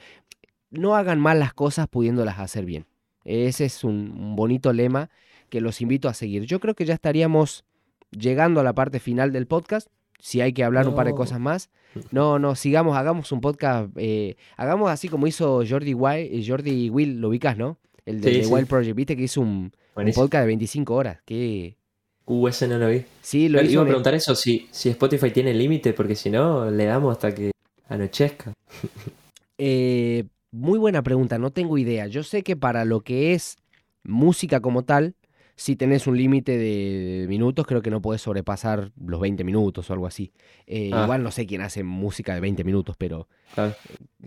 [0.69, 2.85] no hagan mal las cosas pudiéndolas hacer bien.
[3.25, 5.09] Ese es un, un bonito lema
[5.49, 6.45] que los invito a seguir.
[6.45, 7.63] Yo creo que ya estaríamos
[8.11, 9.87] llegando a la parte final del podcast.
[10.19, 11.69] si hay que hablar un par de cosas más.
[12.11, 13.89] No, no, sigamos, hagamos un podcast.
[13.97, 17.79] eh, hagamos así como hizo Jordi, Wild, eh, Jordi Will, lo ubicas, ¿no?
[18.05, 18.49] El de, Sí, de sí.
[18.53, 19.73] Wild Project, viste que hizo un,
[20.15, 21.19] podcast de 25 horas.
[21.25, 21.75] Que
[22.25, 23.03] Uh, ese no lo vi.
[23.21, 23.79] sí, lo Iba hizo.
[23.79, 27.35] a en- preguntar eso, si, si Spotify tiene límite, porque si no, le damos hasta
[27.35, 27.51] que
[27.93, 28.53] anochezca.
[29.57, 32.07] Eh, muy buena pregunta, no tengo idea.
[32.07, 33.57] Yo sé que para lo que es
[34.03, 35.15] música como tal,
[35.55, 39.93] si tenés un límite de minutos, creo que no podés sobrepasar los 20 minutos o
[39.93, 40.31] algo así.
[40.65, 41.03] Eh, Ah.
[41.03, 43.27] Igual no sé quién hace música de 20 minutos, pero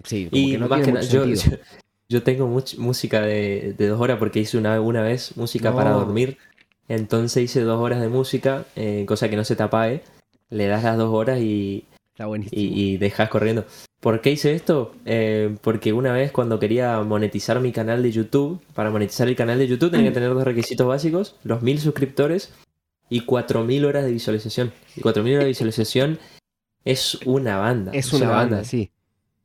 [0.05, 1.57] sí, como Y que no más tiene que mucho yo, sentido.
[1.59, 1.65] yo,
[2.09, 5.91] yo tengo much- música de, de dos horas porque hice una, una vez música para
[5.91, 6.39] dormir.
[6.87, 10.03] Entonces hice dos horas de música, eh, cosa que no se te apague.
[10.51, 11.85] Le das las dos horas y,
[12.15, 12.61] Está buenísimo.
[12.63, 13.65] y, y dejas corriendo.
[13.99, 14.95] ¿Por qué hice esto?
[15.05, 19.59] Eh, porque una vez cuando quería monetizar mi canal de YouTube, para monetizar el canal
[19.59, 22.53] de YouTube tenía que tener dos requisitos básicos, los mil suscriptores
[23.11, 24.73] y 4.000 horas de visualización.
[24.95, 26.19] Y 4.000 horas de visualización
[26.85, 27.91] es una banda.
[27.95, 28.91] es una banda, sí.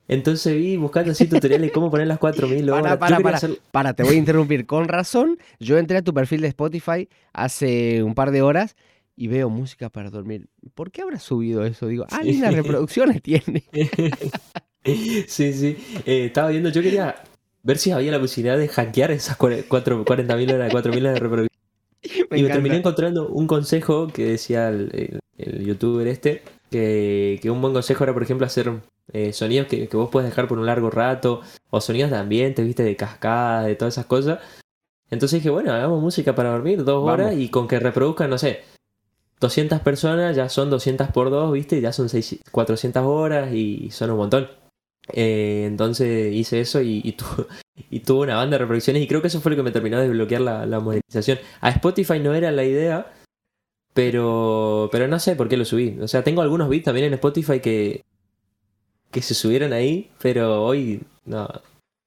[0.08, 2.82] Entonces vi buscando así tutoriales cómo poner las 4.000 horas.
[2.84, 3.38] Para, para, para.
[3.38, 4.66] hacer- Para, te voy a interrumpir.
[4.68, 8.76] Con razón, yo entré a tu perfil de Spotify hace un par de horas
[9.20, 10.48] y veo música para dormir.
[10.76, 11.88] ¿Por qué habrás subido eso?
[11.88, 12.32] Digo, ah, Sí.
[12.32, 13.64] lindas reproducciones tiene.
[15.28, 15.78] sí, sí.
[16.06, 17.16] Eh, estaba viendo, yo quería
[17.64, 21.20] ver si había la posibilidad de hackear esas cuare- cuatro- 40.000 horas, 4.000 horas de
[21.20, 21.50] reproducción.
[22.02, 22.54] Me y me encanta.
[22.54, 26.42] terminé encontrando un consejo que decía el, el- el youtuber este,
[26.72, 28.72] que, que un buen consejo era, por ejemplo, hacer
[29.14, 32.64] eh, sonidos que, que vos puedes dejar por un largo rato, o sonidos de ambiente,
[32.64, 34.40] viste, de cascada, de todas esas cosas.
[35.12, 37.12] Entonces dije, bueno, hagamos música para dormir, dos Vamos.
[37.14, 38.62] horas, y con que reproduzcan, no sé,
[39.40, 44.12] 200 personas, ya son 200 por dos, viste, ya son 600 400 horas y son
[44.12, 44.50] un montón.
[45.14, 47.02] Eh, entonces hice eso y,
[47.90, 49.98] y tuvo una banda de reproducciones y creo que eso fue lo que me terminó
[49.98, 51.40] de desbloquear la, la monetización.
[51.62, 53.14] A Spotify no era la idea,
[53.94, 55.98] pero, pero no sé por qué lo subí.
[56.02, 58.04] O sea, tengo algunos beats también en Spotify que,
[59.12, 61.50] que se subieron ahí, pero hoy no.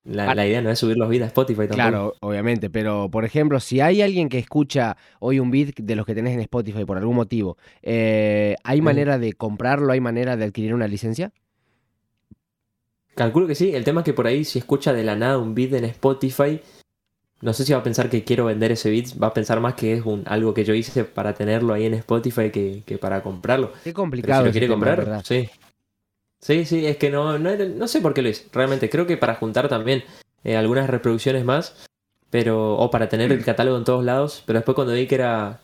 [0.04, 1.74] La, la idea no es subir los beats a Spotify tampoco.
[1.76, 6.04] Claro, obviamente, pero por ejemplo, si hay alguien que escucha hoy un beat de los
[6.06, 8.84] que tenés en Spotify por algún motivo, eh, ¿hay Mm.
[8.84, 9.92] manera de comprarlo?
[9.92, 11.30] ¿Hay manera de adquirir una licencia?
[13.14, 13.74] Calculo que sí.
[13.74, 16.60] El tema es que por ahí, si escucha de la nada un beat en Spotify,
[17.42, 19.20] no sé si va a pensar que quiero vender ese beat.
[19.22, 21.94] Va a pensar más que es un, algo que yo hice para tenerlo ahí en
[21.94, 23.72] Spotify que, que para comprarlo.
[23.72, 24.42] Qué Pero complicado.
[24.42, 25.48] si lo quiere tema, comprar, sí.
[26.42, 28.48] Sí, sí, es que no, no, no sé por qué lo hice.
[28.52, 30.02] Realmente, creo que para juntar también
[30.44, 31.86] eh, algunas reproducciones más.
[32.30, 32.76] Pero.
[32.76, 34.42] O para tener el catálogo en todos lados.
[34.46, 35.60] Pero después cuando vi que era.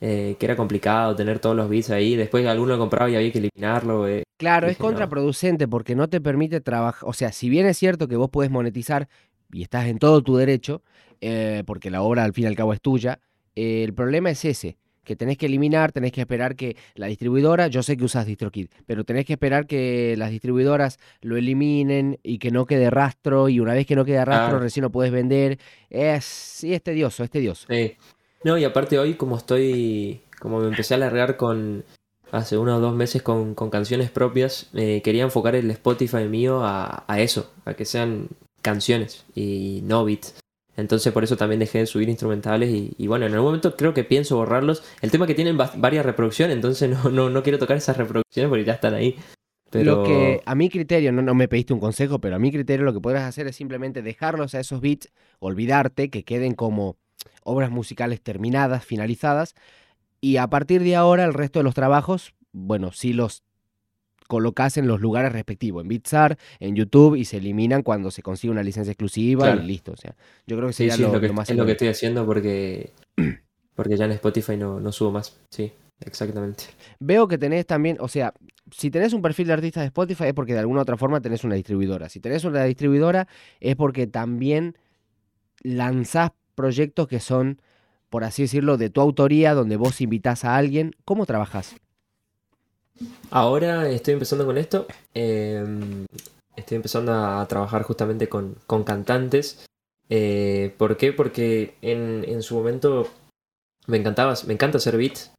[0.00, 2.16] eh, que era complicado tener todos los beats ahí.
[2.16, 4.08] Después alguno lo compraba y había que eliminarlo.
[4.08, 4.22] eh.
[4.38, 4.86] Claro, es no.
[4.86, 7.08] contraproducente porque no te permite trabajar.
[7.08, 9.08] O sea, si bien es cierto que vos podés monetizar
[9.52, 10.82] y estás en todo tu derecho,
[11.20, 13.20] eh, porque la obra al fin y al cabo es tuya,
[13.54, 14.76] eh, el problema es ese.
[15.04, 18.68] Que tenés que eliminar, tenés que esperar que la distribuidora, yo sé que usas DistroKid,
[18.86, 23.60] pero tenés que esperar que las distribuidoras lo eliminen y que no quede rastro, y
[23.60, 25.58] una vez que no quede rastro, recién lo puedes vender.
[25.90, 27.66] Es, sí, es tedioso, es tedioso.
[27.68, 27.96] Sí.
[28.44, 31.84] No, y aparte hoy como estoy, como me empecé a alargar con,
[32.32, 37.04] hace unos dos meses con, con canciones propias, eh, quería enfocar el Spotify mío a,
[37.06, 38.28] a eso, a que sean
[38.62, 40.41] canciones y no beats.
[40.82, 44.04] Entonces por eso también dejé de subir instrumentales y, bueno, en algún momento creo que
[44.04, 44.82] pienso borrarlos.
[45.00, 47.96] El tema es que tienen va- varias reproducciones, entonces no, no, no quiero tocar esas
[47.96, 49.16] reproducciones porque ya están ahí.
[49.72, 52.84] Lo que a mi criterio, no, no me pediste un consejo, pero a mi criterio
[52.84, 56.96] lo que podrás hacer es simplemente dejarlos a esos beats, olvidarte, que queden como
[57.42, 59.54] obras musicales terminadas, finalizadas,
[60.20, 63.42] y a partir de ahora el resto de los trabajos, bueno, sí los
[64.28, 68.50] colocas en los lugares respectivos, en Bitsar, en YouTube, y se eliminan cuando se consigue
[68.50, 69.62] una licencia exclusiva Claro.
[69.62, 69.92] y listo.
[69.92, 70.14] O sea,
[70.46, 71.88] yo creo que sería sí, lo, es lo que, lo más es lo que estoy
[71.88, 72.90] haciendo porque,
[73.74, 75.38] porque ya en Spotify no, no subo más.
[75.50, 76.64] Sí, exactamente.
[77.00, 78.32] Veo que tenés también, o sea,
[78.70, 81.44] si tenés un perfil de artista de Spotify es porque de alguna otra forma tenés
[81.44, 82.08] una distribuidora.
[82.08, 83.28] Si tenés una distribuidora
[83.60, 84.76] es porque también
[85.62, 87.60] lanzás proyectos que son,
[88.08, 90.92] por así decirlo, de tu autoría, donde vos invitás a alguien.
[91.04, 91.76] ¿Cómo trabajás?
[93.30, 94.86] Ahora estoy empezando con esto.
[95.14, 95.64] eh,
[96.56, 99.64] estoy empezando a trabajar justamente con, con cantantes.
[100.08, 101.12] Eh, ¿por qué?
[101.12, 103.08] Porque en, en su momento
[103.86, 105.30] me encantaba, me encanta hacer beats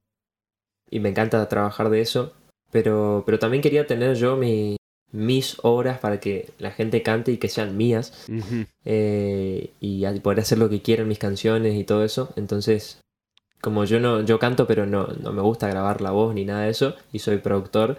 [0.90, 2.34] y me encanta trabajar de eso.
[2.72, 4.78] Pero, pero también quería tener yo mi-
[5.12, 8.26] mis obras para que la gente cante y que sean mías.
[8.86, 12.34] Eh, y poder hacer lo que quieran mis canciones y todo eso.
[12.36, 13.00] Entonces,
[13.64, 16.64] como yo no, yo canto, pero no, no me gusta grabar la voz ni nada
[16.64, 17.98] de eso, y soy productor.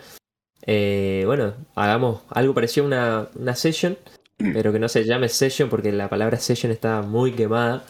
[0.66, 3.96] eh, bueno, hagamos algo parecido a una, una session,
[4.36, 7.86] pero que no se llame session porque la palabra session está muy quemada.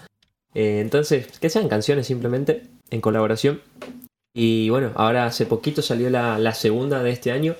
[0.55, 3.61] Eh, entonces, que sean canciones simplemente en colaboración.
[4.33, 7.57] Y bueno, ahora hace poquito salió la, segunda de este año,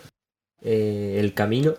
[0.63, 1.75] eh, El Camino.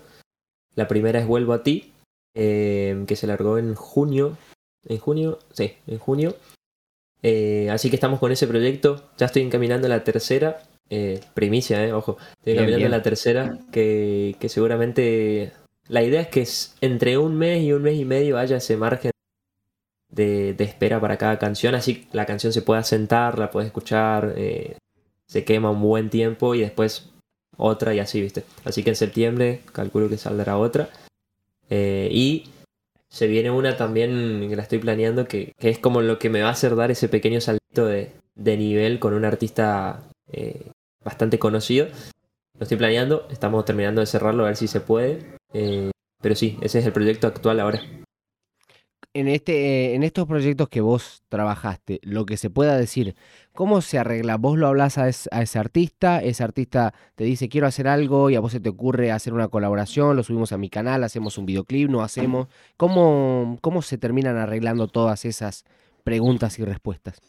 [0.75, 1.93] La primera es Vuelvo a ti,
[2.33, 4.37] que se largó en junio.
[4.85, 5.39] ¿En junio?
[5.53, 6.35] Sí, en junio.
[7.27, 9.01] Eh, así que estamos con ese proyecto.
[9.17, 10.61] Ya estoy encaminando la tercera.
[11.33, 12.17] primicia, eh, ojo.
[12.37, 15.51] Estoy encaminando la tercera, que, que seguramente
[15.87, 16.47] la idea es que
[16.81, 19.11] entre un mes y un mes y medio haya ese margen
[20.09, 24.77] de, espera para cada canción, así la canción se pueda sentar, la puedes escuchar, eh,
[25.27, 27.09] se quema un buen tiempo y después
[27.57, 28.43] otra y así, ¿viste?
[28.63, 30.89] Así que en septiembre calculo que saldrá otra.
[31.71, 32.49] Eh, y
[33.15, 36.49] se viene una también que la estoy planeando que, es como lo que me va
[36.49, 40.69] a hacer dar ese pequeño salto de, nivel con un artista eh,
[41.01, 41.87] bastante conocido.
[42.59, 45.37] Lo estoy planeando, estamos terminando de cerrarlo a ver si se puede.
[46.21, 47.81] pero sí, ese es el proyecto actual ahora
[49.15, 53.15] en, este, en estos proyectos que vos trabajaste, lo que se pueda decir,
[53.53, 54.35] ¿cómo se arregla?
[54.35, 58.41] Vos lo hablas a, ese artista, ese artista te dice quiero hacer algo y a
[58.41, 61.89] vos se te ocurre hacer una colaboración, lo subimos a mi canal, hacemos un videoclip,
[61.89, 62.49] no hacemos.
[62.75, 65.63] ¿Cómo, cómo se terminan arreglando todas esas
[66.03, 67.21] preguntas y respuestas?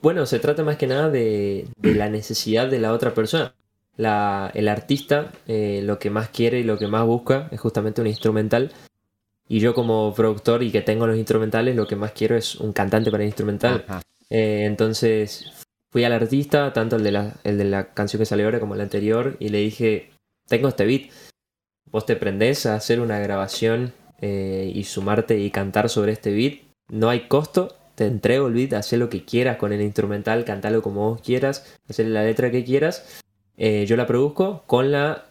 [0.00, 3.56] Bueno, se trata más que nada de, la necesidad de la otra persona.
[3.96, 8.00] La, el artista eh, lo que más quiere y lo que más busca es justamente
[8.00, 8.70] un instrumental
[9.50, 12.72] y yo como productor y que tengo los instrumentales, lo que más quiero es un
[12.72, 13.84] cantante para el instrumental.
[14.30, 18.44] Eh, entonces fui al artista, tanto el de, la, el de la canción que salió
[18.44, 20.10] ahora como el anterior, y le dije,
[20.46, 21.10] tengo este beat,
[21.90, 26.60] vos te prendés a hacer una grabación eh, y sumarte y cantar sobre este beat,
[26.88, 30.80] no hay costo, te entrego el beat, haz lo que quieras con el instrumental, cantalo
[30.80, 33.20] como vos quieras, hacerle la letra que quieras,
[33.56, 35.26] eh, yo la produzco con, la,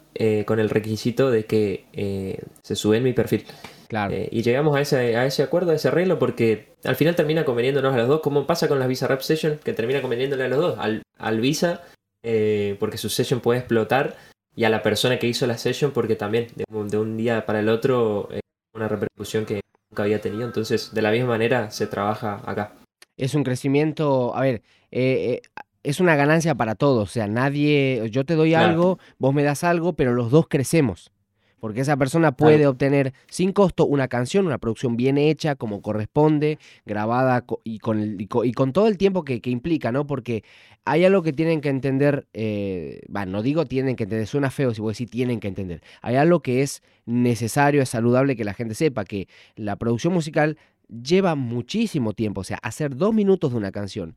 [0.46, 3.46] con el requisito de que se sube en mi perfil.
[3.92, 7.44] Eh, y llegamos a ese, a ese acuerdo, a ese arreglo, porque al final termina
[7.44, 10.48] conveniéndonos a los dos, como pasa con las Visa Rap Session, que termina conveniéndole a
[10.48, 11.84] los dos, al, al Visa,
[12.24, 14.16] eh, porque su session puede explotar,
[14.56, 17.70] y a la persona que hizo la session, porque también de, un día para el
[17.70, 18.42] otro, eh,
[18.76, 20.46] una repercusión que nunca había tenido.
[20.46, 22.74] Entonces, de la misma manera se trabaja acá.
[23.18, 24.62] Es un crecimiento, a ver,
[24.92, 29.64] es una ganancia para todos, o sea, nadie, yo te doy algo, vos me das
[29.64, 31.12] algo, pero los dos crecemos.
[31.60, 36.58] Porque esa persona puede obtener sin costo una canción, una producción bien hecha, como corresponde,
[36.86, 40.08] grabada y con, y con, todo el tiempo que, implica, ¿no?
[40.08, 40.44] Porque
[40.86, 44.82] hay algo que tienen que entender, eh, no digo tienen que entender, suena feo si
[44.82, 45.82] voy a decir tienen que entender.
[46.02, 50.58] Hay algo que es necesario, es saludable que la gente sepa, que la producción musical
[50.88, 54.16] lleva muchísimo tiempo, o sea, hacer dos minutos de una canción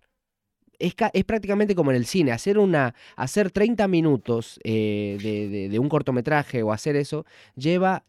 [0.82, 6.62] es, prácticamente como en el cine, hacer, una, hacer 30 minutos eh, de, un cortometraje
[6.62, 8.04] o hacer eso lleva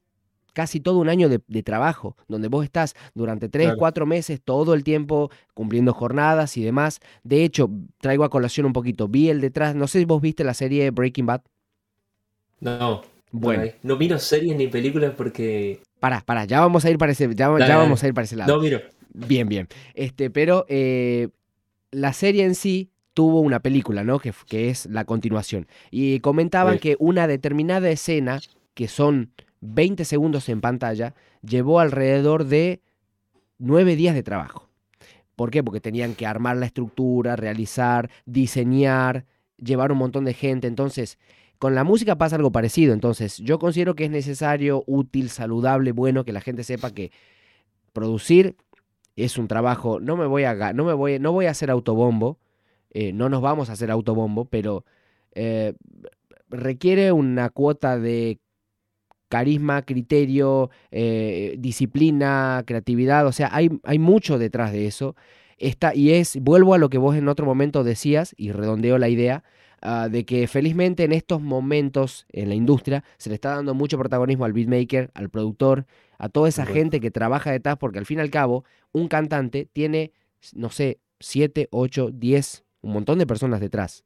[0.53, 4.83] casi todo un año de, trabajo, donde vos estás durante 3, 4 meses todo el
[4.83, 6.99] tiempo cumpliendo jornadas y demás.
[7.23, 7.69] De hecho,
[7.99, 10.91] traigo a colación un poquito, vi el detrás, no sé si vos viste la serie
[10.91, 11.41] Breaking Bad.
[12.59, 13.01] No.
[13.31, 13.63] Bueno.
[13.81, 15.79] No miro series ni películas porque...
[15.99, 18.55] Pará, pará, ya vamos a ir para ese, ya, vamos a ir para ese lado.
[18.55, 18.79] No miro.
[19.13, 19.67] Bien, bien.
[19.95, 21.29] Este, pero eh,
[21.93, 24.19] la serie en sí tuvo una película, ¿no?
[24.19, 25.67] Que, que es la continuación.
[25.91, 28.39] Y comentaban que una determinada escena,
[28.73, 32.81] que son 20 segundos en pantalla, llevó alrededor de
[33.59, 34.69] 9 días de trabajo.
[35.35, 35.63] ¿Por qué?
[35.63, 39.25] Porque tenían que armar la estructura, realizar, diseñar,
[39.57, 40.67] llevar un montón de gente.
[40.67, 41.17] Entonces,
[41.59, 42.93] con la música pasa algo parecido.
[42.93, 47.11] Entonces, yo considero que es necesario, útil, saludable, bueno que la gente sepa que
[47.93, 48.55] producir
[49.15, 52.39] es un trabajo, no me voy a, no me voy, no voy a hacer autobombo,
[52.91, 54.85] eh, no nos vamos a hacer autobombo, pero
[55.33, 55.73] eh,
[56.49, 58.39] requiere una cuota de
[59.29, 65.15] carisma, criterio, eh, disciplina, creatividad, o sea, hay, hay mucho detrás de eso.
[65.57, 69.09] Está, y es, vuelvo a lo que vos en otro momento decías, y redondeo la
[69.09, 69.43] idea,
[69.81, 73.97] ah, de que felizmente en estos momentos en la industria se le está dando mucho
[73.97, 75.85] protagonismo al beatmaker, al productor,
[76.23, 78.63] a toda esa gente que trabaja detrás, porque al fin y al cabo,
[78.93, 80.13] un cantante tiene,
[80.53, 84.05] no sé, 7, 8, 10, un montón de personas detrás.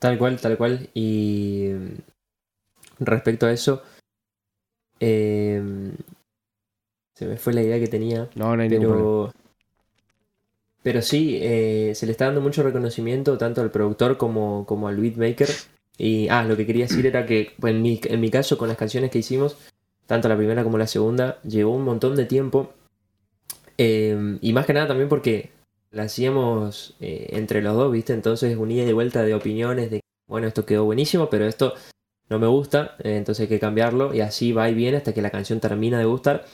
[0.00, 0.90] Tal cual, tal cual.
[0.92, 3.84] Y mm, respecto a eso,
[4.98, 5.92] em,
[7.14, 8.28] se me fue la idea que tenía.
[8.34, 9.32] No, no hay pero,
[10.82, 14.96] pero sí, eh, se le está dando mucho reconocimiento tanto al productor como, como al
[14.96, 15.48] beatmaker.
[15.96, 18.76] Y, ah, lo que quería decir era que en, mi, en mi caso, con las
[18.76, 19.56] canciones que hicimos,
[20.08, 22.72] tanto la primera como la segunda, llevó un montón de tiempo.
[23.76, 25.50] Em, y más que nada también porque
[25.90, 28.14] la hacíamos eh, entre los dos, ¿viste?
[28.14, 31.74] Entonces unía de vuelta de opiniones de, bueno, esto quedó buenísimo, pero esto
[32.30, 34.14] no me gusta, eh, entonces hay que cambiarlo.
[34.14, 36.46] Y así va y viene hasta que la canción termina de gustar.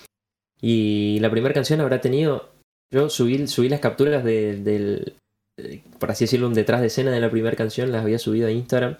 [0.60, 2.50] Y la primera canción habrá tenido,
[2.90, 5.14] yo subí, subí las capturas del,
[5.58, 8.48] eh, por así decirlo, un detrás de escena de la primera canción, las había subido
[8.48, 8.96] a Instagram.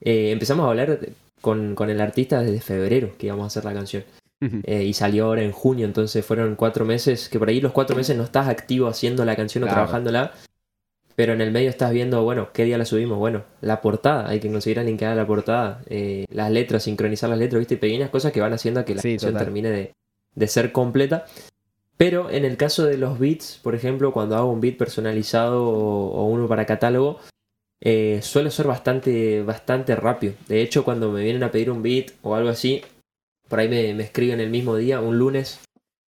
[0.00, 0.98] Empezamos a hablar
[1.44, 4.04] con, con, el artista desde febrero que íbamos a hacer la canción.
[4.66, 8.16] y salió ahora en junio, entonces fueron cuatro meses, que por ahí los cuatro meses
[8.16, 10.32] no estás activo haciendo la canción o trabajándola,
[11.16, 13.18] pero en el medio estás viendo, bueno, ¿qué día la subimos?
[13.18, 17.60] Bueno, la portada, hay que conseguir haga la portada, eh, las letras, sincronizar las letras,
[17.60, 19.92] viste, pequeñas cosas que van haciendo a que la canción termine de,
[20.34, 21.26] de, ser completa.
[21.96, 26.26] Pero en el caso de los beats, por ejemplo, cuando hago un beat personalizado o,
[26.26, 27.20] uno para catálogo,
[27.84, 30.34] eh, suele ser bastante, bastante rápido.
[30.48, 32.82] De hecho, cuando me vienen a pedir un beat o algo así,
[33.48, 35.60] por ahí me, me escriben el mismo día, un lunes,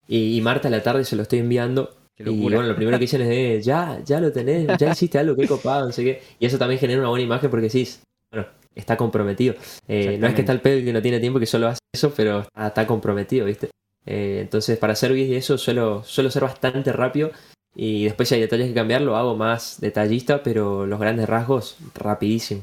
[0.08, 3.02] y, y martes a la tarde se lo estoy enviando y bueno, lo primero que
[3.02, 6.22] dicen es, eh, ya, ya lo tenés, ya hiciste algo, qué copado, no sé qué.
[6.38, 9.54] Y eso también genera una buena imagen porque decís, bueno, está comprometido.
[9.86, 11.80] Eh, no es que está el pedo y que no tiene tiempo que solo hace
[11.94, 13.68] eso, pero está, comprometido, ¿viste?
[14.06, 17.32] Eh, entonces, para hacer vídeos de eso suelo, suelo ser bastante rápido.
[17.76, 21.76] Y después si hay detalles que cambiar, lo hago más detallista, pero los grandes rasgos,
[21.94, 22.62] rapidísimo.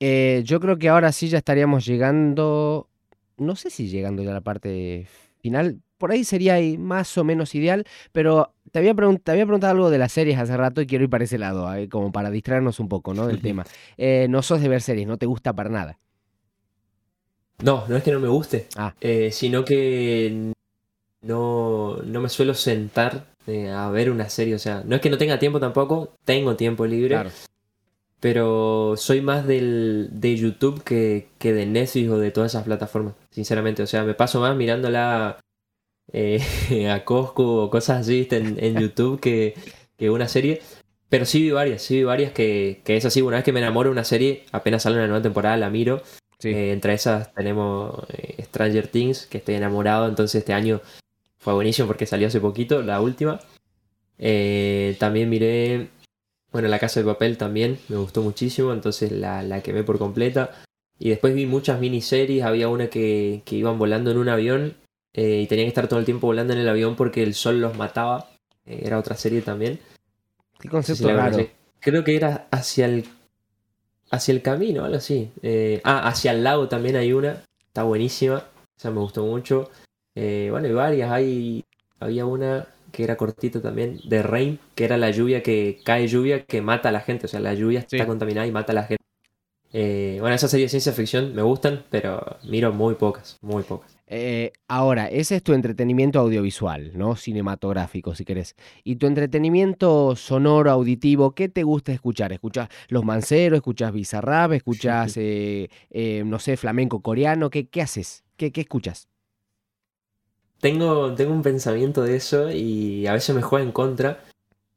[0.00, 2.88] yo creo que ahora sí ya estaríamos llegando,
[3.38, 5.06] no sé si llegando ya a la parte
[5.40, 9.90] final, por ahí sería más o menos ideal, pero te había, te había preguntado algo
[9.90, 12.80] de las series hace rato y quiero ir para ese lado, eh, como para distraernos
[12.80, 13.26] un poco ¿no?
[13.26, 13.64] del tema.
[13.96, 15.98] Eh, no sos de ver series, no te gusta para nada.
[17.62, 18.94] No, no es que no me guste, ah.
[19.00, 20.52] eh, sino que
[21.22, 24.54] no, no, me suelo sentar a ver una serie.
[24.54, 27.18] O sea, no es que no tenga tiempo tampoco, tengo tiempo libre.
[28.20, 33.14] Pero soy más del, de YouTube que, que de Netflix o de todas esas plataformas,
[33.30, 33.82] sinceramente.
[33.82, 35.38] O sea, me paso más mirándola
[36.12, 39.54] eh, a Costco o cosas así en, en YouTube que,
[39.96, 40.62] que, una serie.
[41.08, 43.22] Pero sí vi varias, sí vi varias que, que, es así.
[43.22, 46.02] Una vez que me enamoro de una serie, apenas sale una nueva temporada, la miro.
[46.42, 50.08] Eh, entre esas tenemos eh, Stranger Things, que estoy enamorado.
[50.08, 50.80] Entonces este año
[51.46, 53.38] fue buenísimo porque salió hace poquito, la última.
[54.98, 55.90] también miré,
[56.50, 58.72] bueno, La Casa de Papel también, me gustó muchísimo.
[58.72, 60.50] Entonces la, la quemé por completa.
[60.98, 62.42] Y después vi muchas miniseries.
[62.42, 64.74] Había una que, que iban volando en un avión
[65.14, 67.60] eh, y tenían que estar todo el tiempo volando en el avión porque el sol
[67.60, 68.28] los mataba.
[68.64, 69.78] Eh, era otra serie también.
[70.58, 71.46] Qué concepto raro.
[71.78, 73.04] Creo que era hacia el
[74.10, 75.30] hacia el camino, algo así.
[75.42, 77.44] Eh, ah, hacia el lago también hay una.
[77.68, 78.44] Está buenísima.
[78.76, 79.70] Esa me gustó mucho.
[80.16, 81.10] Bueno, hay varias.
[81.12, 81.64] Hay,
[82.00, 86.44] había una que era cortita también, de Rain, que era la lluvia que cae lluvia
[86.44, 87.26] que mata a la gente.
[87.26, 89.02] O sea, la lluvia está contaminada y mata a la gente.
[90.20, 93.96] bueno, esas series de ciencia ficción me gustan, pero miro muy pocas, muy pocas.
[94.08, 97.16] Eh, ahora, ese es tu entretenimiento audiovisual, ¿no?
[97.16, 98.54] Cinematográfico, si querés.
[98.84, 102.32] Y tu entretenimiento sonoro, auditivo, ¿qué te gusta escuchar?
[102.32, 103.58] ¿Escuchas Los Manceros?
[103.58, 104.52] ¿Escuchas Bizarrap?
[104.52, 107.50] ¿Escuchas, eh, eh, no sé, flamenco coreano?
[107.50, 108.24] ¿Qué, qué haces?
[108.36, 109.08] ¿Qué, ¿Qué, escuchas?
[110.60, 114.24] Tengo, tengo un pensamiento de eso y a veces me juega en contra,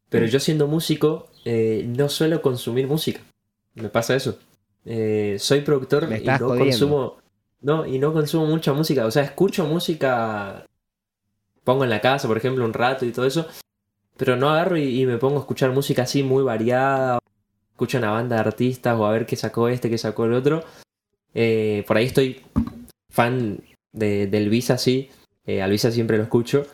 [0.09, 0.29] pero mm.
[0.29, 3.21] yo siendo músico no suelo consumir música.
[3.75, 4.37] Me pasa eso.
[4.83, 7.19] soy productor y no consumo
[7.61, 9.05] no, y no consumo mucha música.
[9.05, 10.65] O sea, escucho música.
[11.63, 13.47] Pongo en la casa, por ejemplo, un rato y todo eso.
[14.17, 17.19] Pero no agarro y, me pongo a escuchar música así muy variada.
[17.71, 20.63] Escucho una banda de artistas o a ver qué sacó este, qué sacó el otro.
[21.33, 22.41] Eh, por ahí estoy
[23.09, 23.61] fan
[23.91, 25.09] de, del Visa, sí.
[25.49, 26.67] Eh, al Visa siempre lo escucho.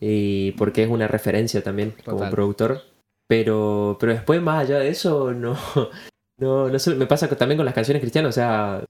[0.00, 2.80] Y porque es una referencia también como productor.
[3.28, 5.56] Pero, pero después, más allá de eso, no.
[6.36, 8.30] No, no sé, me pasa también con las canciones cristianas.
[8.30, 8.84] O sea,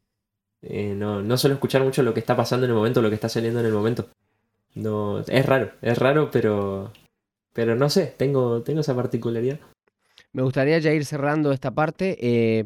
[0.63, 3.17] eh, no, no suelo escuchar mucho lo que está pasando en el momento, lo que
[3.17, 4.09] está saliendo en el momento.
[4.75, 6.91] No, es raro, es raro, pero,
[7.53, 9.61] pero no sé, tengo, tengo esa particularidad.
[10.33, 12.17] Me gustaría ya ir cerrando esta parte.
[12.19, 12.65] Eh,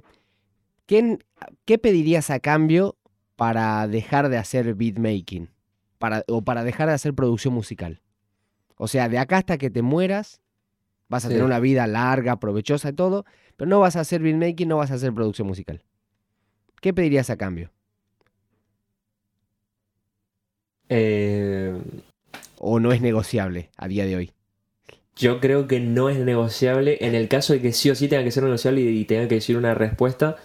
[0.87, 1.19] ¿qué,
[1.65, 2.97] ¿Qué pedirías a cambio
[3.35, 5.51] para dejar de hacer beatmaking?
[5.99, 8.01] Para, o para dejar de hacer producción musical.
[8.77, 10.41] O sea, de acá hasta que te mueras,
[11.09, 13.25] vas a tener una vida larga, provechosa y todo,
[13.57, 15.83] pero no vas a hacer beatmaking, no vas a hacer producción musical.
[16.81, 17.73] ¿Qué pedirías a cambio?
[20.89, 21.77] Eh,
[22.59, 24.33] ¿O no es negociable a día de hoy?
[25.17, 26.99] Yo creo que no es negociable.
[27.01, 29.37] En el caso de que sí o sí tenga que ser negociable y, tenga que
[29.37, 30.37] decir una respuesta,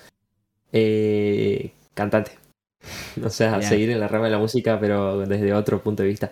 [0.71, 2.42] eh, cantante.
[3.23, 6.31] o sea, seguir en la rama de la música, pero desde otro punto de vista.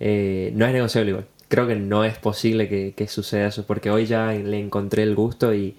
[0.00, 1.26] Eh, no es negociable igual.
[1.48, 5.14] Creo que no es posible que, que, suceda eso, porque hoy ya le encontré el
[5.14, 5.76] gusto y,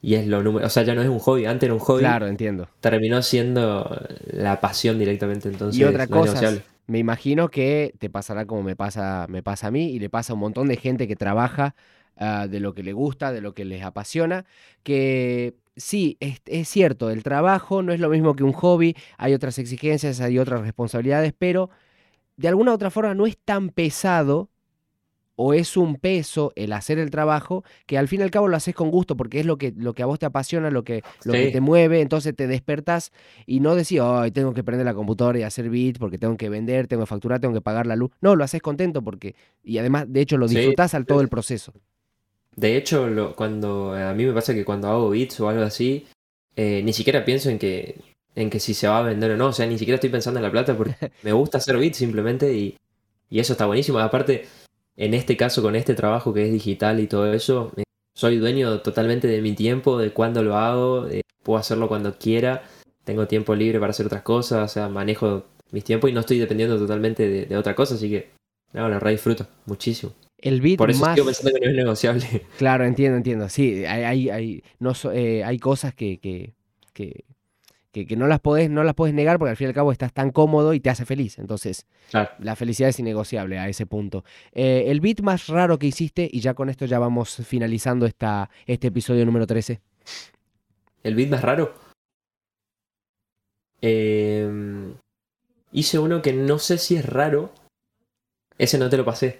[0.00, 0.66] y es lo número.
[0.66, 1.46] O sea, ya no es un hobby.
[1.46, 2.00] Antes era un hobby.
[2.00, 2.68] Claro, entiendo.
[2.80, 5.48] Terminó siendo la pasión directamente.
[5.48, 9.70] Entonces, y otra cosa, me imagino que te pasará como me pasa, me pasa a
[9.70, 11.76] mí y le pasa a un montón de gente que trabaja
[12.16, 14.44] ah, de lo que le gusta, de lo que les apasiona,
[14.82, 19.34] que sí, es, es, cierto, el trabajo no es lo mismo que un hobby, hay
[19.34, 21.70] otras exigencias, hay otras responsabilidades, pero
[22.36, 24.50] de alguna u otra forma no es tan pesado
[25.36, 28.56] o es un peso el hacer el trabajo que al fin y al cabo lo
[28.56, 31.02] haces con gusto porque es lo que, lo que a vos te apasiona, lo que,
[31.24, 33.12] lo que te mueve, entonces te despertás
[33.46, 36.48] y no decís, ay, tengo que prender la computadora y hacer beat porque tengo que
[36.48, 38.10] vender, tengo que facturar, tengo que pagar la luz.
[38.20, 41.28] No, lo haces contento porque, y además, de hecho, lo Sí, disfrutás al todo el
[41.28, 41.72] proceso.
[42.56, 46.06] De hecho, lo- cuando a mí me pasa que cuando hago beats o algo así,
[46.56, 48.00] eh, ni siquiera pienso en que,
[48.34, 49.48] en que si se va a vender o no.
[49.48, 52.52] O sea, ni siquiera estoy pensando en la plata porque me gusta hacer beats simplemente
[52.54, 52.76] y,
[53.30, 53.98] y eso está buenísimo.
[53.98, 54.46] Aparte,
[54.96, 57.84] en este caso, con este trabajo que es digital y todo eso, eh,
[58.14, 62.62] soy dueño totalmente de mi tiempo, de cuándo lo hago, eh, puedo hacerlo cuando quiera,
[63.04, 66.38] tengo tiempo libre para hacer otras cosas, o sea, manejo mis tiempos y no estoy
[66.38, 68.30] dependiendo totalmente de, de otra cosa, así que,
[68.74, 70.12] no, la verdad disfruto muchísimo.
[70.42, 71.14] El beat Por eso más...
[71.14, 72.46] sigo pensando que no es negociable.
[72.58, 73.48] Claro, entiendo, entiendo.
[73.48, 76.52] Sí, hay, hay, hay, no, so- eh, hay cosas que, que,
[76.92, 77.24] que,
[77.92, 79.92] que- que no las podés, no las podés negar porque al fin y al cabo
[79.92, 81.38] estás tan cómodo y te hace feliz.
[81.38, 82.30] Entonces, Claro.
[82.40, 84.24] la felicidad es innegociable a ese punto.
[84.52, 88.50] Eh, el beat más raro que hiciste, y ya con esto ya vamos finalizando esta,
[88.66, 89.80] este episodio número 13.
[91.04, 91.74] ¿El beat más raro?
[93.80, 94.92] Eh,
[95.72, 97.52] hice uno que no sé si es raro.
[98.58, 99.38] Ese no te lo pasé.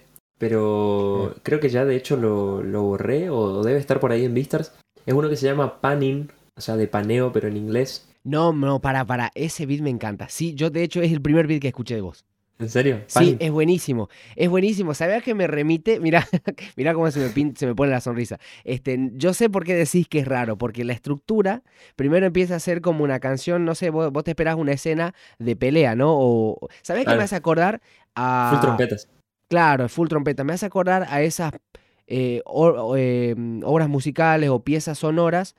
[0.49, 4.33] Pero creo que ya de hecho lo, lo borré o debe estar por ahí en
[4.33, 4.71] Vistars.
[5.05, 8.07] Es uno que se llama Panning, o sea, de paneo, pero en inglés.
[8.23, 10.29] No, no, para, para, ese beat me encanta.
[10.29, 12.25] Sí, yo de hecho es el primer beat que escuché de vos.
[12.59, 13.01] ¿En serio?
[13.07, 14.09] Sí, es buenísimo.
[14.35, 14.93] Es buenísimo.
[14.93, 15.99] ¿Sabías que me remite?
[16.01, 16.25] Mira,
[16.77, 18.37] mira cómo se me, pin- se me pone la sonrisa.
[18.63, 21.63] Este, yo sé por qué decís que es raro, porque la estructura
[21.95, 25.13] primero empieza a ser como una canción, no sé, vos, vos te esperás una escena
[25.39, 26.13] de pelea, ¿no?
[26.15, 27.23] O, ¿Sabías que me Claro.
[27.23, 27.81] hace acordar
[28.15, 28.49] a...
[28.51, 29.09] Full trompetas.
[29.49, 30.43] Claro, full trompeta.
[30.43, 31.53] Me hace acordar a esas
[32.07, 32.41] eh,
[32.97, 35.55] eh, obras musicales o piezas sonoras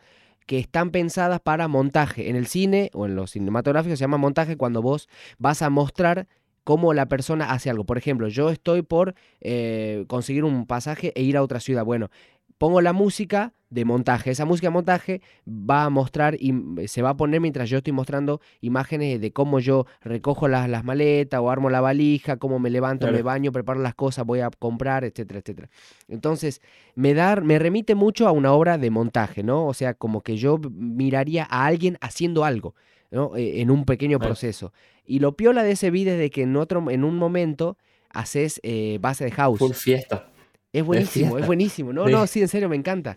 [0.47, 2.29] que están pensadas para montaje.
[2.29, 5.09] En el cine o en los cinematográficos se llama montaje cuando vos
[5.39, 6.27] vas a mostrar
[6.65, 7.85] cómo la persona hace algo.
[7.85, 11.85] Por ejemplo, yo estoy por eh, conseguir un pasaje e ir a otra ciudad.
[11.85, 12.11] Bueno,
[12.59, 14.31] pongo la música de montaje.
[14.31, 16.55] Esa música de montaje va a mostrar y
[16.87, 20.85] se va a poner mientras yo estoy mostrando imágenes de cómo yo recojo las, las
[20.85, 23.25] maletas o armo la valija, cómo me levanto, me Claro.
[23.25, 25.71] baño, preparo las cosas, voy a comprar, etcétera, etcétera.
[26.07, 26.61] Entonces,
[26.95, 29.67] me, da, me remite mucho a una obra de montaje, ¿no?
[29.67, 32.77] O sea, como que yo miraría a alguien haciendo algo,
[33.11, 33.35] ¿no?
[33.37, 34.73] Eh, en un pequeño proceso.
[35.05, 37.77] Y lo piola de ese video es de que en, otro, en un momento
[38.11, 39.59] haces eh, base de house.
[39.59, 40.29] Full fiesta.
[40.75, 41.93] Es buenísimo, es buenísimo.
[41.95, 42.13] No, Sí.
[42.13, 43.17] no, sí, en serio, me encanta.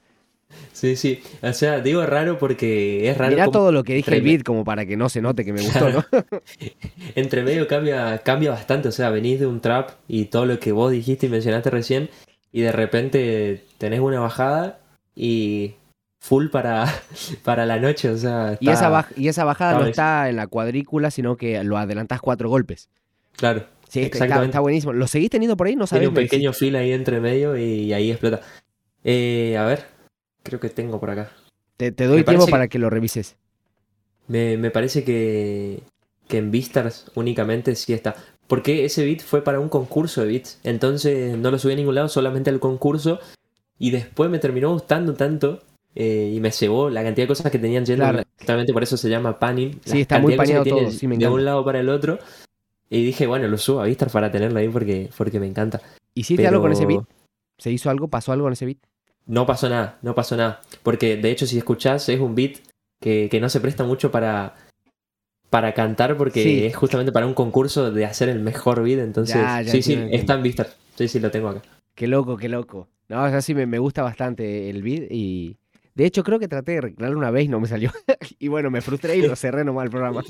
[0.71, 1.21] Sí, sí.
[1.41, 3.31] O sea, digo raro porque es raro.
[3.31, 5.61] Mirá todo lo que dije el beat como para que no se note que me
[5.61, 6.05] gustó, ¿no?
[7.15, 10.71] Entre medio cambia, cambia bastante, o sea, venís de un trap y todo lo que
[10.71, 12.09] vos dijiste y mencionaste recién,
[12.53, 14.79] y de repente tenés una bajada
[15.15, 15.73] y
[16.21, 16.85] full para,
[17.43, 20.47] para la noche, o sea, Y, esa baj- y esa bajada no está en la
[20.47, 22.87] cuadrícula, sino que lo adelantás cuatro golpes.
[23.35, 24.93] claro, Sí, está, está- buenísimo.
[24.93, 25.75] ¿Lo seguís teniendo por ahí?
[25.75, 26.09] No tiene sabés.
[26.09, 28.41] un pequeño fil ahí entre medio y ahí explota.
[29.03, 29.85] Eh, a ver,
[30.43, 31.31] creo que tengo por acá.
[31.77, 33.37] Te, te doy me tiempo para que lo revises.
[34.27, 35.81] Me, me parece que,
[36.27, 38.15] que en Vistars únicamente sí está.
[38.47, 40.59] Porque ese beat fue para un concurso de beats.
[40.63, 43.19] Entonces no lo subí a ningún lado, solamente al concurso.
[43.79, 45.61] Y después me terminó gustando tanto.
[45.95, 48.03] eh, y me cebó la cantidad de cosas que tenían yendo.
[48.03, 48.23] Claro.
[48.37, 49.79] Justamente por eso se llama panning.
[49.85, 52.19] Sí, está muy paneado que todo, tiene sí, me De un lado para el otro.
[52.89, 55.81] Y dije, bueno, lo subo a Vistars para tenerlo ahí porque, porque me encanta.
[56.13, 57.03] ¿Hiciste algo con ese beat?
[57.05, 57.17] Pero
[57.57, 58.07] ¿Se hizo algo?
[58.07, 58.77] ¿Pasó algo con ese beat?
[59.25, 60.61] no pasó nada, no pasó nada.
[60.83, 62.59] Porque de hecho, si escuchás, es un beat
[63.01, 64.55] que, que no se presta mucho para,
[65.49, 66.65] para cantar porque Sí.
[66.65, 68.99] es justamente para un concurso de hacer el mejor beat.
[68.99, 70.67] Entonces, Ya, ya sí, sí, está en vista.
[70.95, 71.61] Sí, sí, lo tengo acá.
[71.93, 72.87] Qué loco, qué loco.
[73.09, 75.57] No, o sea, sí me, me gusta bastante el beat y...
[75.97, 77.91] De hecho, creo que traté de recrearlo una vez y no me salió.
[78.37, 80.23] y bueno, me frustré y lo cerré nomás el programa.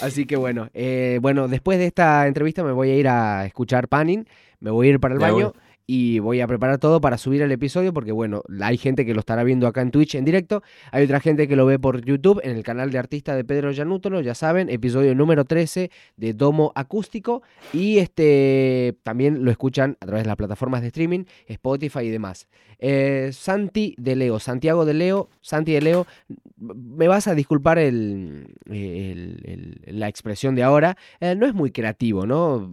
[0.00, 3.86] Así que bueno, eh, bueno, después de esta entrevista me voy a ir a escuchar
[3.86, 4.26] Panning,
[4.60, 5.65] me voy a ir para el Ya, baño bueno.
[5.86, 9.20] Y voy a preparar todo para subir el episodio porque bueno, hay gente que lo
[9.20, 12.40] estará viendo acá en Twitch en directo, hay otra gente que lo ve por YouTube
[12.42, 16.72] en el canal de artista de Pedro Yanútolo, ya saben, episodio número 13 de Domo
[16.74, 17.42] Acústico
[17.72, 22.48] y este también lo escuchan a través de las plataformas de streaming, Spotify y demás.
[22.78, 26.06] Eh, Santi de Leo, Santiago de Leo, Santi de Leo,
[26.58, 28.54] me vas a disculpar el,
[29.86, 32.72] la expresión de ahora, eh, no es muy creativo, ¿no?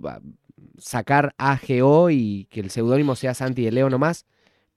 [0.77, 4.25] Sacar AGO y que el seudónimo sea Santi de Leo nomás,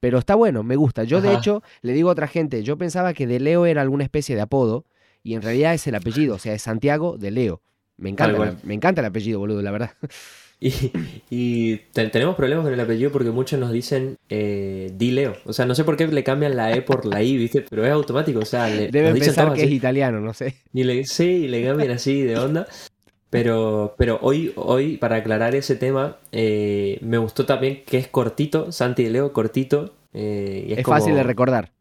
[0.01, 1.05] pero está bueno, me gusta.
[1.05, 4.05] Yo de hecho le digo a otra gente, yo pensaba que de Leo era alguna
[4.05, 4.85] especie de apodo
[5.23, 7.63] y en realidad es el apellido, o sea, es Santiago de Leo.
[7.99, 9.91] Me encanta, la- me encanta el apellido, boludo, la verdad.
[10.59, 10.73] Y,
[11.29, 15.37] y te- tenemos problemas con el apellido porque muchos nos dicen eh, Di Leo.
[15.45, 17.67] O sea, no sé por qué le cambian la E por la I, ¿viste?
[17.69, 18.39] Pero es automático.
[18.39, 20.55] O sea, le, Deben pensar que es italiano, no sé.
[20.73, 22.67] Y le, sí, y le cambian así de onda.
[23.31, 28.71] Pero, pero hoy, hoy, para aclarar ese tema, eh, me gustó también que es cortito,
[28.73, 29.95] Santi de Leo, cortito.
[30.15, 31.73] eh, y es, Es fácil de recordar.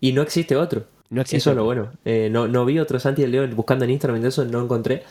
[0.00, 0.84] Y no existe otro.
[1.10, 1.38] No existe.
[1.38, 1.92] Eso es lo bueno.
[2.04, 5.04] Eh, no, no vi otro Santi de Leo buscando en Instagram, de eso no encontré.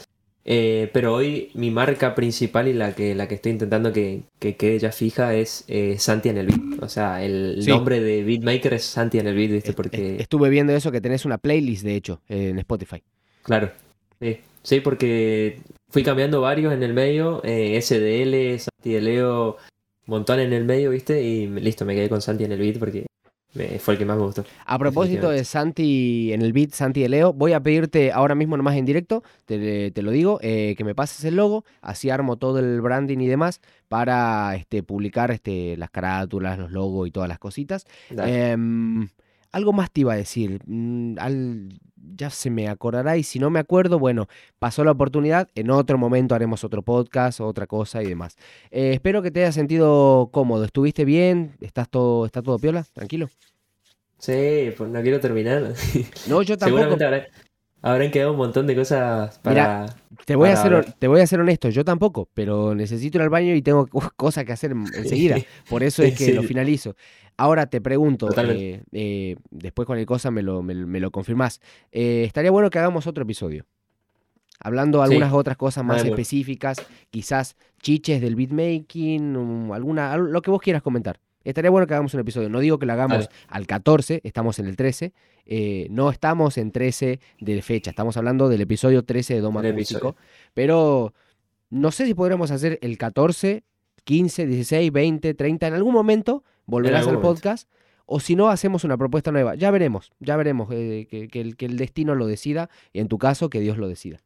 [0.50, 4.56] Eh, pero hoy mi marca principal y la que, la que estoy intentando que, que
[4.56, 6.84] quede ya fija es eh, Santi en el beat.
[6.84, 7.70] O sea, el Sí.
[7.70, 9.74] nombre de beatmaker es Santi en el beat, ¿viste?
[9.74, 13.02] Porque, est- Estuve viendo eso que tenés una playlist, de hecho, en Spotify.
[13.44, 13.72] claro.
[14.22, 17.42] Sí, sí, porque fui cambiando varios en el medio.
[17.44, 19.58] eh, SDL, Santi de Leo,
[20.06, 21.24] montón en el medio, ¿viste?
[21.24, 23.06] Y listo, me quedé con Santi en el beat porque
[23.54, 24.44] me- fue el que más me gustó.
[24.66, 28.56] A propósito de Santi en el beat, Santi de Leo, voy a pedirte ahora mismo
[28.58, 32.36] nomás en directo, te, te lo digo, eh, que me pases el logo, así armo
[32.38, 37.30] todo el branding y demás para este, publicar este, las carátulas, los logos y todas
[37.30, 37.86] las cositas.
[38.28, 39.08] Em,
[39.54, 41.70] algo más te iba a decir, mm, al-
[42.16, 44.28] ya se me acordará y si no me acuerdo, bueno,
[44.60, 48.38] pasó la oportunidad, en otro momento haremos otro podcast, otra cosa y demás.
[48.72, 51.56] Eh, espero que te hayas sentido cómodo, ¿estuviste bien?
[51.62, 52.86] ¿Estás todo, ¿Está todo piola?
[52.94, 53.30] ¿Tranquilo?
[54.20, 55.74] Sí, pues no quiero terminar.
[56.28, 56.82] No, yo tampoco.
[56.82, 57.28] Seguramente habrá-
[57.92, 59.86] habrán quedado un montón de cosas para...
[60.26, 63.30] Te voy, a ser, te voy a ser honesto, yo tampoco, pero necesito ir al
[63.30, 65.38] baño y tengo co- cosas que hacer enseguida.
[65.70, 66.34] Por eso es que Sí.
[66.34, 66.96] lo finalizo.
[67.38, 71.62] Ahora te pregunto, eh, eh, después el cosa me lo, me, me lo confirmás.
[71.92, 73.66] Eh, estaría bueno que hagamos otro episodio.
[74.60, 75.14] Hablando de Sí.
[75.14, 76.10] algunas otras cosas más bueno.
[76.16, 76.78] específicas,
[77.12, 81.20] quizás chiches del beatmaking, alguna, al- lo que vos quieras comentar.
[81.50, 82.50] Estaría bueno que hagamos un episodio.
[82.50, 85.14] No digo que lo hagamos al 14, estamos en el 13.
[85.46, 90.16] eh, no estamos en 13 de fecha, estamos hablando del episodio 13 de Doma Acústico.
[90.54, 91.14] Pero
[91.70, 93.64] no sé si podremos hacer el 14,
[94.04, 95.68] 15, 16, 20, 30.
[95.68, 97.28] En algún momento volverás al momento.
[97.34, 97.70] podcast.
[98.06, 99.56] O si no, hacemos una propuesta nueva.
[99.56, 100.70] Ya veremos, ya veremos.
[100.72, 102.70] eh, que, que el, que el destino lo decida.
[102.94, 104.20] Y en tu caso, que Dios lo decida.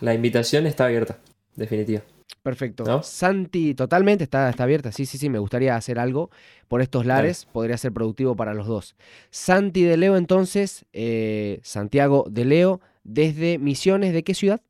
[0.00, 1.18] La invitación está abierta,
[1.54, 2.02] definitiva.
[2.42, 2.84] Perfecto.
[2.84, 3.02] ¿No?
[3.02, 4.92] Santi, totalmente está, está abierta.
[4.92, 6.30] Sí, sí, sí, me gustaría hacer algo
[6.68, 7.46] por estos lares.
[7.46, 8.96] Podría ser productivo para los dos.
[9.30, 14.60] Santi de Leo, entonces, eh, Santiago de Leo, desde Misiones, ¿de qué ciudad?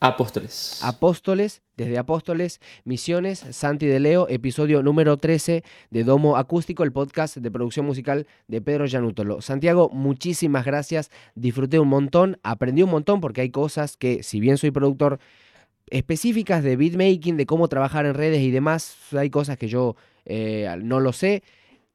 [0.00, 0.78] Apóstoles.
[0.84, 7.36] Apóstoles, desde Apóstoles, Misiones, Santi de Leo, episodio número 13 de Domo Acústico, el podcast
[7.36, 9.40] de producción musical de Pedro Yanútolo.
[9.40, 14.56] Santiago, muchísimas gracias, disfruté un montón, aprendí un montón porque hay cosas que, si bien
[14.56, 15.18] soy productor,
[15.90, 20.68] específicas de beatmaking, de cómo trabajar en redes y demás, hay cosas que yo eh,
[20.82, 21.42] no lo sé.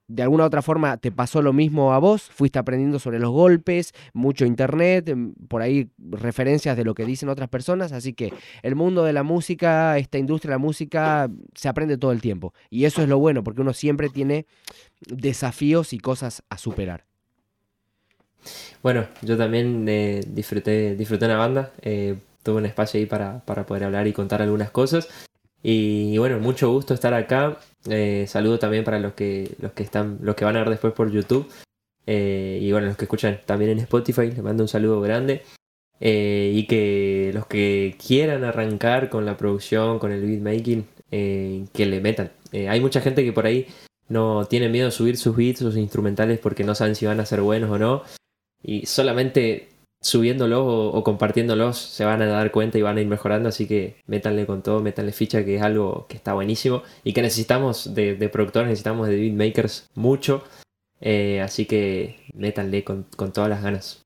[0.07, 3.31] De alguna u otra forma te pasó lo mismo a vos, fuiste aprendiendo sobre los
[3.31, 8.33] golpes, mucho internet, em, por ahí referencias de lo que dicen otras personas, así que
[8.63, 12.53] el mundo de la música, esta industria de la música, se aprende todo el tiempo.
[12.69, 14.45] Y eso es lo bueno, porque uno siempre tiene
[15.07, 17.05] desafíos y cosas a superar.
[18.83, 21.71] Bueno, yo también eh, disfruté, disfruté una banda.
[21.81, 25.09] eh, tuve un espacio ahí para, para poder hablar y contar algunas cosas.
[25.63, 27.57] Y, bueno, mucho gusto estar acá.
[27.89, 30.93] Eh, saludo también para los que, los que están, los que van a ver después
[30.93, 31.49] por YouTube.
[32.05, 35.43] Eh, y bueno, los que escuchan también en Spotify, les mando un saludo grande.
[36.01, 41.85] Eh, y que los que quieran arrancar con la producción, con el beatmaking, eh, que
[41.85, 42.31] le metan.
[42.51, 43.67] Hay mucha gente que por ahí
[44.09, 47.25] no tiene miedo de subir sus beats, sus instrumentales, porque no saben si van a
[47.25, 48.03] ser buenos o no.
[48.61, 49.69] Y solamente
[50.03, 53.49] subiéndolos o, compartiéndolos se van a dar cuenta y van a ir mejorando.
[53.49, 57.23] Así que métanle con todo, métanle ficha, que es algo que está buenísimo y que
[57.23, 60.43] necesitamos de, productores, necesitamos de beatmakers mucho.
[61.01, 64.03] Eh, así que métanle con todas las ganas.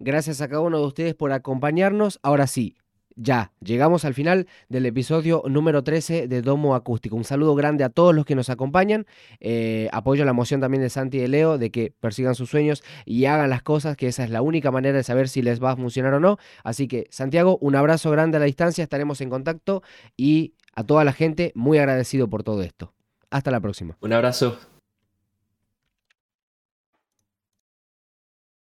[0.00, 2.18] Gracias a cada uno de ustedes por acompañarnos.
[2.22, 2.76] Ahora sí,
[3.16, 7.16] ya, llegamos al final del episodio número 13 de Domo Acústico.
[7.16, 9.06] Un saludo grande a todos los que nos acompañan.
[9.40, 12.82] Eh, apoyo la moción también de Santi y de Leo de que persigan sus sueños
[13.04, 15.72] y hagan las cosas, que esa es la única manera de saber si les va
[15.72, 16.38] a funcionar o no.
[16.64, 19.82] Así que, Santiago, un abrazo grande a la distancia, estaremos en contacto
[20.16, 22.92] y a toda la gente, muy agradecido por todo esto.
[23.30, 23.96] Hasta la próxima.
[24.00, 24.58] Un abrazo.